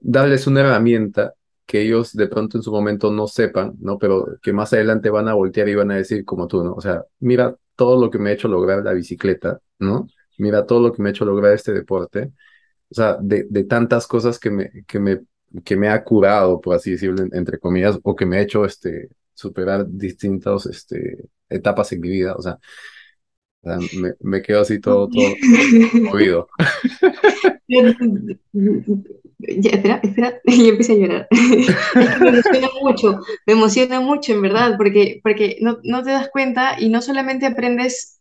darles 0.00 0.46
una 0.46 0.60
herramienta 0.60 1.34
que 1.66 1.82
ellos 1.82 2.12
de 2.14 2.26
pronto 2.28 2.58
en 2.58 2.62
su 2.62 2.72
momento 2.72 3.10
no 3.12 3.26
sepan, 3.28 3.74
¿no? 3.80 3.98
Pero 3.98 4.38
que 4.42 4.52
más 4.52 4.72
adelante 4.72 5.10
van 5.10 5.28
a 5.28 5.34
voltear 5.34 5.68
y 5.68 5.74
van 5.74 5.90
a 5.92 5.96
decir 5.96 6.24
como 6.24 6.46
tú, 6.48 6.62
¿no? 6.64 6.74
O 6.74 6.80
sea, 6.80 7.04
mira 7.20 7.56
todo 7.76 8.00
lo 8.00 8.10
que 8.10 8.18
me 8.18 8.30
ha 8.30 8.32
hecho 8.34 8.48
lograr 8.48 8.82
la 8.84 8.92
bicicleta, 8.92 9.60
¿no? 9.78 10.08
Mira 10.38 10.66
todo 10.66 10.80
lo 10.80 10.92
que 10.92 11.02
me 11.02 11.08
ha 11.08 11.12
hecho 11.12 11.24
lograr 11.24 11.54
este 11.54 11.72
deporte 11.72 12.32
o 12.90 12.94
sea, 12.94 13.16
de, 13.20 13.46
de 13.48 13.64
tantas 13.64 14.06
cosas 14.06 14.38
que 14.38 14.50
me, 14.50 14.70
que 14.86 14.98
me, 15.00 15.20
que 15.64 15.76
me 15.76 15.88
ha 15.88 16.02
curado, 16.04 16.60
por 16.60 16.76
así 16.76 16.92
decirlo, 16.92 17.22
en- 17.22 17.30
entre 17.36 17.58
comillas, 17.58 17.98
o 18.02 18.14
que 18.16 18.26
me 18.26 18.38
ha 18.38 18.42
hecho 18.42 18.64
este, 18.64 19.10
superar 19.34 19.86
distintas 19.88 20.66
este, 20.66 21.18
etapas 21.48 21.92
en 21.92 22.00
mi 22.00 22.10
vida. 22.10 22.34
O 22.36 22.42
sea, 22.42 22.58
o 23.62 23.68
sea, 23.68 23.78
me, 24.00 24.12
me 24.20 24.42
quedo 24.42 24.62
así 24.62 24.80
todo, 24.80 25.08
todo, 25.08 25.34
movido. 26.12 26.48
Ya, 29.38 29.70
espera, 29.70 30.00
espera, 30.02 30.40
ya 30.44 30.68
empecé 30.68 30.92
a 30.92 30.96
llorar. 30.96 31.28
Me 32.20 32.28
emociona 32.28 32.68
mucho, 32.80 33.20
me 33.46 33.52
emociona 33.54 34.00
mucho 34.00 34.32
en 34.32 34.42
verdad, 34.42 34.76
porque, 34.76 35.20
porque 35.22 35.56
no, 35.60 35.78
no 35.82 36.02
te 36.04 36.10
das 36.10 36.28
cuenta 36.30 36.76
y 36.78 36.88
no 36.90 37.02
solamente 37.02 37.46
aprendes 37.46 38.20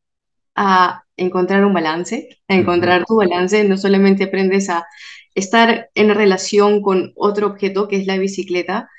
a 0.55 1.03
encontrar 1.17 1.65
un 1.65 1.73
balance, 1.73 2.29
a 2.47 2.55
encontrar 2.55 3.05
tu 3.05 3.17
balance, 3.17 3.63
no 3.65 3.77
solamente 3.77 4.25
aprendes 4.25 4.69
a 4.69 4.85
estar 5.35 5.89
en 5.95 6.13
relación 6.15 6.81
con 6.81 7.13
otro 7.15 7.47
objeto 7.47 7.87
que 7.87 7.97
es 7.97 8.07
la 8.07 8.17
bicicleta, 8.17 8.89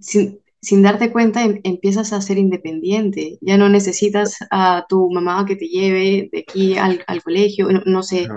sin, 0.00 0.40
sin 0.60 0.82
darte 0.82 1.12
cuenta 1.12 1.44
em- 1.44 1.60
empiezas 1.64 2.12
a 2.12 2.20
ser 2.22 2.38
independiente, 2.38 3.38
ya 3.40 3.56
no 3.58 3.68
necesitas 3.68 4.36
a 4.50 4.86
tu 4.88 5.10
mamá 5.10 5.44
que 5.46 5.56
te 5.56 5.66
lleve 5.68 6.28
de 6.32 6.40
aquí 6.40 6.76
al, 6.78 7.04
al 7.06 7.22
colegio, 7.22 7.70
no, 7.72 7.82
no 7.86 8.02
sé, 8.02 8.34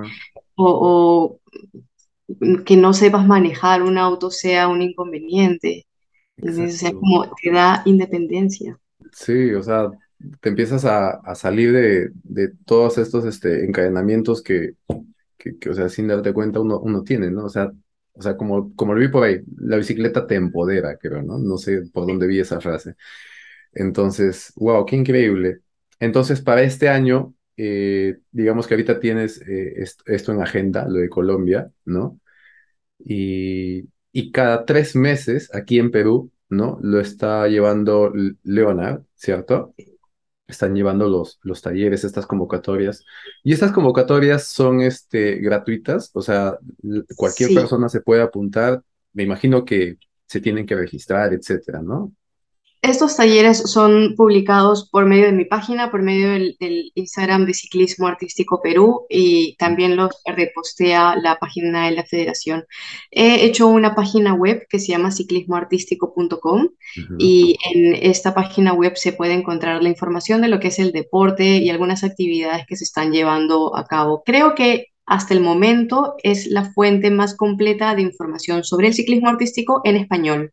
o, 0.55 1.39
o 2.29 2.63
que 2.65 2.77
no 2.77 2.93
sepas 2.93 3.25
manejar 3.27 3.81
un 3.83 3.97
auto 3.97 4.31
sea 4.31 4.67
un 4.67 4.81
inconveniente. 4.81 5.85
Entonces, 6.37 6.75
o 6.75 6.77
sea, 6.79 6.91
como 6.93 7.25
te 7.41 7.51
da 7.51 7.81
independencia. 7.85 8.79
Sí, 9.13 9.53
o 9.53 9.63
sea, 9.63 9.91
te 10.41 10.49
empiezas 10.49 10.85
a, 10.85 11.11
a 11.11 11.35
salir 11.35 11.71
de, 11.71 12.09
de 12.23 12.49
todos 12.65 12.97
estos 12.97 13.25
este, 13.25 13.65
encadenamientos 13.65 14.41
que, 14.43 14.73
que, 15.37 15.57
que, 15.59 15.69
o 15.69 15.73
sea, 15.73 15.89
sin 15.89 16.07
darte 16.07 16.33
cuenta 16.33 16.59
uno, 16.59 16.79
uno 16.79 17.03
tiene, 17.03 17.31
¿no? 17.31 17.45
O 17.45 17.49
sea, 17.49 17.71
o 18.13 18.21
sea, 18.21 18.37
como, 18.37 18.73
como 18.75 18.93
lo 18.93 18.99
vi 19.01 19.07
por 19.09 19.23
ahí, 19.25 19.41
la 19.57 19.77
bicicleta 19.77 20.25
te 20.27 20.35
empodera, 20.35 20.97
creo, 20.97 21.21
¿no? 21.23 21.37
No 21.39 21.57
sé 21.57 21.83
por 21.93 22.07
dónde 22.07 22.27
vi 22.27 22.39
esa 22.39 22.61
frase. 22.61 22.95
Entonces, 23.73 24.53
wow, 24.55 24.85
qué 24.85 24.95
increíble. 24.95 25.59
Entonces, 25.99 26.41
para 26.41 26.63
este 26.63 26.89
año, 26.89 27.33
eh, 27.57 28.17
digamos 28.31 28.67
que 28.67 28.73
ahorita 28.75 28.99
tienes 28.99 29.41
eh, 29.41 29.73
est- 29.81 30.01
esto 30.07 30.31
en 30.33 30.41
agenda, 30.41 30.87
lo 30.87 30.99
de 30.99 31.09
Colombia, 31.09 31.71
¿no? 31.85 32.19
Y, 32.99 33.89
y 34.11 34.31
cada 34.31 34.65
tres 34.65 34.95
meses 34.95 35.49
aquí 35.53 35.79
en 35.79 35.91
Perú, 35.91 36.31
¿no? 36.49 36.79
Lo 36.81 36.99
está 36.99 37.47
llevando 37.47 38.13
Leonard, 38.43 39.03
¿cierto? 39.15 39.73
Están 40.47 40.75
llevando 40.75 41.09
los, 41.09 41.39
los 41.43 41.61
talleres, 41.61 42.03
estas 42.03 42.27
convocatorias. 42.27 43.03
Y 43.43 43.53
estas 43.53 43.71
convocatorias 43.71 44.47
son 44.47 44.81
este, 44.81 45.37
gratuitas, 45.37 46.11
o 46.13 46.21
sea, 46.21 46.57
cualquier 47.15 47.49
Sí, 47.49 47.53
persona 47.53 47.89
se 47.89 48.01
puede 48.01 48.21
apuntar 48.21 48.81
me 49.13 49.23
imagino 49.23 49.63
que 49.63 49.97
se 50.27 50.41
tienen 50.41 50.65
que 50.65 50.75
registrar, 50.75 51.33
etcétera, 51.33 51.81
¿no? 51.81 52.11
Estos 52.85 53.15
talleres 53.15 53.57
son 53.65 54.13
publicados 54.15 54.87
por 54.91 55.07
medio 55.07 55.25
de 55.25 55.31
mi 55.31 55.45
página, 55.45 55.89
por 55.89 56.03
medio 56.03 56.29
del, 56.29 56.55
del, 56.59 56.91
Instagram 56.93 57.47
de 57.47 57.55
Ciclismo 57.55 58.07
Artístico 58.07 58.61
Perú 58.61 59.07
y 59.09 59.55
también 59.57 59.95
los 59.95 60.11
repostea 60.23 61.15
la 61.15 61.37
página 61.39 61.85
de 61.85 61.95
la 61.95 62.03
federación. 62.03 62.63
He 63.09 63.43
hecho 63.43 63.67
una 63.67 63.95
página 63.95 64.35
web 64.35 64.67
que 64.69 64.77
se 64.77 64.89
llama 64.89 65.09
ciclismoartístico.com 65.09 66.61
uh 66.61 66.67
-huh. 66.67 67.15
y 67.17 67.57
en 67.73 67.95
esta 67.95 68.35
página 68.35 68.71
web 68.73 68.93
se 68.97 69.13
puede 69.13 69.33
encontrar 69.33 69.81
la 69.81 69.89
información 69.89 70.41
de 70.41 70.49
lo 70.49 70.59
que 70.59 70.67
es 70.67 70.77
el 70.77 70.91
deporte 70.91 71.57
y 71.57 71.71
algunas 71.71 72.03
actividades 72.03 72.67
que 72.67 72.75
se 72.75 72.83
están 72.83 73.11
llevando 73.11 73.75
a 73.75 73.85
cabo. 73.85 74.21
Creo 74.23 74.53
que 74.53 74.89
hasta 75.07 75.33
el 75.33 75.39
momento 75.39 76.13
es 76.21 76.45
la 76.47 76.65
fuente 76.71 77.09
más 77.09 77.35
completa 77.35 77.95
de 77.95 78.03
información 78.03 78.63
sobre 78.63 78.87
el 78.87 78.93
ciclismo 78.93 79.29
artístico 79.29 79.81
en 79.85 79.95
español 79.95 80.51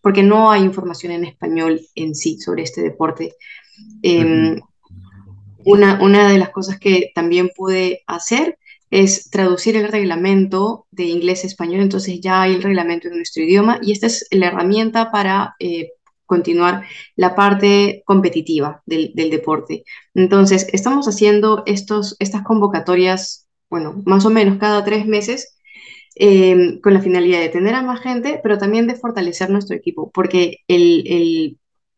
porque 0.00 0.22
no 0.22 0.50
hay 0.50 0.62
información 0.62 1.12
en 1.12 1.24
español 1.24 1.80
en 1.94 2.14
sí 2.14 2.38
sobre 2.40 2.62
este 2.62 2.82
deporte. 2.82 3.34
Eh, 4.02 4.60
una, 5.64 6.02
una 6.02 6.30
de 6.30 6.38
las 6.38 6.50
cosas 6.50 6.78
que 6.78 7.10
también 7.14 7.50
pude 7.54 8.02
hacer 8.06 8.58
es 8.90 9.28
traducir 9.30 9.76
el 9.76 9.88
reglamento 9.88 10.86
de 10.90 11.04
inglés 11.04 11.44
a 11.44 11.46
español, 11.46 11.80
entonces 11.80 12.20
ya 12.20 12.42
hay 12.42 12.54
el 12.54 12.62
reglamento 12.62 13.08
en 13.08 13.16
nuestro 13.16 13.42
idioma 13.42 13.78
y 13.82 13.92
esta 13.92 14.06
es 14.06 14.26
la 14.30 14.46
herramienta 14.46 15.10
para 15.10 15.54
eh, 15.58 15.90
continuar 16.24 16.84
la 17.16 17.34
parte 17.34 18.02
competitiva 18.06 18.82
del, 18.86 19.12
del, 19.14 19.30
deporte. 19.30 19.84
Entonces, 20.14 20.68
estamos 20.72 21.08
haciendo 21.08 21.62
estos, 21.66 22.16
estas 22.18 22.42
convocatorias, 22.42 23.48
bueno, 23.70 24.02
más 24.04 24.24
o 24.26 24.30
menos 24.30 24.58
cada 24.58 24.84
tres 24.84 25.06
meses, 25.06 25.57
eh, 26.18 26.80
con 26.82 26.94
la 26.94 27.00
finalidad 27.00 27.40
de 27.40 27.48
tener 27.48 27.74
a 27.74 27.82
más 27.82 28.00
gente, 28.00 28.40
pero 28.42 28.58
también 28.58 28.86
de 28.86 28.96
fortalecer 28.96 29.50
nuestro 29.50 29.76
equipo, 29.76 30.10
porque 30.12 30.58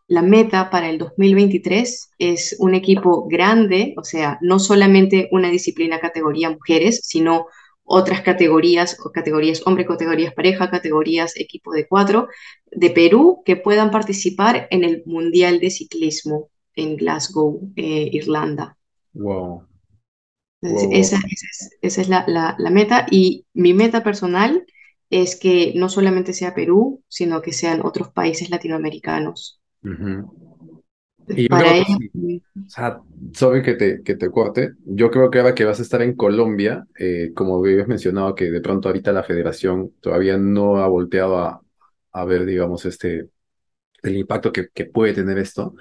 la 0.09 0.23
meta 0.23 0.71
para 0.71 0.91
el 0.91 0.99
2023 0.99 2.11
es 2.19 2.57
un 2.59 2.75
equipo 2.75 3.27
grande, 3.29 3.95
o 3.97 4.05
sea, 4.05 4.39
no 4.43 4.59
solamente 4.59 5.29
una 5.33 5.49
disciplina 5.51 6.01
categoría 6.01 6.51
mujeres, 6.51 7.01
sino 7.05 7.47
otras 7.85 8.21
categorías, 8.23 8.97
categorías 9.13 9.63
hombre, 9.67 9.87
categorías 9.87 10.35
pareja, 10.35 10.71
categorías 10.71 11.37
equipo 11.37 11.73
de 11.73 11.89
cuatro, 11.89 12.29
de 12.71 12.91
Perú, 12.91 13.43
que 13.45 13.57
puedan 13.57 13.91
participar 13.91 14.69
en 14.71 14.85
el 14.85 15.03
Mundial 15.07 15.61
de 15.61 15.71
Ciclismo 15.71 16.51
en 16.75 16.97
Glasgow, 16.97 17.73
eh, 17.77 18.11
Irlanda. 18.13 18.77
Wow. 19.13 19.70
Wow. 20.63 20.91
Esa, 20.93 21.17
esa, 21.17 21.47
es, 21.51 21.71
esa 21.81 22.01
es 22.03 22.09
la, 22.09 22.25
la, 22.27 22.55
la, 22.59 22.71
meta 22.71 23.07
y 23.11 23.47
mi 23.55 23.73
meta 23.73 24.03
personal 24.03 24.67
es 25.09 25.37
que 25.37 25.73
no 25.75 25.89
solamente 25.89 26.33
sea 26.33 26.55
Perú, 26.55 27.03
sino 27.09 27.41
que 27.41 27.53
sean 27.53 27.81
otros 27.83 28.11
países 28.11 28.51
latinoamericanos. 28.51 29.61
Uh 29.83 29.89
-huh. 29.89 30.51
Y 31.29 31.49
Para 31.49 31.73
o 31.73 32.69
sea, 32.69 33.01
sorry 33.35 33.63
que 33.63 33.75
te, 33.75 34.03
que 34.03 34.17
te 34.17 34.31
corte, 34.31 34.73
yo 34.85 35.11
creo 35.11 35.31
que 35.31 35.39
ahora 35.39 35.55
que 35.55 35.65
vas 35.65 35.79
a 35.79 35.83
estar 35.83 36.03
en 36.03 36.17
Colombia, 36.17 36.87
eh, 36.99 37.33
como 37.35 37.59
habías 37.59 37.87
mencionado 37.87 38.35
que 38.35 38.51
de 38.51 38.61
pronto 38.61 38.89
ahorita 38.89 39.13
la 39.13 39.23
federación 39.23 39.93
todavía 40.01 40.37
no 40.39 40.79
ha 40.79 40.89
volteado 40.89 41.39
a, 41.39 41.61
a 42.13 42.25
ver, 42.25 42.47
digamos, 42.47 42.85
este, 42.85 43.29
el 44.03 44.17
impacto 44.17 44.53
que, 44.53 44.69
que 44.75 44.87
puede 44.87 45.13
tener 45.13 45.39
esto, 45.39 45.75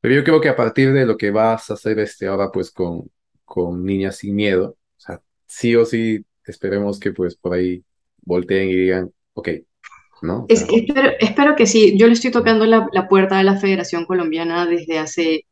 pero 0.00 0.14
yo 0.14 0.22
creo 0.22 0.40
que 0.40 0.48
a 0.48 0.56
partir 0.56 0.92
de 0.92 1.06
lo 1.06 1.16
que 1.16 1.30
vas 1.30 1.70
a 1.70 1.74
hacer 1.74 1.98
este 1.98 2.26
ahora 2.26 2.50
pues 2.52 2.70
con, 2.70 3.10
con 3.54 3.84
Niñas 3.84 4.16
Sin 4.16 4.34
Miedo. 4.34 4.76
O 4.96 5.00
sea, 5.00 5.22
sí 5.46 5.76
o 5.76 5.84
sí 5.84 6.24
esperemos 6.44 6.98
que 6.98 7.12
pues 7.12 7.36
por 7.36 7.54
ahí 7.54 7.84
volteen 8.22 8.68
y 8.68 8.74
digan, 8.74 9.12
ok, 9.34 9.48
¿no? 10.22 10.46
Es, 10.48 10.62
espero, 10.68 11.12
espero, 11.20 11.54
que 11.54 11.66
sí. 11.66 11.96
Yo 11.96 12.08
le 12.08 12.14
estoy 12.14 12.32
tocando 12.32 12.66
la, 12.66 12.88
la, 12.90 13.08
puerta 13.08 13.38
de 13.38 13.44
la 13.44 13.56
Federación 13.56 14.06
Colombiana 14.06 14.66
desde 14.66 14.98
hace, 14.98 15.46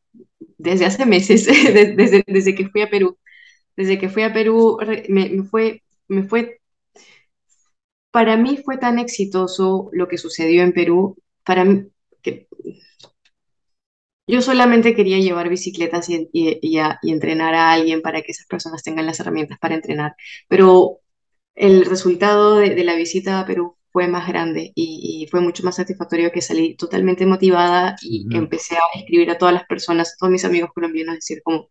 desde 0.58 0.84
hace 0.86 1.06
meses, 1.06 1.46
desde, 1.46 1.94
desde, 1.94 2.24
desde, 2.26 2.56
que 2.56 2.68
fui 2.70 2.82
a 2.82 2.90
Perú. 2.90 3.16
Desde 3.76 4.00
que 4.00 4.08
fui 4.08 4.24
a 4.24 4.32
Perú, 4.32 4.78
me, 5.08 5.28
me, 5.28 5.44
fue, 5.44 5.84
me 6.08 6.24
fue, 6.24 6.60
para 8.10 8.36
mí 8.36 8.58
fue 8.64 8.78
tan 8.78 8.98
exitoso 8.98 9.90
lo 9.92 10.08
que 10.08 10.18
sucedió 10.18 10.64
en 10.64 10.72
Perú, 10.72 11.16
para 11.44 11.64
mí, 11.64 11.84
que 12.20 12.48
yo 14.32 14.40
solamente 14.42 14.94
quería 14.94 15.18
llevar 15.18 15.48
bicicletas 15.50 16.08
y, 16.08 16.28
y, 16.32 16.58
y, 16.62 16.78
a, 16.78 16.98
y, 17.02 17.12
entrenar 17.12 17.54
a 17.54 17.72
alguien 17.72 18.00
para 18.02 18.22
que 18.22 18.32
esas 18.32 18.46
personas 18.46 18.82
tengan 18.82 19.06
las 19.06 19.20
herramientas 19.20 19.58
para 19.58 19.74
entrenar, 19.74 20.14
pero 20.48 21.00
el 21.54 21.84
resultado 21.84 22.56
de, 22.56 22.74
de 22.74 22.84
la 22.84 22.94
visita 22.96 23.40
a 23.40 23.46
Perú 23.46 23.76
fue 23.92 24.08
más 24.08 24.26
grande 24.26 24.72
y, 24.74 25.26
fue 25.30 25.40
mucho 25.40 25.62
más 25.64 25.76
satisfactorio 25.76 26.32
que 26.32 26.40
salí 26.40 26.76
totalmente 26.76 27.26
motivada 27.26 27.96
y 28.00 28.26
uh 28.26 28.30
-huh. 28.30 28.38
empecé 28.38 28.76
a 28.76 28.98
escribir 28.98 29.30
a 29.30 29.38
todas 29.38 29.54
las 29.54 29.64
personas, 29.66 30.12
a 30.12 30.16
todos 30.18 30.32
mis 30.32 30.44
amigos 30.46 30.70
colombianos, 30.74 31.16
decir 31.16 31.42
como, 31.44 31.68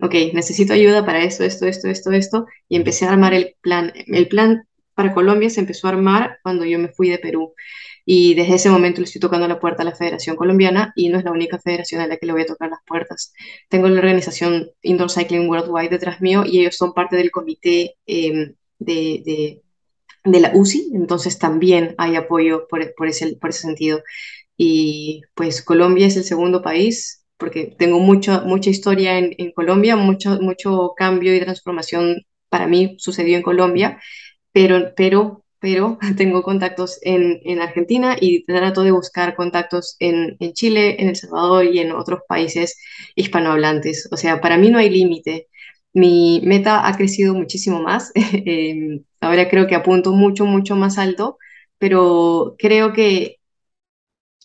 ok, 0.00 0.14
necesito 0.32 0.72
ayuda 0.72 1.04
para 1.04 1.22
esto, 1.22 1.44
esto, 1.44 1.66
esto, 1.66 1.88
esto, 1.88 2.12
esto, 2.12 2.46
y 2.68 2.76
empecé 2.76 3.06
a 3.06 3.12
armar 3.12 3.34
el 3.34 3.56
plan. 3.60 3.92
El 3.94 4.28
plan 4.28 4.64
para 4.94 5.14
Colombia 5.14 5.50
se 5.50 5.60
empezó 5.60 5.86
a 5.86 5.90
armar 5.90 6.38
cuando 6.42 6.64
yo 6.64 6.78
me 6.78 6.88
fui 6.88 7.10
de 7.10 7.18
Perú. 7.18 7.54
Y 8.04 8.34
desde 8.34 8.54
ese 8.54 8.70
momento 8.70 9.00
le 9.00 9.04
estoy 9.04 9.20
tocando 9.20 9.46
la 9.48 9.60
puerta 9.60 9.82
a 9.82 9.84
la 9.84 9.94
Federación 9.94 10.36
Colombiana 10.36 10.92
y 10.96 11.08
no 11.08 11.18
es 11.18 11.24
la 11.24 11.32
única 11.32 11.58
federación 11.58 12.00
a 12.00 12.06
la 12.06 12.16
que 12.16 12.26
le 12.26 12.32
voy 12.32 12.42
a 12.42 12.46
tocar 12.46 12.70
las 12.70 12.80
puertas. 12.86 13.32
Tengo 13.68 13.88
la 13.88 13.98
organización 13.98 14.70
Indoor 14.82 15.10
Cycling 15.10 15.48
Worldwide 15.48 15.90
detrás 15.90 16.20
mío 16.20 16.44
y 16.46 16.60
ellos 16.60 16.76
son 16.76 16.92
parte 16.94 17.16
del 17.16 17.30
comité 17.30 17.96
eh, 18.06 18.54
de, 18.78 19.22
de, 19.24 19.62
de, 20.24 20.40
la 20.40 20.52
UCI, 20.54 20.92
entonces 20.94 21.38
también 21.38 21.94
hay 21.98 22.16
apoyo 22.16 22.66
por, 22.68 22.94
por, 22.94 23.08
ese, 23.08 23.36
por 23.36 23.50
ese 23.50 23.62
sentido. 23.62 24.02
Y 24.56 25.22
pues 25.34 25.62
Colombia 25.62 26.06
es 26.06 26.16
el 26.16 26.24
segundo 26.24 26.62
país 26.62 27.24
porque 27.38 27.74
tengo 27.78 27.98
mucha, 27.98 28.42
mucha 28.42 28.70
historia 28.70 29.18
en, 29.18 29.34
en 29.38 29.52
Colombia, 29.52 29.96
mucho, 29.96 30.38
mucho 30.40 30.92
cambio 30.96 31.34
y 31.34 31.40
transformación 31.40 32.22
para 32.50 32.66
mí 32.66 32.96
sucedió 32.98 33.36
en 33.36 33.42
Colombia, 33.42 33.98
pero, 34.52 34.92
pero 34.94 35.44
pero 35.60 35.98
tengo 36.16 36.42
contactos 36.42 36.98
en, 37.02 37.40
en, 37.44 37.60
Argentina 37.60 38.16
y 38.20 38.44
trato 38.44 38.82
de 38.82 38.90
buscar 38.90 39.36
contactos 39.36 39.96
en, 40.00 40.36
en, 40.40 40.52
Chile, 40.54 40.96
en 41.00 41.08
El 41.10 41.16
Salvador 41.16 41.64
y 41.66 41.78
en 41.78 41.92
otros 41.92 42.20
países 42.28 42.78
hispanohablantes. 43.14 44.08
O 44.10 44.16
sea, 44.16 44.40
para 44.40 44.56
mí 44.58 44.70
no 44.70 44.78
hay 44.78 44.90
límite. 44.90 45.48
Mi 45.92 46.40
meta 46.44 46.86
ha 46.88 46.96
crecido 46.96 47.34
muchísimo 47.34 47.82
más. 47.82 48.12
eh, 48.14 49.02
ahora 49.20 49.48
creo 49.48 49.66
que 49.66 49.74
apunto 49.74 50.12
mucho, 50.12 50.46
mucho 50.46 50.76
más 50.76 50.98
alto, 50.98 51.38
pero 51.78 52.56
creo 52.58 52.92
que 52.92 53.36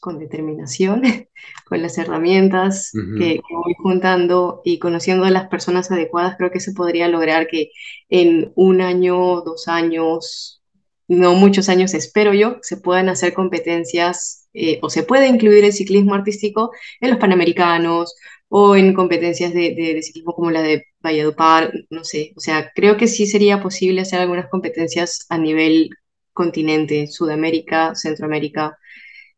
con 0.02 0.20
determinación, 0.20 1.02
con 1.66 1.82
las 1.82 1.98
herramientas 1.98 2.92
uh 2.94 3.00
-huh. 3.00 3.18
que, 3.18 3.36
que, 3.36 3.56
voy 3.56 3.74
juntando 3.78 4.62
y 4.64 4.78
conociendo 4.80 5.26
a 5.26 5.32
las 5.32 5.48
personas 5.48 5.90
adecuadas, 5.92 6.36
creo 6.38 6.52
que 6.52 6.60
se 6.60 6.74
podría 6.74 7.08
lograr 7.08 7.48
que 7.48 7.72
en 8.10 8.52
un 8.56 8.82
año, 8.82 9.42
dos 9.42 9.68
años, 9.68 10.62
no 11.08 11.36
muchos 11.36 11.70
años, 11.70 11.94
espero 11.94 12.34
yo, 12.34 12.58
se 12.62 12.78
puedan 12.78 13.10
hacer 13.10 13.34
competencias 13.34 14.48
eh, 14.54 14.80
o 14.82 14.90
se 14.90 15.04
puede 15.04 15.28
incluir 15.28 15.64
el 15.66 15.74
ciclismo 15.74 16.16
artístico 16.16 16.72
en 17.02 17.12
los 17.12 17.20
Panamericanos 17.20 18.16
o 18.48 18.76
en 18.76 18.94
competencias 18.94 19.54
de, 19.54 20.00
ciclismo 20.02 20.34
como 20.34 20.52
la 20.52 20.62
de 20.62 20.86
Valledupar, 21.02 21.74
no 21.90 22.04
sé, 22.04 22.34
o 22.36 22.40
sea, 22.40 22.72
creo 22.74 22.98
que 22.98 23.08
sí 23.08 23.28
sería 23.28 23.62
posible 23.62 24.02
hacer 24.02 24.20
algunas 24.20 24.50
competencias 24.50 25.26
a 25.30 25.38
nivel 25.38 25.90
continente, 26.34 27.08
Sudamérica, 27.08 27.96
Centroamérica, 27.96 28.78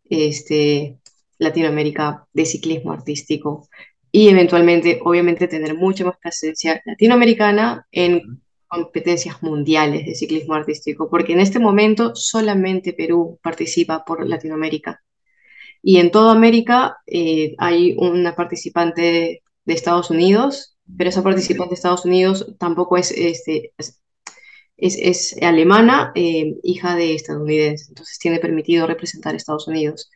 este, 0.05 0.97
Latinoamérica, 1.37 2.25
de 2.33 2.45
ciclismo 2.45 2.91
artístico. 2.91 3.67
Y 4.11 4.29
eventualmente, 4.29 4.99
obviamente, 5.03 5.47
tener 5.47 5.75
mucha 5.75 6.05
más 6.05 6.17
presencia 6.17 6.81
latinoamericana 6.85 7.85
en 7.91 8.41
competencias 8.67 9.41
mundiales 9.41 10.05
de 10.05 10.15
ciclismo 10.15 10.53
artístico, 10.53 11.09
porque 11.09 11.33
en 11.33 11.39
este 11.39 11.59
momento 11.59 12.15
solamente 12.15 12.93
Perú 12.93 13.39
participa 13.41 14.03
por 14.05 14.27
Latinoamérica. 14.27 15.03
Y 15.81 15.97
en 15.97 16.11
toda 16.11 16.31
América 16.33 16.97
eh, 17.05 17.55
hay 17.57 17.95
una 17.97 18.35
participante 18.35 19.43
de 19.65 19.73
Estados 19.73 20.09
Unidos, 20.09 20.77
pero 20.97 21.09
esa 21.09 21.23
participante 21.23 21.71
de 21.71 21.75
Estados 21.75 22.05
Unidos 22.05 22.55
tampoco 22.59 22.97
es, 22.97 23.11
este, 23.11 23.73
es, 23.77 24.01
es, 24.77 24.97
es 24.99 25.41
alemana, 25.41 26.11
eh, 26.15 26.55
hija 26.63 26.95
de 26.95 27.15
estadounidenses, 27.15 27.89
entonces 27.89 28.19
tiene 28.19 28.39
permitido 28.39 28.87
representar 28.87 29.33
a 29.33 29.37
Estados 29.37 29.67
Unidos. 29.67 30.09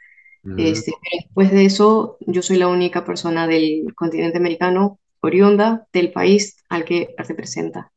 Uh 0.43 0.49
-huh. 0.49 0.71
este, 0.71 0.93
después 1.19 1.51
de 1.51 1.65
eso, 1.65 2.17
yo 2.21 2.41
soy 2.41 2.57
la 2.57 2.67
única 2.67 3.05
persona 3.05 3.47
del 3.47 3.93
continente 3.95 4.37
americano 4.37 4.99
oriunda 5.21 5.87
del 5.93 6.11
país 6.11 6.57
al 6.69 6.83
que 6.83 7.13
representa. 7.17 7.91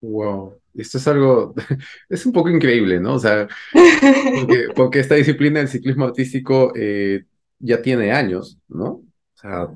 Wow, 0.00 0.60
esto 0.74 0.98
es 0.98 1.08
algo, 1.08 1.54
es 2.08 2.24
un 2.26 2.32
poco 2.32 2.50
increíble, 2.50 3.00
¿no? 3.00 3.14
O 3.14 3.18
sea, 3.18 3.48
porque, 4.32 4.68
porque 4.76 5.00
esta 5.00 5.16
disciplina 5.16 5.58
del 5.60 5.68
ciclismo 5.68 6.04
artístico 6.06 6.72
eh, 6.76 7.24
ya 7.58 7.82
tiene 7.82 8.12
años, 8.12 8.58
¿no? 8.68 8.86
O 8.90 9.04
sea, 9.34 9.68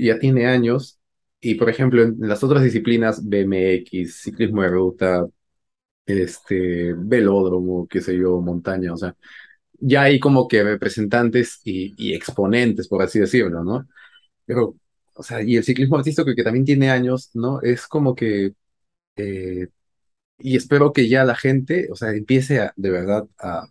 ya 0.00 0.18
tiene 0.18 0.46
años 0.46 1.00
y, 1.40 1.54
por 1.54 1.70
ejemplo, 1.70 2.02
en 2.02 2.16
las 2.20 2.42
otras 2.44 2.62
disciplinas, 2.62 3.24
BMX, 3.26 4.22
ciclismo 4.22 4.62
de 4.62 4.68
ruta, 4.68 5.26
este, 6.06 6.94
velódromo, 6.96 7.86
qué 7.88 8.00
sé 8.00 8.16
yo, 8.18 8.40
montaña, 8.40 8.92
o 8.94 8.96
sea, 8.96 9.16
ya 9.80 10.02
hay 10.04 10.20
como 10.20 10.48
que 10.48 10.62
representantes 10.64 11.60
y, 11.64 11.94
y 11.98 12.14
exponentes, 12.14 12.88
por 12.88 13.02
así 13.02 13.20
decirlo, 13.20 13.64
¿no? 13.64 13.88
Pero, 14.46 14.76
o 15.14 15.22
sea, 15.22 15.42
y 15.42 15.56
el 15.56 15.64
ciclismo 15.64 15.98
artístico 15.98 16.34
que 16.34 16.44
también 16.44 16.64
tiene 16.66 16.90
años, 16.90 17.30
¿no? 17.34 17.60
Es 17.62 17.86
como 17.88 18.14
que, 18.14 18.52
eh, 19.22 19.68
y 20.38 20.56
espero 20.56 20.92
que 20.92 21.08
ya 21.08 21.24
la 21.24 21.36
gente, 21.36 21.88
o 21.92 21.96
sea, 21.96 22.10
empiece 22.12 22.60
a, 22.60 22.72
de 22.76 22.90
verdad 22.90 23.28
a, 23.38 23.68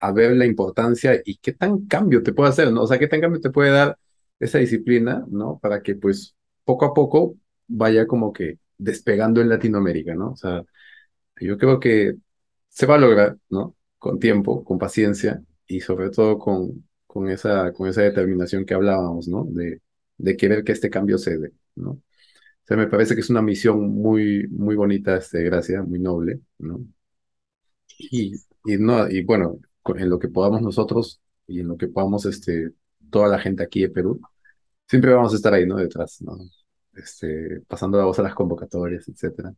a 0.00 0.12
ver 0.12 0.32
la 0.36 0.46
importancia 0.46 1.20
y 1.24 1.36
qué 1.38 1.52
tan 1.52 1.86
cambio 1.86 2.22
te 2.22 2.32
puede 2.32 2.50
hacer, 2.50 2.72
¿no? 2.72 2.82
O 2.82 2.86
sea, 2.86 2.98
qué 2.98 3.08
tan 3.08 3.20
cambio 3.20 3.40
te 3.40 3.50
puede 3.50 3.70
dar 3.70 3.98
esa 4.38 4.58
disciplina, 4.58 5.24
¿no? 5.30 5.58
Para 5.60 5.82
que 5.82 5.94
pues 5.96 6.34
poco 6.64 6.84
a 6.86 6.94
poco 6.94 7.36
vaya 7.68 8.06
como 8.06 8.32
que 8.32 8.58
despegando 8.78 9.40
en 9.40 9.48
Latinoamérica, 9.50 10.14
¿no? 10.14 10.32
O 10.32 10.36
sea, 10.36 10.64
yo 11.40 11.58
creo 11.58 11.80
que 11.80 12.16
se 12.68 12.86
va 12.86 12.96
a 12.96 12.98
lograr, 12.98 13.38
¿no? 13.50 13.76
Con 13.98 14.18
tiempo, 14.18 14.64
con 14.64 14.78
paciencia 14.78 15.42
y 15.66 15.80
sobre 15.80 16.10
todo 16.10 16.38
con, 16.38 16.88
con 17.06 17.28
esa, 17.30 17.72
con 17.72 17.88
esa 17.88 18.02
determinación 18.02 18.64
que 18.64 18.74
hablábamos, 18.74 19.28
¿no? 19.28 19.44
De, 19.50 19.80
de 20.18 20.36
querer 20.36 20.64
que 20.64 20.72
este 20.72 20.90
cambio 20.90 21.18
se 21.18 21.38
dé, 21.38 21.52
¿no? 21.76 22.00
Me 22.76 22.86
parece 22.86 23.14
que 23.14 23.20
es 23.20 23.30
una 23.30 23.42
misión 23.42 23.80
muy, 23.94 24.46
muy 24.48 24.76
bonita, 24.76 25.16
este, 25.16 25.42
Gracia, 25.42 25.82
muy 25.82 25.98
noble, 25.98 26.40
¿no? 26.58 26.80
Y, 27.98 28.34
y, 28.64 28.76
no, 28.78 29.08
y 29.10 29.22
bueno, 29.24 29.58
en 29.96 30.08
lo 30.10 30.18
que 30.18 30.28
podamos 30.28 30.62
nosotros 30.62 31.20
y 31.46 31.60
en 31.60 31.68
lo 31.68 31.76
que 31.76 31.88
podamos, 31.88 32.24
este, 32.26 32.72
toda 33.10 33.28
la 33.28 33.38
gente 33.38 33.62
aquí 33.62 33.82
de 33.82 33.90
Perú, 33.90 34.20
siempre 34.88 35.12
vamos 35.14 35.32
a 35.32 35.36
estar 35.36 35.54
ahí, 35.54 35.66
¿no? 35.66 35.76
Detrás, 35.76 36.22
¿no? 36.22 36.38
Este, 36.94 37.62
pasando 37.68 37.98
la 37.98 38.04
voz 38.04 38.18
a 38.20 38.22
las 38.22 38.34
convocatorias, 38.34 39.08
etcétera. 39.08 39.54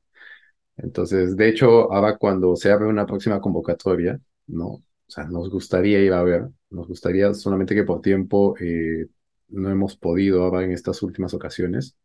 Entonces, 0.77 1.37
de 1.37 1.49
hecho, 1.49 1.93
ahora 1.93 2.17
cuando 2.19 2.57
se 2.57 2.71
abre 2.73 2.87
una 2.89 3.07
próxima 3.07 3.41
convocatoria, 3.41 4.21
¿no? 4.49 4.67
O 4.69 4.83
sea, 5.09 5.25
nos 5.27 5.51
gustaría 5.51 6.01
ir 6.01 6.13
a 6.13 6.23
ver, 6.23 6.49
nos 6.71 6.89
gustaría 6.89 7.35
solamente 7.35 7.75
que 7.75 7.85
por 7.85 8.01
tiempo 8.03 8.57
eh, 8.61 9.09
no 9.49 9.71
hemos 9.71 9.97
podido 9.97 10.45
ahora 10.45 10.65
en 10.65 10.73
estas 10.73 11.03
últimas 11.03 11.35
ocasiones. 11.35 11.97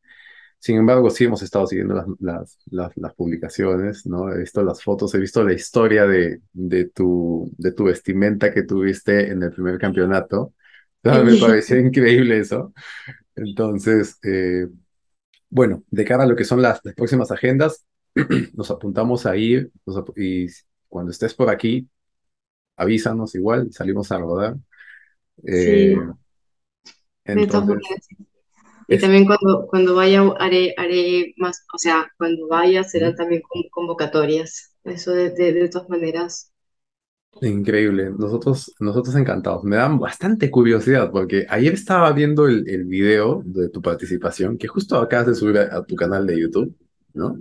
Sin 0.59 0.77
embargo, 0.77 1.09
sí 1.09 1.25
hemos 1.25 1.41
estado 1.43 1.67
siguiendo 1.67 1.93
las, 1.95 2.05
las, 2.19 2.59
las, 2.71 2.97
las 2.97 3.13
publicaciones, 3.15 4.05
¿no? 4.07 4.31
He 4.33 4.39
visto 4.39 4.63
las 4.63 4.83
fotos, 4.83 5.13
he 5.15 5.19
visto 5.19 5.43
la 5.43 5.53
historia 5.53 6.05
de, 6.07 6.41
de 6.53 6.85
tu, 6.89 7.51
de 7.57 7.71
tu 7.73 7.85
vestimenta 7.85 8.53
que 8.53 8.63
tuviste 8.63 9.31
en 9.31 9.43
el 9.43 9.51
primer 9.51 9.77
campeonato. 9.79 10.53
O 11.03 11.09
sea, 11.09 11.21
me 11.23 11.37
pareció 11.37 11.79
increíble 11.79 12.39
eso. 12.39 12.73
Entonces, 13.35 14.19
eh, 14.23 14.67
bueno, 15.49 15.83
de 15.91 16.05
cara 16.05 16.23
a 16.23 16.27
lo 16.27 16.35
que 16.35 16.45
son 16.45 16.61
las, 16.61 16.81
las 16.83 16.95
próximas 16.95 17.31
agendas, 17.31 17.85
nos 18.53 18.71
apuntamos 18.71 19.25
a 19.25 19.35
ir 19.37 19.71
ap- 19.87 20.17
y 20.17 20.47
cuando 20.89 21.11
estés 21.11 21.33
por 21.33 21.49
aquí, 21.49 21.89
avísanos 22.77 23.35
igual, 23.35 23.71
salimos 23.73 24.11
a 24.11 24.19
rodar. 24.19 24.57
Sí, 25.49 25.71
Eh, 25.71 26.13
entonces. 27.25 27.77
Y 28.89 28.97
es 28.97 28.99
también 28.99 29.25
cuando, 29.25 29.67
cuando 29.67 29.95
vaya 29.95 30.21
haré, 30.39 30.73
haré 30.77 31.33
más, 31.37 31.65
o 31.73 31.77
sea, 31.77 32.11
cuando 32.17 32.47
vaya 32.47 32.83
serán 32.83 33.15
también 33.15 33.41
con- 33.41 33.63
convocatorias. 33.71 34.73
Eso 34.83 35.11
de, 35.13 35.31
de, 35.31 35.53
de 35.53 35.69
todas 35.69 35.89
maneras. 35.89 36.51
increíble. 37.41 38.11
Nosotros, 38.17 38.73
nosotros 38.79 39.15
encantados. 39.15 39.63
Me 39.63 39.75
dan 39.75 39.99
bastante 39.99 40.49
curiosidad 40.49 41.11
porque 41.11 41.45
ayer 41.49 41.73
estaba 41.73 42.11
viendo 42.11 42.47
el, 42.47 42.67
el 42.69 42.85
video 42.85 43.43
de 43.45 43.69
tu 43.69 43.81
participación 43.81 44.57
que 44.57 44.67
justo 44.67 44.97
acabas 44.97 45.27
de 45.27 45.35
subir 45.35 45.57
a, 45.59 45.77
a 45.77 45.85
tu 45.85 45.95
canal 45.95 46.25
de 46.25 46.39
YouTube, 46.39 46.75
¿no? 47.13 47.39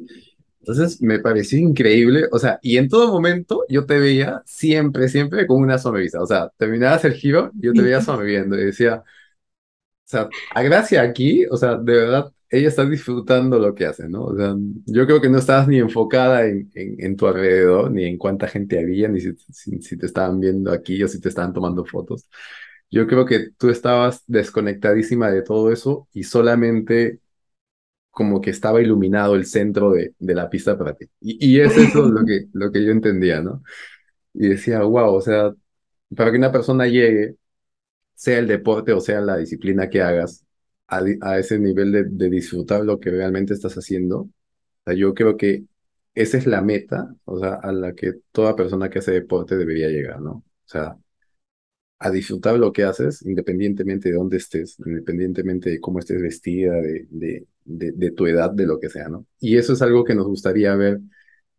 Entonces 0.60 1.02
me 1.02 1.20
pareció 1.20 1.58
increíble, 1.58 2.26
o 2.32 2.38
sea, 2.38 2.58
y 2.62 2.78
en 2.78 2.88
todo 2.88 3.08
momento 3.12 3.64
yo 3.68 3.86
te 3.86 3.98
veía 4.00 4.42
siempre, 4.46 5.08
siempre 5.08 5.46
con 5.46 5.62
una 5.62 5.78
sonrisa, 5.78 6.22
o 6.22 6.26
sea, 6.26 6.50
terminabas 6.58 7.04
el 7.06 7.14
giro, 7.14 7.52
yo 7.56 7.74
te 7.74 7.82
veía 7.82 8.00
sonriendo 8.02 8.56
y 8.58 8.66
decía, 8.66 9.04
o 10.06 10.08
sea, 10.08 10.28
a 10.54 10.62
Gracia 10.62 11.02
aquí, 11.02 11.46
o 11.50 11.56
sea, 11.56 11.76
de 11.76 11.92
verdad, 11.94 12.32
ella 12.48 12.68
está 12.68 12.84
disfrutando 12.84 13.58
lo 13.58 13.74
que 13.74 13.86
hace, 13.86 14.08
¿no? 14.08 14.24
O 14.26 14.36
sea, 14.36 14.54
yo 14.86 15.04
creo 15.06 15.20
que 15.20 15.28
no 15.28 15.38
estabas 15.38 15.68
ni 15.68 15.78
enfocada 15.78 16.46
en, 16.46 16.70
en, 16.74 16.96
en 17.04 17.16
tu 17.16 17.26
alrededor, 17.26 17.90
ni 17.90 18.04
en 18.04 18.16
cuánta 18.18 18.46
gente 18.48 18.78
había, 18.78 19.08
ni 19.08 19.20
si, 19.20 19.34
si, 19.52 19.82
si 19.82 19.98
te 19.98 20.06
estaban 20.06 20.40
viendo 20.40 20.72
aquí 20.72 21.02
o 21.02 21.08
si 21.08 21.20
te 21.20 21.28
estaban 21.28 21.52
tomando 21.52 21.84
fotos. 21.84 22.28
Yo 22.90 23.06
creo 23.08 23.26
que 23.26 23.50
tú 23.58 23.68
estabas 23.70 24.22
desconectadísima 24.26 25.30
de 25.30 25.42
todo 25.42 25.72
eso 25.72 26.08
y 26.12 26.22
solamente 26.24 27.20
como 28.10 28.40
que 28.40 28.50
estaba 28.50 28.80
iluminado 28.80 29.34
el 29.34 29.44
centro 29.46 29.90
de, 29.92 30.14
de 30.18 30.34
la 30.34 30.48
pista 30.48 30.78
para 30.78 30.94
ti. 30.94 31.06
Y, 31.20 31.56
y 31.56 31.60
es 31.60 31.76
eso 31.76 32.02
lo 32.08 32.24
que, 32.24 32.46
lo 32.52 32.72
que 32.72 32.84
yo 32.84 32.90
entendía, 32.92 33.40
¿no? 33.42 33.62
Y 34.34 34.48
decía, 34.50 34.82
wow, 34.82 35.14
o 35.14 35.20
sea, 35.22 35.54
para 36.16 36.30
que 36.32 36.38
una 36.38 36.52
persona 36.52 36.86
llegue, 36.88 37.36
sea 38.16 38.38
el 38.40 38.48
deporte 38.48 38.92
o 38.92 39.00
sea 39.00 39.20
la 39.20 39.36
disciplina 39.36 39.88
que 39.88 40.02
hagas, 40.02 40.44
a, 40.88 41.38
ese 41.38 41.58
nivel 41.58 41.92
de, 41.92 42.30
disfrutar 42.30 42.84
lo 42.84 43.00
que 43.00 43.10
realmente 43.10 43.54
estás 43.54 43.74
haciendo, 43.74 44.28
yo 44.96 45.14
creo 45.14 45.36
que 45.36 45.64
esa 46.14 46.38
es 46.38 46.46
la 46.46 46.62
meta, 46.62 47.14
o 47.24 47.38
sea, 47.38 47.54
a 47.54 47.72
la 47.72 47.94
que 47.94 48.14
toda 48.32 48.56
persona 48.56 48.88
que 48.90 49.00
hace 49.00 49.12
deporte 49.12 49.56
debería 49.56 49.88
llegar, 49.88 50.20
¿no? 50.20 50.32
O 50.32 50.44
sea, 50.68 50.96
a 51.98 52.10
disfrutar 52.10 52.58
lo 52.58 52.72
que 52.72 52.84
haces, 52.84 53.22
independientemente 53.22 54.10
de 54.10 54.16
dónde 54.16 54.36
estés, 54.36 54.78
independientemente 54.84 55.70
de 55.70 55.80
cómo 55.80 55.98
estés 55.98 56.20
vestida, 56.22 56.74
de, 56.74 57.06
de, 57.10 57.46
de, 57.64 57.92
de 57.92 58.10
tu 58.12 58.26
edad, 58.26 58.50
de 58.50 58.66
lo 58.66 58.78
que 58.78 58.90
sea, 58.90 59.08
¿no? 59.08 59.26
Y 59.40 59.56
eso 59.56 59.72
es 59.72 59.82
algo 59.82 60.04
que 60.04 60.14
nos 60.14 60.26
gustaría 60.26 60.74
ver 60.76 61.00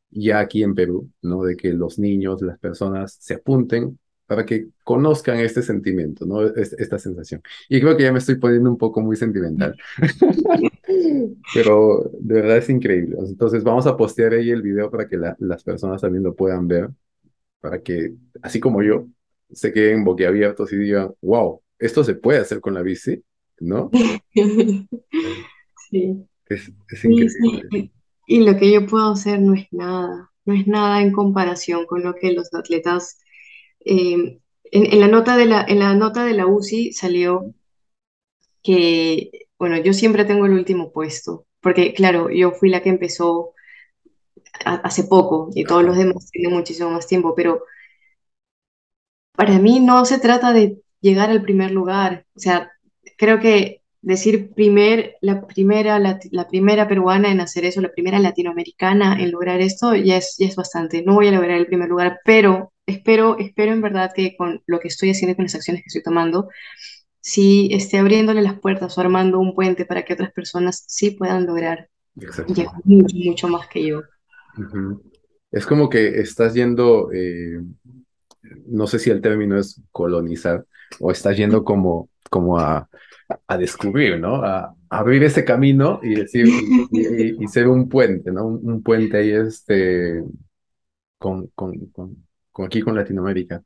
ya 0.10 0.40
aquí 0.40 0.64
en 0.64 0.76
Perú, 0.76 1.12
¿no? 1.22 1.44
De 1.44 1.56
que 1.56 1.74
los 1.74 2.00
niños, 2.00 2.42
las 2.42 2.60
personas 2.60 3.18
se 3.20 3.36
apunten 3.36 4.00
para 4.28 4.46
que 4.46 4.70
conozcan 4.84 5.40
este 5.40 5.62
sentimiento, 5.64 6.26
¿no? 6.26 6.44
Es- 6.48 6.74
esta 6.74 7.00
sensación. 7.00 7.42
Y 7.70 7.82
creo 7.82 7.98
que 7.98 8.04
ya 8.04 8.12
me 8.14 8.20
estoy 8.20 8.36
poniendo 8.36 8.70
un 8.70 8.78
poco 8.78 9.02
muy 9.02 9.16
sentimental, 9.18 9.78
pero 11.52 12.10
de 12.20 12.36
verdad 12.36 12.58
es 12.58 12.70
increíble. 12.70 13.18
Entonces 13.20 13.64
vamos 13.64 13.88
a 13.88 13.98
postear 13.98 14.34
ahí 14.34 14.50
el 14.50 14.62
video 14.62 14.90
para 14.92 15.08
que 15.08 15.18
la- 15.18 15.36
las 15.40 15.64
personas 15.64 16.02
también 16.02 16.24
lo 16.24 16.36
puedan 16.36 16.68
ver, 16.68 16.90
para 17.62 17.82
que, 17.82 18.16
así 18.42 18.60
como 18.60 18.84
yo, 18.84 19.08
se 19.52 19.74
queden 19.74 20.04
boquiabiertos 20.06 20.74
y 20.74 20.78
digan, 20.78 21.14
wow, 21.22 21.62
esto 21.80 22.04
se 22.04 22.16
puede 22.16 22.40
hacer 22.40 22.62
con 22.62 22.74
la 22.76 22.84
bici, 22.84 23.24
¿no? 23.62 23.98
Sí, 25.90 26.28
Es, 26.48 26.70
es 26.90 27.06
sí, 27.06 27.30
sí. 27.30 27.40
increíble. 27.46 27.70
Y 27.70 27.92
y 28.28 28.44
lo 28.46 28.58
que 28.58 28.72
yo 28.74 28.86
puedo 28.88 29.12
hacer 29.14 29.40
no 29.42 29.54
es 29.56 29.68
nada, 29.72 30.32
no 30.46 30.54
es 30.54 30.68
nada 30.68 31.02
en 31.02 31.14
comparación 31.14 31.86
con 31.88 32.04
lo 32.04 32.16
que 32.16 32.34
los 32.34 32.54
atletas... 32.54 33.20
eh, 33.88 34.40
en, 34.72 34.94
en 34.94 35.00
la 35.00 35.08
nota 35.08 35.38
de 35.38 35.46
la, 35.46 35.66
en 35.68 35.80
la 35.80 35.96
nota 35.96 36.26
de 36.26 36.34
la 36.34 36.48
UCI 36.48 36.94
salió 36.94 37.54
que, 38.64 39.48
bueno, 39.58 39.78
yo 39.78 39.94
siempre 39.94 40.26
tengo 40.26 40.46
el 40.46 40.54
último 40.54 40.92
puesto, 40.92 41.46
porque 41.62 41.94
claro, 41.94 42.30
yo 42.30 42.52
fui 42.52 42.70
la 42.70 42.82
que 42.82 42.90
empezó 42.90 43.54
a- 44.66 44.76
hace 44.76 45.04
poco 45.06 45.50
y 45.56 45.64
todos 45.64 45.84
los 45.84 45.98
demás 45.98 46.30
tienen 46.32 46.54
muchísimo 46.58 46.90
más 46.92 47.08
tiempo, 47.08 47.34
pero 47.36 47.64
para 49.34 49.60
mí 49.60 49.80
no 49.80 50.06
se 50.06 50.20
trata 50.20 50.54
de 50.54 50.82
llegar 51.02 51.30
al 51.30 51.42
primer 51.42 51.72
lugar. 51.72 52.26
O 52.36 52.40
sea, 52.40 52.72
creo 53.18 53.40
que 53.40 53.82
decir 54.02 54.54
primer, 54.54 55.16
la 55.22 55.46
primera, 55.48 56.00
la, 56.00 56.20
la 56.32 56.48
primera 56.48 56.88
peruana 56.88 57.32
en 57.32 57.42
hacer 57.42 57.66
eso, 57.66 57.82
la 57.82 57.92
primera 57.92 58.20
latinoamericana 58.20 59.18
en 59.22 59.32
lograr 59.32 59.62
esto, 59.62 59.96
ya 59.96 60.18
es, 60.18 60.36
ya 60.40 60.48
es 60.48 60.56
bastante. 60.56 61.04
No 61.04 61.16
voy 61.16 61.28
a 61.28 61.32
lograr 61.32 61.58
el 61.58 61.68
primer 61.68 61.90
lugar, 61.90 62.20
pero 62.26 62.74
espero, 62.88 63.38
espero 63.40 63.74
en 63.74 63.82
verdad 63.84 64.12
que 64.16 64.38
con 64.38 64.64
lo 64.68 64.80
que 64.82 64.90
estoy 64.90 65.12
haciendo 65.12 65.34
y 65.34 65.38
con 65.38 65.46
las 65.46 65.56
acciones 65.56 65.84
que 65.84 65.88
estoy 65.90 66.04
tomando, 66.04 66.50
sí 67.22 67.70
esté 67.74 68.00
abriéndole 68.00 68.42
las 68.42 68.60
puertas 68.60 68.98
o 68.98 69.02
armando 69.02 69.40
un 69.40 69.56
puente 69.56 69.86
para 69.86 70.06
que 70.06 70.14
otras 70.14 70.34
personas 70.34 70.84
sí 70.88 71.12
puedan 71.12 71.46
lograr 71.48 71.90
llegar 72.48 72.74
mucho, 72.86 73.16
mucho 73.18 73.48
más 73.50 73.68
que 73.70 73.86
yo. 73.88 74.02
Ujú. 74.58 75.02
Es 75.52 75.66
como 75.66 75.90
que 75.90 76.20
estás 76.20 76.54
yendo, 76.54 77.12
eh, 77.14 77.62
no 78.68 78.88
sé 78.88 79.00
si 79.00 79.10
el 79.10 79.22
término 79.22 79.58
es 79.58 79.82
colonizar, 79.92 80.66
o 81.00 81.12
estás 81.12 81.38
yendo 81.38 81.64
como, 81.64 82.10
como 82.30 82.60
a, 82.60 82.90
a 83.48 83.58
descubrir, 83.58 84.20
¿no? 84.20 84.44
A, 84.44 84.66
a 84.90 85.00
abrir 85.00 85.24
ese 85.24 85.46
camino 85.46 86.00
y 86.04 86.16
decir, 86.16 86.48
y, 86.92 87.02
y- 87.02 87.44
y 87.44 87.48
ser 87.48 87.68
un 87.68 87.90
puente, 87.90 88.32
¿no? 88.32 88.46
Un, 88.48 88.60
un 88.72 88.84
puente 88.84 89.18
ahí 89.18 89.32
este, 89.32 90.24
con, 91.18 91.48
con 91.56 92.27
aquí 92.66 92.82
con 92.82 92.96
Latinoamérica. 92.96 93.64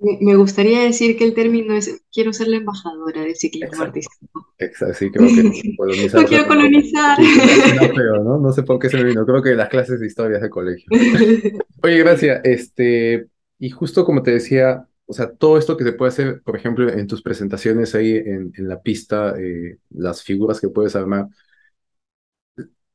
Me 0.00 0.36
gustaría 0.36 0.82
decir 0.82 1.16
que 1.18 1.24
el 1.24 1.34
término 1.34 1.74
es 1.74 2.02
quiero 2.12 2.32
ser 2.32 2.46
la 2.48 2.58
embajadora 2.58 3.22
del 3.22 3.34
ciclismo 3.34 3.66
Exacto. 3.68 3.88
artístico. 3.88 4.46
Exacto, 4.58 4.94
sí, 4.94 5.10
creo 5.10 5.26
que 5.26 5.76
colonizar 5.76 6.20
No 6.22 6.28
quiero 6.28 6.46
colonizar. 6.46 7.18
suena 7.18 7.88
feo, 7.88 8.22
¿no? 8.22 8.38
No 8.38 8.52
sé 8.52 8.62
por 8.62 8.78
qué 8.78 8.90
se 8.90 8.96
me 8.96 9.04
vino, 9.04 9.26
creo 9.26 9.42
que 9.42 9.54
las 9.56 9.68
clases 9.68 9.98
de 9.98 10.06
historia 10.06 10.38
de 10.38 10.50
colegio. 10.50 10.86
Oye, 11.82 11.98
gracias. 11.98 12.40
Este, 12.44 13.26
y 13.58 13.70
justo 13.70 14.04
como 14.04 14.22
te 14.22 14.30
decía, 14.32 14.86
o 15.06 15.12
sea, 15.12 15.32
todo 15.32 15.58
esto 15.58 15.76
que 15.76 15.84
se 15.84 15.92
puede 15.92 16.10
hacer, 16.10 16.42
por 16.42 16.56
ejemplo, 16.56 16.88
en 16.92 17.06
tus 17.08 17.22
presentaciones 17.22 17.94
ahí 17.96 18.12
en, 18.16 18.52
en 18.56 18.68
la 18.68 18.80
pista, 18.80 19.34
eh, 19.38 19.78
las 19.90 20.22
figuras 20.22 20.60
que 20.60 20.68
puedes 20.68 20.94
armar, 20.94 21.26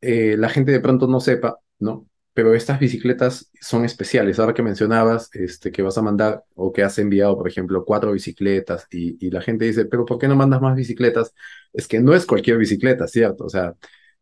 eh, 0.02 0.36
la 0.38 0.50
gente 0.50 0.72
de 0.72 0.80
pronto 0.80 1.08
no 1.08 1.20
sepa, 1.20 1.58
¿no? 1.80 2.08
Pero 2.34 2.54
estas 2.56 2.80
bicicletas 2.80 3.52
son 3.62 3.86
especiales. 3.86 4.40
Ahora 4.40 4.54
que 4.54 4.64
mencionabas 4.64 5.30
este, 5.34 5.72
que 5.72 5.82
vas 5.84 5.98
a 5.98 6.02
mandar 6.02 6.44
o 6.56 6.72
que 6.74 6.84
has 6.84 6.98
enviado, 7.00 7.38
por 7.38 7.48
ejemplo, 7.48 7.86
cuatro 7.86 8.12
bicicletas 8.14 8.88
y, 8.92 9.18
y 9.26 9.30
la 9.32 9.42
gente 9.42 9.66
dice, 9.66 9.86
pero 9.86 10.06
¿por 10.06 10.18
qué 10.20 10.28
no 10.28 10.36
mandas 10.36 10.62
más 10.62 10.76
bicicletas? 10.76 11.34
Es 11.74 11.88
que 11.88 12.00
no 12.00 12.14
es 12.16 12.26
cualquier 12.26 12.58
bicicleta, 12.58 13.08
¿cierto? 13.08 13.46
O 13.46 13.50
sea, 13.50 13.76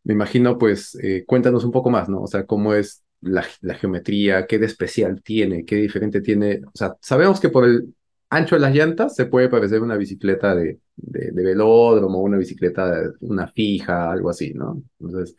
me 0.04 0.14
imagino, 0.14 0.58
pues, 0.58 0.94
eh, 1.02 1.24
cuéntanos 1.26 1.64
un 1.64 1.70
poco 1.72 1.90
más, 1.90 2.08
¿no? 2.08 2.22
O 2.22 2.26
sea, 2.26 2.44
cómo 2.46 2.74
es 2.74 3.02
la, 3.20 3.44
la 3.60 3.74
geometría, 3.74 4.46
qué 4.46 4.58
de 4.58 4.66
especial 4.66 5.22
tiene, 5.22 5.64
qué 5.64 5.76
diferente 5.76 6.20
tiene. 6.20 6.60
O 6.66 6.70
sea, 6.74 6.96
sabemos 7.00 7.40
que 7.40 7.48
por 7.50 7.64
el 7.64 7.94
ancho 8.30 8.56
de 8.56 8.60
las 8.62 8.74
llantas 8.74 9.14
se 9.14 9.26
puede 9.26 9.48
parecer 9.48 9.80
una 9.82 9.96
bicicleta 9.96 10.54
de, 10.54 10.80
de, 10.96 11.30
de 11.32 11.44
velódromo, 11.44 12.20
una 12.20 12.38
bicicleta, 12.38 12.90
de, 12.90 13.10
una 13.20 13.46
fija, 13.48 14.10
algo 14.10 14.30
así, 14.30 14.52
¿no? 14.54 14.82
Entonces, 15.00 15.36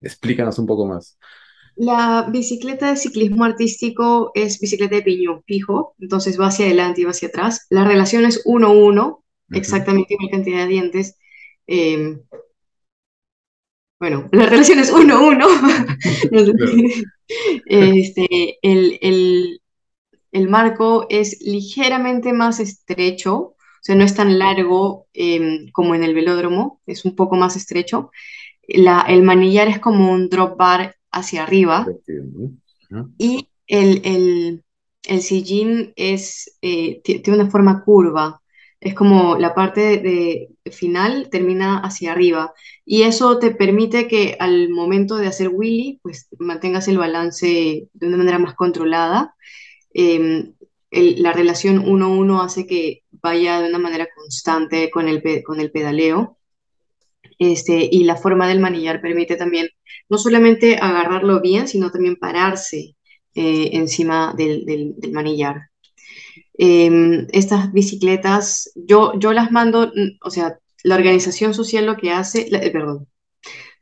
explícanos 0.00 0.58
un 0.58 0.66
poco 0.66 0.86
más. 0.86 1.18
La 1.76 2.28
bicicleta 2.30 2.90
de 2.90 2.96
ciclismo 2.96 3.44
artístico 3.44 4.30
es 4.34 4.60
bicicleta 4.60 4.96
de 4.96 5.02
piñón 5.02 5.42
fijo, 5.46 5.94
entonces 5.98 6.38
va 6.38 6.46
hacia 6.48 6.66
adelante 6.66 7.00
y 7.00 7.04
va 7.04 7.10
hacia 7.10 7.28
atrás. 7.28 7.66
La 7.70 7.84
relación 7.84 8.24
es 8.24 8.42
1-1, 8.44 9.24
Ujú. 9.50 9.58
exactamente 9.58 10.14
igual 10.14 10.30
cantidad 10.30 10.58
de 10.64 10.66
dientes. 10.68 11.16
Eh, 11.66 12.18
bueno, 13.98 14.28
la 14.32 14.46
relación 14.46 14.78
es 14.80 14.92
1-1. 14.92 15.46
No 16.30 16.44
sé. 16.44 16.52
Claro. 16.54 17.92
Este, 17.94 18.58
el, 18.62 18.98
el, 19.00 19.60
el 20.32 20.48
marco 20.48 21.06
es 21.08 21.40
ligeramente 21.40 22.32
más 22.32 22.60
estrecho, 22.60 23.34
o 23.36 23.56
sea, 23.80 23.94
no 23.96 24.04
es 24.04 24.14
tan 24.14 24.38
largo 24.38 25.06
eh, 25.14 25.66
como 25.72 25.94
en 25.94 26.04
el 26.04 26.14
velódromo, 26.14 26.80
es 26.86 27.04
un 27.04 27.16
poco 27.16 27.36
más 27.36 27.56
estrecho. 27.56 28.10
La, 28.68 29.02
el 29.08 29.22
manillar 29.22 29.68
es 29.68 29.78
como 29.80 30.12
un 30.12 30.28
drop 30.28 30.56
bar 30.58 30.96
hacia 31.12 31.44
arriba. 31.44 31.86
Y 33.18 33.48
el, 33.66 34.00
el, 34.04 34.64
el 35.04 35.22
sillín 35.22 35.92
es, 35.96 36.56
eh, 36.62 37.00
ti- 37.04 37.20
tiene 37.20 37.40
una 37.40 37.50
forma 37.50 37.84
curva. 37.84 38.40
Es 38.80 38.94
como 38.94 39.36
la 39.38 39.54
parte 39.54 39.98
de, 39.98 40.48
de 40.64 40.70
final 40.72 41.28
termina 41.30 41.78
hacia 41.78 42.12
arriba. 42.12 42.52
Y 42.84 43.02
eso 43.02 43.38
te 43.38 43.52
permite 43.52 44.08
que 44.08 44.36
al 44.40 44.70
momento 44.70 45.16
de 45.16 45.28
hacer 45.28 45.48
wheelie, 45.50 46.00
pues 46.02 46.28
mantengas 46.38 46.88
el 46.88 46.98
balance 46.98 47.88
de 47.92 48.06
una 48.06 48.16
manera 48.16 48.38
más 48.40 48.54
controlada. 48.54 49.34
Eh, 49.94 50.52
el- 50.90 51.22
la 51.22 51.32
relación 51.32 51.78
uno 51.80 52.12
uno 52.14 52.42
hace 52.42 52.66
que 52.66 53.02
vaya 53.12 53.60
de 53.62 53.68
una 53.70 53.78
manera 53.78 54.08
constante 54.16 54.90
con 54.90 55.08
el, 55.08 55.22
con 55.44 55.60
el 55.60 55.70
pedaleo. 55.72 56.38
Este, 57.50 57.88
y 57.90 58.04
la 58.04 58.16
forma 58.16 58.46
del 58.48 58.60
manillar 58.60 59.00
permite 59.00 59.34
también 59.36 59.66
no 60.08 60.16
solamente 60.18 60.76
agarrarlo 60.76 61.40
bien, 61.40 61.66
sino 61.66 61.90
también 61.90 62.16
pararse 62.16 62.94
eh, 63.34 63.70
encima 63.72 64.32
del, 64.36 64.94
manillar. 65.12 65.56
Eh, 66.56 67.26
estas 67.32 67.72
bicicletas, 67.72 68.70
yo, 68.76 69.12
yo 69.18 69.32
las 69.32 69.50
mando, 69.50 69.88
mm, 69.88 70.18
o 70.22 70.30
sea, 70.30 70.58
la 70.84 70.94
organización 70.96 71.54
social 71.54 71.86
lo 71.86 71.96
que 71.96 72.12
hace, 72.12 72.46
la- 72.50 72.58
eh, 72.58 72.70
perdón, 72.70 73.08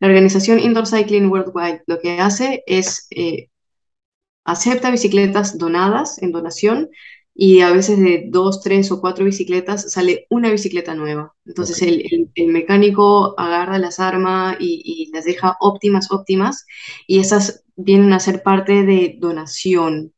la 0.01 0.09
organización 0.09 0.59
Indoor 0.61 0.87
Cycling 0.87 1.31
Worldwide 1.31 1.83
lo 1.87 1.99
que 2.01 2.21
hace 2.21 2.63
es 2.67 3.07
eh, 3.11 3.49
acepta 4.45 4.91
bicicletas 4.91 5.59
donadas 5.59 6.21
en 6.23 6.33
donación 6.33 6.89
y 7.35 7.61
a 7.61 7.73
veces 7.73 7.99
de 7.99 8.27
dos, 8.29 8.61
tres 8.63 8.91
o 8.93 9.01
cuatro 9.01 9.25
bicicletas 9.25 9.93
sale 9.93 10.27
una 10.31 10.51
bicicleta 10.51 10.95
nueva. 10.95 11.35
Entonces 11.47 11.81
el, 11.83 12.01
el- 12.11 12.31
el 12.35 12.49
mecánico 12.49 13.35
agarra 13.39 13.79
las 13.79 14.01
armas 14.01 14.57
y, 14.61 14.83
y 14.85 15.11
las 15.13 15.25
deja 15.25 15.57
óptimas, 15.61 16.11
óptimas 16.13 16.67
y 17.07 17.21
esas 17.21 17.65
vienen 17.77 18.13
a 18.13 18.21
ser 18.21 18.43
parte 18.43 18.85
de 18.85 19.17
donación. 19.21 20.13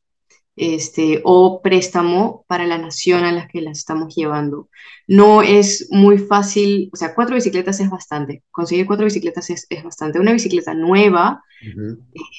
Este, 0.55 1.21
o 1.23 1.61
préstamo 1.63 2.45
para 2.47 2.67
la 2.67 2.77
nación 2.77 3.23
a 3.23 3.31
la 3.31 3.47
que 3.47 3.59
las 3.61 3.79
estamos 3.79 4.13
llevando. 4.15 4.69
No 5.07 5.41
es 5.41 5.87
muy 5.89 6.19
fácil, 6.19 6.89
o 6.93 6.95
sea, 6.95 7.15
cuatro 7.15 7.35
bicicletas 7.35 7.79
es 7.79 7.89
bastante, 7.89 8.43
conseguir 8.51 8.85
cuatro 8.85 9.05
bicicletas 9.05 9.49
es, 9.49 9.65
es 9.69 9.83
bastante. 9.83 10.19
Una 10.19 10.31
bicicleta 10.33 10.75
nueva 10.75 11.43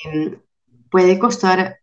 em, 0.04 0.40
puede 0.90 1.18
costar 1.18 1.78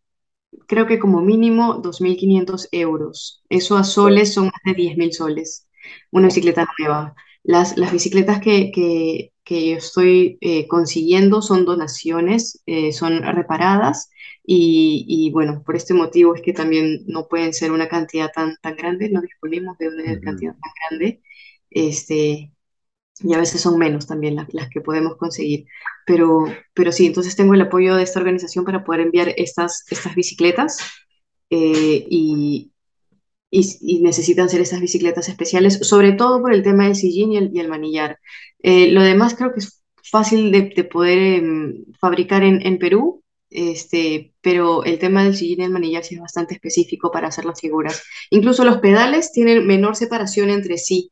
creo 0.68 0.88
que 0.88 1.00
como 1.00 1.22
mínimo 1.22 1.76
2.500 1.76 2.68
euros. 2.72 3.44
Eso 3.50 3.78
a 3.78 3.84
soles 3.84 4.34
son 4.34 4.46
más 4.46 4.62
de 4.66 4.74
10.000 4.74 5.14
soles, 5.14 5.68
una 6.12 6.28
bicicleta 6.28 6.68
nueva. 6.80 7.16
Las, 7.44 7.78
las 7.78 7.92
bicicletas 7.92 8.40
que, 8.42 8.72
que, 8.72 9.34
que 9.44 9.70
yo 9.72 9.78
estoy 9.78 10.38
eh, 10.42 10.68
consiguiendo 10.68 11.42
son 11.42 11.66
donaciones, 11.66 12.62
eh, 12.68 12.92
son 12.94 13.24
reparadas 13.24 14.12
y, 14.46 15.06
y, 15.08 15.32
bueno, 15.32 15.64
por 15.66 15.76
este 15.76 15.94
motivo 15.94 16.36
es 16.36 16.42
que 16.42 16.54
también 16.54 17.04
no 17.08 17.28
pueden 17.28 17.54
ser 17.54 17.72
una 17.72 17.88
cantidad 17.90 18.32
tan, 18.34 18.58
tan 18.62 18.76
grande, 18.76 19.10
no 19.10 19.22
disponemos 19.22 19.78
de 19.78 19.88
una 19.90 20.04
Ujú. 20.04 20.22
cantidad 20.22 20.54
tan 20.54 20.72
grande. 20.90 21.22
Este, 21.70 22.52
y 23.24 23.34
a 23.34 23.38
veces 23.38 23.62
son 23.62 23.78
menos 23.78 24.08
también 24.08 24.36
las, 24.36 24.54
las 24.54 24.70
que 24.70 24.82
podemos 24.82 25.16
conseguir. 25.18 25.66
Pero, 26.06 26.46
pero 26.74 26.92
sí, 26.92 27.06
entonces 27.06 27.36
tengo 27.36 27.54
el 27.54 27.62
apoyo 27.62 27.96
de 27.96 28.04
esta 28.04 28.20
organización 28.20 28.66
para 28.66 28.84
poder 28.84 29.02
enviar 29.02 29.34
estas, 29.38 29.86
estas 29.90 30.16
bicicletas 30.16 30.80
eh, 31.50 32.06
y, 32.10 32.72
y, 33.52 34.00
necesitan 34.02 34.50
ser 34.50 34.62
estas 34.62 34.82
bicicletas 34.82 35.30
especiales, 35.30 35.80
sobre 35.88 36.14
todo 36.14 36.42
por 36.42 36.54
el 36.54 36.64
tema 36.64 36.86
del 36.86 36.96
sillín 36.96 37.34
y 37.54 37.60
el, 37.60 37.68
manillar. 37.68 38.20
Eh, 38.60 38.92
lo 38.92 39.02
demás 39.02 39.36
creo 39.36 39.54
que 39.54 39.60
es 39.60 39.84
fácil 40.04 40.52
de, 40.52 40.74
de 40.76 40.84
poder 40.84 41.18
eh, 41.18 41.44
fabricar 42.00 42.44
en, 42.44 42.66
en 42.66 42.80
Perú. 42.80 43.24
Este, 43.54 44.34
pero 44.40 44.86
el 44.86 44.98
tema 44.98 45.26
del 45.26 45.36
sillín 45.36 45.60
y 45.60 45.64
el 45.66 45.72
manillar 45.72 46.06
sí 46.06 46.16
es 46.16 46.22
bastante 46.22 46.54
específico 46.54 47.12
para 47.12 47.28
hacer 47.28 47.44
las 47.44 47.60
figuras. 47.60 48.02
Incluso 48.30 48.64
los 48.64 48.78
pedales 48.78 49.34
tienen 49.34 49.68
menor 49.68 49.98
separación 49.98 50.50
entre 50.50 50.78
sí 50.78 51.12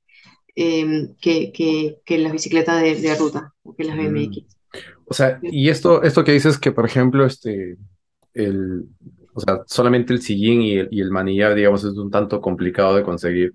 eh, 0.61 1.09
que, 1.21 1.51
que, 1.51 1.99
que, 2.05 2.17
las 2.17 2.31
bicicletas 2.33 2.81
de, 2.81 2.95
de, 2.95 3.15
ruta 3.15 3.53
o 3.63 3.75
que 3.75 3.83
las 3.85 3.95
Mm. 3.95 4.13
BMX. 4.13 4.57
O 5.05 5.13
sea, 5.13 5.39
y 5.41 5.69
esto, 5.69 6.03
esto 6.03 6.23
que 6.23 6.33
dices 6.33 6.57
que, 6.59 6.71
por 6.71 6.85
ejemplo, 6.85 7.25
este, 7.25 7.77
el, 8.33 8.85
o 9.33 9.39
sea, 9.39 9.61
solamente 9.67 10.13
el 10.13 10.21
sillín 10.21 10.61
y 10.61 10.73
el, 10.77 10.87
y 10.91 11.01
el 11.01 11.11
manillar, 11.11 11.55
digamos, 11.55 11.83
es 11.83 11.93
un 11.93 12.11
tanto 12.11 12.41
complicado 12.41 12.95
de 12.95 13.03
conseguir, 13.03 13.53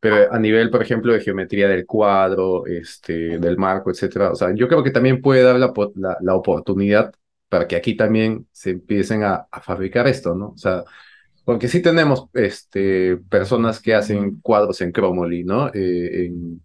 pero 0.00 0.32
a 0.32 0.38
nivel, 0.38 0.70
por 0.70 0.82
ejemplo, 0.82 1.12
de 1.12 1.20
geometría 1.20 1.68
del 1.68 1.86
cuadro, 1.86 2.66
este, 2.66 3.38
del 3.38 3.56
marco, 3.58 3.90
etcétera, 3.90 4.32
o 4.32 4.34
sea, 4.34 4.54
yo 4.54 4.68
creo 4.68 4.82
que 4.82 4.90
también 4.90 5.22
puede 5.22 5.42
dar 5.42 5.56
la, 5.58 5.72
la, 5.96 6.16
la 6.20 6.34
oportunidad 6.34 7.12
para 7.48 7.66
que 7.68 7.76
aquí 7.76 7.96
también 7.96 8.46
se 8.52 8.70
empiecen 8.70 9.24
a, 9.24 9.46
a 9.50 9.60
fabricar 9.60 10.06
esto, 10.08 10.34
¿no? 10.34 10.50
O 10.50 10.58
sea, 10.58 10.84
porque 11.44 11.68
sí 11.68 11.82
tenemos, 11.82 12.26
este, 12.34 13.16
personas 13.28 13.80
que 13.80 13.94
hacen 13.94 14.40
cuadros 14.40 14.80
en 14.80 14.92
Chromoly, 14.92 15.44
¿no? 15.44 15.68
Eh, 15.68 16.26
en, 16.26 16.62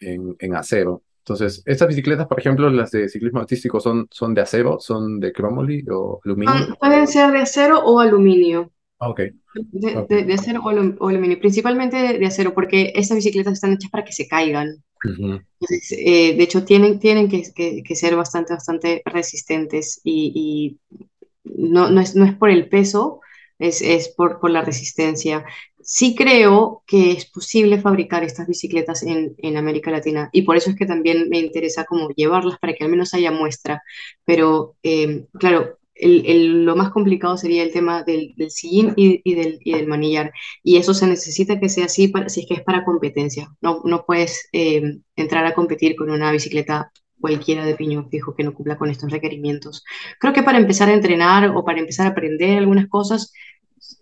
en, 0.00 0.36
en 0.38 0.56
acero. 0.56 1.04
Entonces, 1.20 1.62
estas 1.66 1.88
bicicletas, 1.88 2.26
por 2.28 2.40
ejemplo, 2.40 2.70
las 2.70 2.90
de 2.92 3.08
ciclismo 3.08 3.40
artístico, 3.40 3.80
¿son, 3.80 4.08
son 4.10 4.34
de 4.34 4.42
acero? 4.42 4.78
¿Son 4.80 5.20
de 5.20 5.32
Chromoly 5.32 5.84
o 5.90 6.20
aluminio? 6.24 6.68
Um, 6.68 6.76
pueden 6.78 7.06
ser 7.08 7.32
de 7.32 7.40
acero 7.40 7.80
o 7.84 8.00
aluminio. 8.00 8.70
Ah, 8.98 9.08
Ok, 9.10 9.20
De, 9.54 9.90
ok. 9.94 10.10
de, 10.10 10.24
de 10.24 10.34
acero 10.34 10.60
o, 10.64 10.68
alu- 10.70 10.96
o 11.00 11.08
aluminio, 11.08 11.38
principalmente 11.40 11.96
de, 11.96 12.18
de 12.18 12.26
acero, 12.26 12.54
porque 12.54 12.92
estas 12.96 13.16
bicicletas 13.16 13.54
están 13.54 13.72
hechas 13.74 13.90
para 13.90 14.04
que 14.04 14.12
se 14.12 14.28
caigan. 14.28 14.82
Ujú, 15.04 15.44
Entonces, 15.60 15.92
eh, 15.98 16.34
de 16.36 16.42
hecho, 16.44 16.64
tienen, 16.64 16.98
tienen 17.00 17.28
que, 17.28 17.42
que, 17.54 17.82
que 17.84 17.96
ser 17.96 18.16
bastante, 18.16 18.54
bastante 18.54 19.02
resistentes 19.06 20.00
y, 20.04 20.32
y 20.36 20.98
no, 21.44 21.90
no 21.90 22.00
es, 22.00 22.16
no 22.16 22.24
es 22.26 22.34
por 22.36 22.50
el 22.50 22.68
peso, 22.68 23.20
es, 23.68 23.82
es 23.82 24.08
por, 24.08 24.40
por 24.40 24.50
la 24.50 24.62
resistencia. 24.62 25.44
Sí 25.80 26.14
creo 26.14 26.82
que 26.86 27.12
es 27.12 27.26
posible 27.30 27.80
fabricar 27.80 28.24
estas 28.24 28.46
bicicletas 28.48 29.02
en, 29.02 29.34
en 29.38 29.56
América 29.56 29.90
Latina 29.90 30.30
y 30.32 30.42
por 30.42 30.56
eso 30.56 30.70
es 30.70 30.76
que 30.76 30.86
también 30.86 31.28
me 31.28 31.38
interesa 31.38 31.84
como 31.84 32.08
llevarlas 32.10 32.58
para 32.58 32.72
que 32.74 32.84
al 32.84 32.90
menos 32.90 33.12
haya 33.14 33.30
muestra. 33.30 33.82
Pero 34.24 34.76
eh, 34.82 35.26
claro, 35.38 35.78
el, 35.94 36.24
el- 36.26 36.64
lo 36.64 36.76
más 36.76 36.90
complicado 36.90 37.36
sería 37.36 37.62
el 37.62 37.72
tema 37.72 38.02
del, 38.02 38.34
sillín 38.50 38.94
y, 38.96 39.20
y 39.24 39.34
del, 39.34 39.58
y 39.64 39.72
del 39.74 39.86
manillar. 39.86 40.32
Y 40.62 40.76
eso 40.76 40.94
se 40.94 41.06
necesita 41.06 41.60
que 41.60 41.68
sea 41.68 41.86
así 41.86 42.12
si 42.28 42.40
es 42.40 42.46
que 42.46 42.54
es 42.54 42.62
para 42.62 42.84
competencia. 42.84 43.48
No, 43.60 43.80
no 43.84 44.04
puedes 44.06 44.48
eh, 44.52 44.98
entrar 45.16 45.46
a 45.46 45.54
competir 45.54 45.96
con 45.96 46.10
una 46.10 46.32
bicicleta 46.32 46.90
cualquiera 47.20 47.64
de 47.64 47.74
piñón 47.74 48.10
fijo 48.10 48.34
que 48.34 48.44
no 48.44 48.52
cumpla 48.54 48.76
con 48.76 48.90
estos 48.90 49.10
requerimientos. 49.10 49.84
Creo 50.20 50.32
que 50.32 50.42
para 50.42 50.58
empezar 50.58 50.88
a 50.88 50.94
entrenar 50.94 51.48
o 51.54 51.64
para 51.64 51.80
empezar 51.80 52.06
a 52.06 52.10
aprender 52.10 52.58
algunas 52.58 52.88
cosas, 52.88 53.32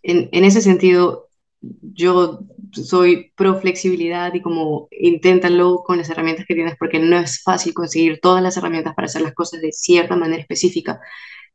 en, 0.03 0.28
en 0.32 0.45
ese 0.45 0.61
sentido, 0.61 1.28
yo 1.61 2.40
soy 2.72 3.32
pro 3.36 3.61
flexibilidad 3.61 4.32
y 4.34 4.40
como 4.40 4.88
inténtalo 4.90 5.82
con 5.84 5.99
las 5.99 6.11
herramientas 6.11 6.47
que 6.47 6.55
tienes 6.55 6.76
porque 6.78 6.99
no 6.99 7.18
es 7.18 7.43
fácil 7.43 7.74
conseguir 7.74 8.20
todas 8.20 8.43
las 8.43 8.57
herramientas 8.57 8.95
para 8.95 9.07
hacer 9.07 9.22
las 9.22 9.34
cosas 9.34 9.61
de 9.61 9.72
cierta 9.72 10.16
manera 10.16 10.40
específica. 10.40 11.01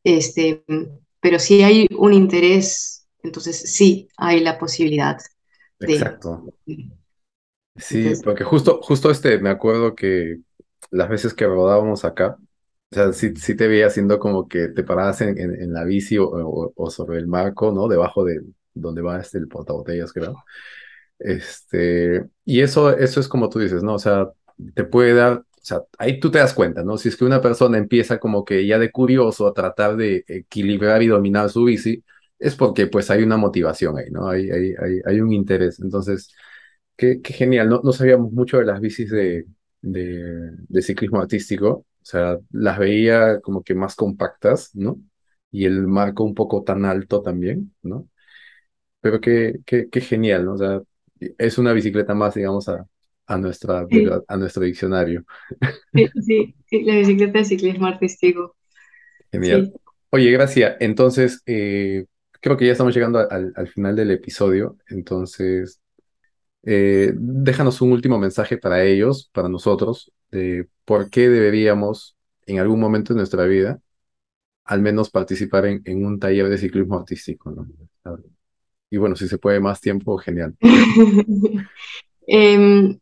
Este, 0.03 0.63
pero 1.19 1.39
si 1.39 1.63
hay 1.63 1.87
un 1.97 2.13
interés, 2.13 3.07
entonces 3.23 3.57
sí 3.73 4.07
hay 4.17 4.39
la 4.39 4.57
posibilidad 4.57 5.17
de... 5.79 5.93
Exacto. 5.93 6.45
Sí, 7.75 7.97
Entonces, 7.97 8.23
porque 8.23 8.43
justo, 8.43 8.79
justo 8.81 9.11
este, 9.11 9.37
me 9.39 9.49
acuerdo 9.49 9.95
que 9.95 10.39
las 10.89 11.09
veces 11.09 11.33
que 11.33 11.45
rodábamos 11.45 12.05
acá, 12.05 12.37
O 12.91 12.95
sea, 12.95 13.11
sí, 13.13 13.35
sí 13.35 13.55
te 13.55 13.67
veía 13.67 13.87
haciendo 13.87 14.17
como 14.19 14.47
que 14.47 14.69
te 14.69 14.83
parabas 14.83 15.19
en, 15.21 15.37
en, 15.39 15.61
en 15.61 15.73
la 15.73 15.83
bici 15.83 16.17
o, 16.17 16.25
o- 16.29 16.73
o 16.75 16.89
sobre 16.89 17.17
el 17.19 17.27
marco, 17.27 17.71
¿no? 17.71 17.87
Debajo 17.87 18.23
de 18.23 18.41
donde 18.73 19.01
va 19.01 19.19
este, 19.19 19.37
el 19.39 19.47
portabotellas, 19.49 20.13
creo. 20.13 20.35
Este, 21.19 22.25
y 22.45 22.61
eso, 22.61 22.95
eso 22.97 23.19
es 23.19 23.27
como 23.29 23.49
tú 23.49 23.59
dices, 23.59 23.83
¿no? 23.83 23.95
O 23.95 23.99
sea, 23.99 24.29
te 24.75 24.83
puede 24.85 25.13
dar, 25.15 25.39
o 25.39 25.45
sea, 25.61 25.81
ahí 25.99 26.19
tú 26.19 26.31
te 26.31 26.39
das 26.39 26.53
cuenta, 26.53 26.83
¿no? 26.83 26.97
Si 26.97 27.09
es 27.09 27.17
que 27.17 27.25
una 27.25 27.41
persona 27.41 27.77
empieza 27.79 28.19
como 28.19 28.45
que 28.45 28.65
ya 28.67 28.79
de 28.79 28.91
curioso 28.91 29.47
a 29.47 29.53
tratar 29.53 29.97
de 29.97 30.25
equilibrar 30.27 31.03
y 31.03 31.07
dominar 31.07 31.49
su 31.49 31.65
bici, 31.65 32.03
es 32.39 32.55
porque 32.55 32.87
pues 32.87 33.11
hay 33.11 33.23
una 33.23 33.37
motivación 33.37 33.97
ahí, 33.99 34.11
¿no? 34.11 34.29
Hay, 34.29 34.49
hay, 34.51 34.73
hay, 34.81 35.01
hay 35.05 35.21
un 35.21 35.33
interés. 35.33 35.79
Entonces, 35.81 36.33
qué, 36.95 37.21
qué 37.21 37.33
genial, 37.33 37.69
no, 37.69 37.81
no 37.83 37.91
sabíamos 37.93 38.31
mucho 38.31 38.57
de 38.57 38.65
las 38.65 38.79
bicis 38.81 39.09
de, 39.11 39.45
de, 39.81 40.51
de 40.67 40.81
ciclismo 40.81 41.19
artístico, 41.21 41.85
sea, 42.07 42.37
las 42.51 42.79
veía 42.79 43.41
como 43.41 43.63
que 43.63 43.75
más 43.75 43.95
compactas, 43.95 44.71
¿no? 44.75 44.99
Y 45.51 45.65
el 45.65 45.87
marco 45.87 46.23
un 46.23 46.35
poco 46.35 46.63
tan 46.63 46.85
alto 46.85 47.21
también, 47.21 47.75
¿no? 47.83 48.07
Pero 49.01 49.21
qué, 49.21 49.59
qué, 49.65 49.89
qué 49.89 50.01
genial, 50.01 50.45
¿no? 50.45 50.53
O 50.55 50.57
sea, 50.57 50.81
es 51.37 51.57
una 51.57 51.73
bicicleta 51.73 52.13
más, 52.15 52.35
digamos, 52.35 52.69
a, 52.69 52.85
a 53.27 53.37
nuestra, 53.37 53.87
Sí, 53.89 54.21
a 54.27 54.37
nuestro 54.37 54.63
diccionario. 54.63 55.25
sí, 55.93 56.07
sí, 56.21 56.55
sí, 56.69 56.83
la 56.83 56.95
bicicleta 56.95 57.39
de 57.39 57.45
ciclismo 57.45 57.87
artístico. 57.87 58.55
Genial. 59.31 59.69
Sí. 59.69 59.79
Oye, 60.09 60.31
Gracia, 60.31 60.77
entonces, 60.79 61.41
eh, 61.45 62.05
creo 62.41 62.57
que 62.57 62.65
ya 62.65 62.71
estamos 62.71 62.93
llegando 62.95 63.19
al, 63.29 63.51
al 63.55 63.67
final 63.67 63.95
del 63.95 64.11
episodio. 64.11 64.77
Entonces, 64.87 65.81
eh, 66.63 67.13
déjanos 67.15 67.81
un 67.81 67.91
último 67.93 68.19
mensaje 68.19 68.57
para 68.57 68.83
ellos, 68.83 69.29
para 69.33 69.49
nosotros, 69.49 70.11
de 70.31 70.67
por 70.85 71.09
qué 71.09 71.29
deberíamos, 71.29 72.15
en 72.45 72.59
algún 72.59 72.79
momento 72.79 73.13
de 73.13 73.19
nuestra 73.19 73.45
vida, 73.45 73.81
al 74.65 74.81
menos 74.81 75.09
participar 75.09 75.65
en, 75.65 75.81
en 75.85 76.05
un 76.05 76.19
taller 76.19 76.49
de 76.49 76.57
ciclismo 76.57 76.97
artístico. 76.99 77.55
Y 78.89 78.97
bueno, 78.97 79.15
si 79.15 79.27
se 79.27 79.37
puede 79.37 79.59
más 79.59 79.81
tiempo, 79.81 80.17
genial. 80.17 80.55
Em, 82.27 82.99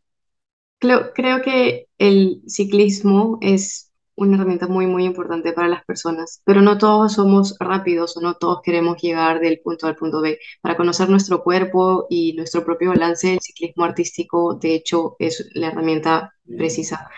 Creo, 0.78 1.12
creo 1.14 1.42
que 1.42 1.88
el 1.98 2.42
ciclismo 2.46 3.38
es 3.40 3.90
una 4.16 4.36
herramienta 4.36 4.66
muy, 4.66 4.86
muy 4.86 5.04
importante 5.04 5.52
para 5.52 5.68
las 5.68 5.84
personas, 5.84 6.42
pero 6.44 6.62
no 6.62 6.78
todos 6.78 7.14
somos 7.14 7.56
rápidos 7.60 8.16
o 8.16 8.20
no 8.20 8.34
todos 8.34 8.60
queremos 8.62 9.00
llegar 9.00 9.40
del 9.40 9.60
punto 9.60 9.86
A 9.86 9.90
al 9.90 9.96
punto 9.96 10.20
B. 10.20 10.38
Para 10.60 10.76
conocer 10.76 11.08
nuestro 11.08 11.42
cuerpo 11.42 12.06
y 12.10 12.32
nuestro 12.34 12.64
propio 12.64 12.90
balance, 12.90 13.34
el 13.34 13.40
ciclismo 13.40 13.84
artístico, 13.84 14.54
de 14.54 14.74
hecho, 14.74 15.16
es 15.18 15.48
la 15.54 15.68
herramienta 15.68 16.34
precisa 16.44 17.08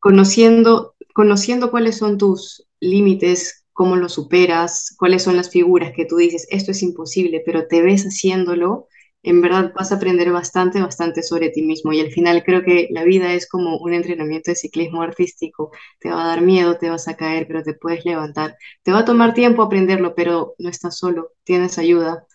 conociendo, 0.00 0.96
conociendo 1.14 1.70
cuáles 1.70 1.98
son 1.98 2.18
tus 2.18 2.66
límites, 2.80 3.66
cómo 3.72 3.96
los 3.96 4.14
superas, 4.14 4.94
cuáles 4.98 5.22
son 5.22 5.36
las 5.36 5.50
figuras 5.50 5.92
que 5.94 6.06
tú 6.06 6.16
dices, 6.16 6.46
esto 6.50 6.72
es 6.72 6.82
imposible, 6.82 7.42
pero 7.44 7.68
te 7.68 7.82
ves 7.82 8.04
haciéndolo, 8.04 8.88
en 9.22 9.40
verdad 9.42 9.72
vas 9.74 9.92
a 9.92 9.96
aprender 9.96 10.30
bastante, 10.32 10.80
bastante 10.80 11.22
sobre 11.22 11.50
ti 11.50 11.62
mismo. 11.62 11.92
Y 11.92 12.00
al 12.00 12.10
final 12.10 12.42
creo 12.44 12.62
que 12.62 12.88
la 12.90 13.04
vida 13.04 13.32
es 13.34 13.48
como 13.48 13.78
un 13.78 13.92
entrenamiento 13.94 14.50
de 14.50 14.56
ciclismo 14.56 15.02
artístico. 15.02 15.70
Te 16.00 16.10
va 16.10 16.24
a 16.24 16.28
dar 16.28 16.40
miedo, 16.42 16.78
te 16.78 16.90
vas 16.90 17.08
a 17.08 17.16
caer, 17.16 17.46
pero 17.46 17.62
te 17.62 17.74
puedes 17.74 18.04
levantar. 18.04 18.56
Te 18.82 18.92
va 18.92 19.00
a 19.00 19.04
tomar 19.04 19.34
tiempo 19.34 19.62
aprenderlo, 19.62 20.14
pero 20.14 20.54
no 20.58 20.68
estás 20.70 20.96
solo, 20.98 21.32
tienes 21.44 21.78
ayuda. 21.78 22.26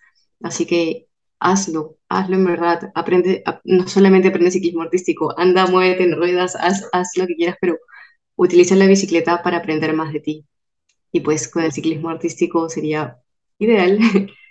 Así 0.42 0.66
que 0.66 1.08
hazlo, 1.40 1.98
hazlo 2.10 2.36
en 2.36 2.46
verdad. 2.46 2.92
Aprende, 2.96 3.44
no 3.64 3.88
solamente 3.88 4.28
aprende 4.30 4.52
ciclismo 4.52 4.82
artístico, 4.84 5.34
anda, 5.38 5.66
muévete 5.68 6.04
en 6.04 6.16
ruedas, 6.16 6.56
haz, 6.56 6.88
haz 6.94 7.12
lo 7.18 7.28
que 7.28 7.36
quieras, 7.36 7.58
pero 7.62 7.78
utiliza 8.36 8.76
la 8.76 8.88
bicicleta 8.88 9.42
para 9.44 9.58
aprender 9.58 9.94
más 9.94 10.14
de 10.14 10.20
ti. 10.20 10.46
Y 11.12 11.22
pues 11.22 11.48
con 11.48 11.64
el 11.64 11.72
ciclismo 11.74 12.10
artístico 12.10 12.70
sería 12.70 13.18
ideal, 13.60 14.00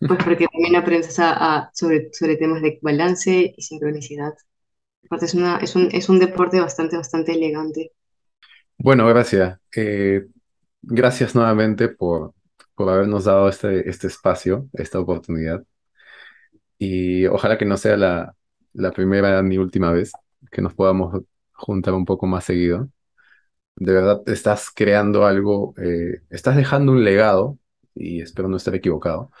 pues 0.00 0.20
porque 0.24 0.46
también 0.52 0.76
aprendes 0.76 1.18
a, 1.18 1.32
a- 1.58 1.70
sobre, 1.74 2.10
sobre 2.12 2.36
temas 2.36 2.62
de 2.62 2.78
balance 2.82 3.54
y 3.56 3.62
sincronicidad. 3.62 4.34
Aparte 5.06 5.26
es 5.26 5.34
una, 5.34 5.58
es 5.58 5.76
un, 5.76 5.88
es 5.92 6.08
un 6.08 6.18
deporte 6.20 6.60
bastante, 6.60 6.96
bastante 6.96 7.32
elegante. 7.32 7.92
Bueno, 8.78 9.06
gracias. 9.08 9.58
Eh, 9.76 10.26
gracias 10.82 11.34
nuevamente 11.34 11.88
por, 11.88 12.34
por 12.74 12.88
habernos 12.90 13.24
dado 13.24 13.48
este, 13.48 13.88
este 13.88 14.06
espacio, 14.08 14.68
esta 14.74 15.00
oportunidad. 15.00 15.64
Y 16.78 17.26
ojalá 17.26 17.58
que 17.58 17.64
no 17.66 17.76
sea 17.76 17.96
la, 17.96 18.34
la 18.72 18.92
primera 18.92 19.42
ni 19.42 19.58
última 19.58 19.92
vez 19.92 20.12
que 20.50 20.62
nos 20.62 20.74
podamos 20.74 21.22
juntar 21.52 21.94
un 21.94 22.04
poco 22.04 22.26
más 22.26 22.44
seguido. 22.44 22.88
De 23.76 23.92
verdad, 23.92 24.22
estás 24.26 24.70
creando 24.74 25.26
algo, 25.26 25.74
eh, 25.78 26.22
estás 26.30 26.56
dejando 26.56 26.92
un 26.92 27.04
legado, 27.04 27.58
y 27.94 28.22
espero 28.22 28.48
no 28.48 28.56
estar 28.58 28.74
equivocado, 28.74 29.32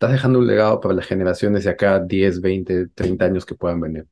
estás 0.00 0.12
dejando 0.12 0.38
un 0.38 0.46
legado 0.46 0.80
para 0.80 0.94
las 0.94 1.06
generaciones 1.06 1.64
de 1.64 1.70
acá 1.70 2.00
10, 2.00 2.40
20, 2.40 2.88
30 2.88 3.26
años 3.26 3.44
que 3.46 3.54
puedan 3.54 3.80
venir. 3.80 4.06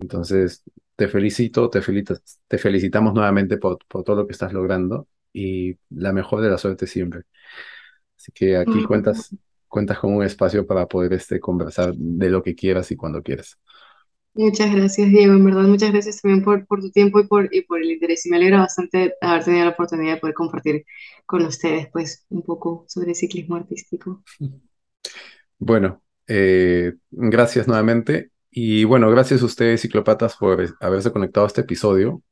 Entonces, 0.00 0.64
te 0.96 1.08
felicito, 1.08 1.70
te 1.70 1.82
felicitas- 1.82 2.40
te 2.48 2.58
felicitamos 2.58 3.14
nuevamente 3.14 3.58
por, 3.58 3.78
por 3.88 4.04
todo 4.04 4.16
lo 4.16 4.26
que 4.26 4.32
estás 4.32 4.52
logrando 4.52 5.08
y 5.32 5.78
la 5.90 6.12
mejor 6.12 6.40
de 6.42 6.50
la 6.50 6.58
suerte 6.58 6.86
siempre. 6.86 7.22
Así 8.16 8.32
que 8.32 8.56
aquí 8.56 8.82
cuentas, 8.82 9.34
cuentas 9.68 9.98
con 9.98 10.14
un 10.14 10.24
espacio 10.24 10.66
para 10.66 10.88
poder 10.88 11.12
este, 11.14 11.40
conversar 11.40 11.94
de 11.96 12.30
lo 12.30 12.42
que 12.42 12.54
quieras 12.56 12.90
y 12.92 12.96
cuando 12.96 13.22
quieras. 13.22 13.58
Muchas 14.34 14.74
gracias, 14.74 15.08
Diego. 15.10 15.34
En 15.34 15.44
verdad, 15.44 15.64
muchas 15.64 15.92
gracias 15.92 16.22
también 16.22 16.42
por, 16.44 16.66
por 16.66 16.80
tu 16.80 16.90
tiempo 16.90 17.20
y 17.20 17.26
por, 17.26 17.54
y 17.54 17.62
por 17.62 17.82
el 17.82 17.90
interés. 17.90 18.24
Y 18.24 18.30
me 18.30 18.36
alegra 18.36 18.60
bastante 18.60 19.14
haber 19.20 19.44
tenido 19.44 19.64
la 19.66 19.70
oportunidad 19.72 20.14
de 20.14 20.20
poder 20.20 20.34
compartir 20.34 20.84
con 21.26 21.42
ustedes, 21.44 21.88
pues, 21.92 22.24
un 22.30 22.42
poco 22.42 22.84
sobre 22.88 23.14
ciclismo 23.14 23.56
artístico. 23.56 24.22
Bueno, 25.58 26.02
eh, 26.26 26.94
gracias 27.10 27.66
nuevamente. 27.68 28.30
Y 28.50 28.84
bueno, 28.84 29.10
gracias 29.10 29.42
a 29.42 29.44
ustedes, 29.46 29.82
ciclopatas, 29.82 30.36
por 30.36 30.64
haberse 30.80 31.12
conectado 31.12 31.44
a 31.46 31.48
este 31.48 31.62
episodio. 31.62 32.22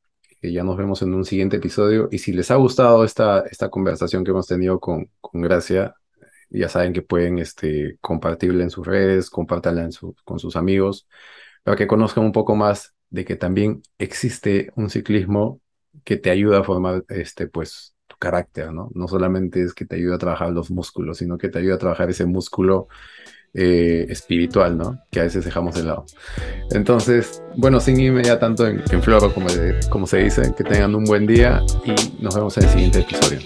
que 0.41 0.53
ya 0.53 0.63
nos 0.63 0.77
vemos 0.77 1.01
en 1.03 1.13
un 1.15 1.25
siguiente 1.25 1.57
episodio. 1.57 2.09
Y 2.11 2.19
si 2.19 2.33
les 2.33 2.51
ha 2.51 2.55
gustado 2.57 3.03
esta, 3.05 3.41
esta 3.51 3.69
conversación 3.71 4.23
que 4.23 4.31
hemos 4.31 4.47
tenido 4.47 4.79
con, 4.79 5.09
con 5.21 5.41
Gracia, 5.41 5.95
ya 6.51 6.69
saben 6.69 6.93
que 6.93 7.03
pueden 7.03 7.39
este, 7.39 7.97
compartirla 8.01 8.63
en 8.63 8.71
sus 8.71 8.87
redes, 8.87 9.29
compártanla 9.31 9.91
su- 9.91 10.15
con 10.25 10.39
sus 10.39 10.55
amigos, 10.57 11.07
para 11.63 11.77
que 11.77 11.87
conozcan 11.87 12.25
un 12.25 12.33
poco 12.33 12.55
más 12.57 12.95
de 13.11 13.25
que 13.25 13.37
también 13.37 13.83
existe 13.99 14.71
un 14.77 14.89
ciclismo 14.91 15.61
que 16.05 16.17
te 16.17 16.31
ayuda 16.31 16.59
a 16.61 16.65
formar 16.65 17.05
este, 17.09 17.47
pues, 17.49 17.95
tu 18.07 18.15
carácter, 18.17 18.71
¿no? 18.73 18.89
No 18.93 19.07
solamente 19.07 19.61
es 19.61 19.73
que 19.73 19.85
te 19.85 19.95
ayuda 19.95 20.15
a 20.15 20.19
trabajar 20.19 20.51
los 20.51 20.71
músculos, 20.71 21.17
sino 21.17 21.37
que 21.37 21.49
te 21.49 21.59
ayuda 21.59 21.75
a 21.75 21.79
trabajar 21.79 22.09
ese 22.09 22.25
músculo 22.25 22.87
eh, 23.53 24.05
espiritual, 24.09 24.77
¿no? 24.77 24.99
Que 25.11 25.19
a 25.19 25.23
veces 25.23 25.45
dejamos 25.45 25.75
de 25.75 25.83
lado. 25.83 26.05
Entonces, 26.71 27.41
bueno, 27.55 27.79
sin 27.79 27.99
irme 27.99 28.23
ya 28.23 28.39
tanto 28.39 28.67
en, 28.67 28.83
en 28.89 29.01
floro, 29.01 29.33
como, 29.33 29.49
se 30.07 30.17
dice, 30.17 30.53
que 30.55 30.63
tengan 30.63 30.95
un 30.95 31.05
buen 31.05 31.25
día 31.25 31.63
y 31.85 32.23
nos 32.23 32.35
vemos 32.35 32.57
en 32.57 32.63
el 32.63 32.69
siguiente 32.69 32.99
episodio. 32.99 33.39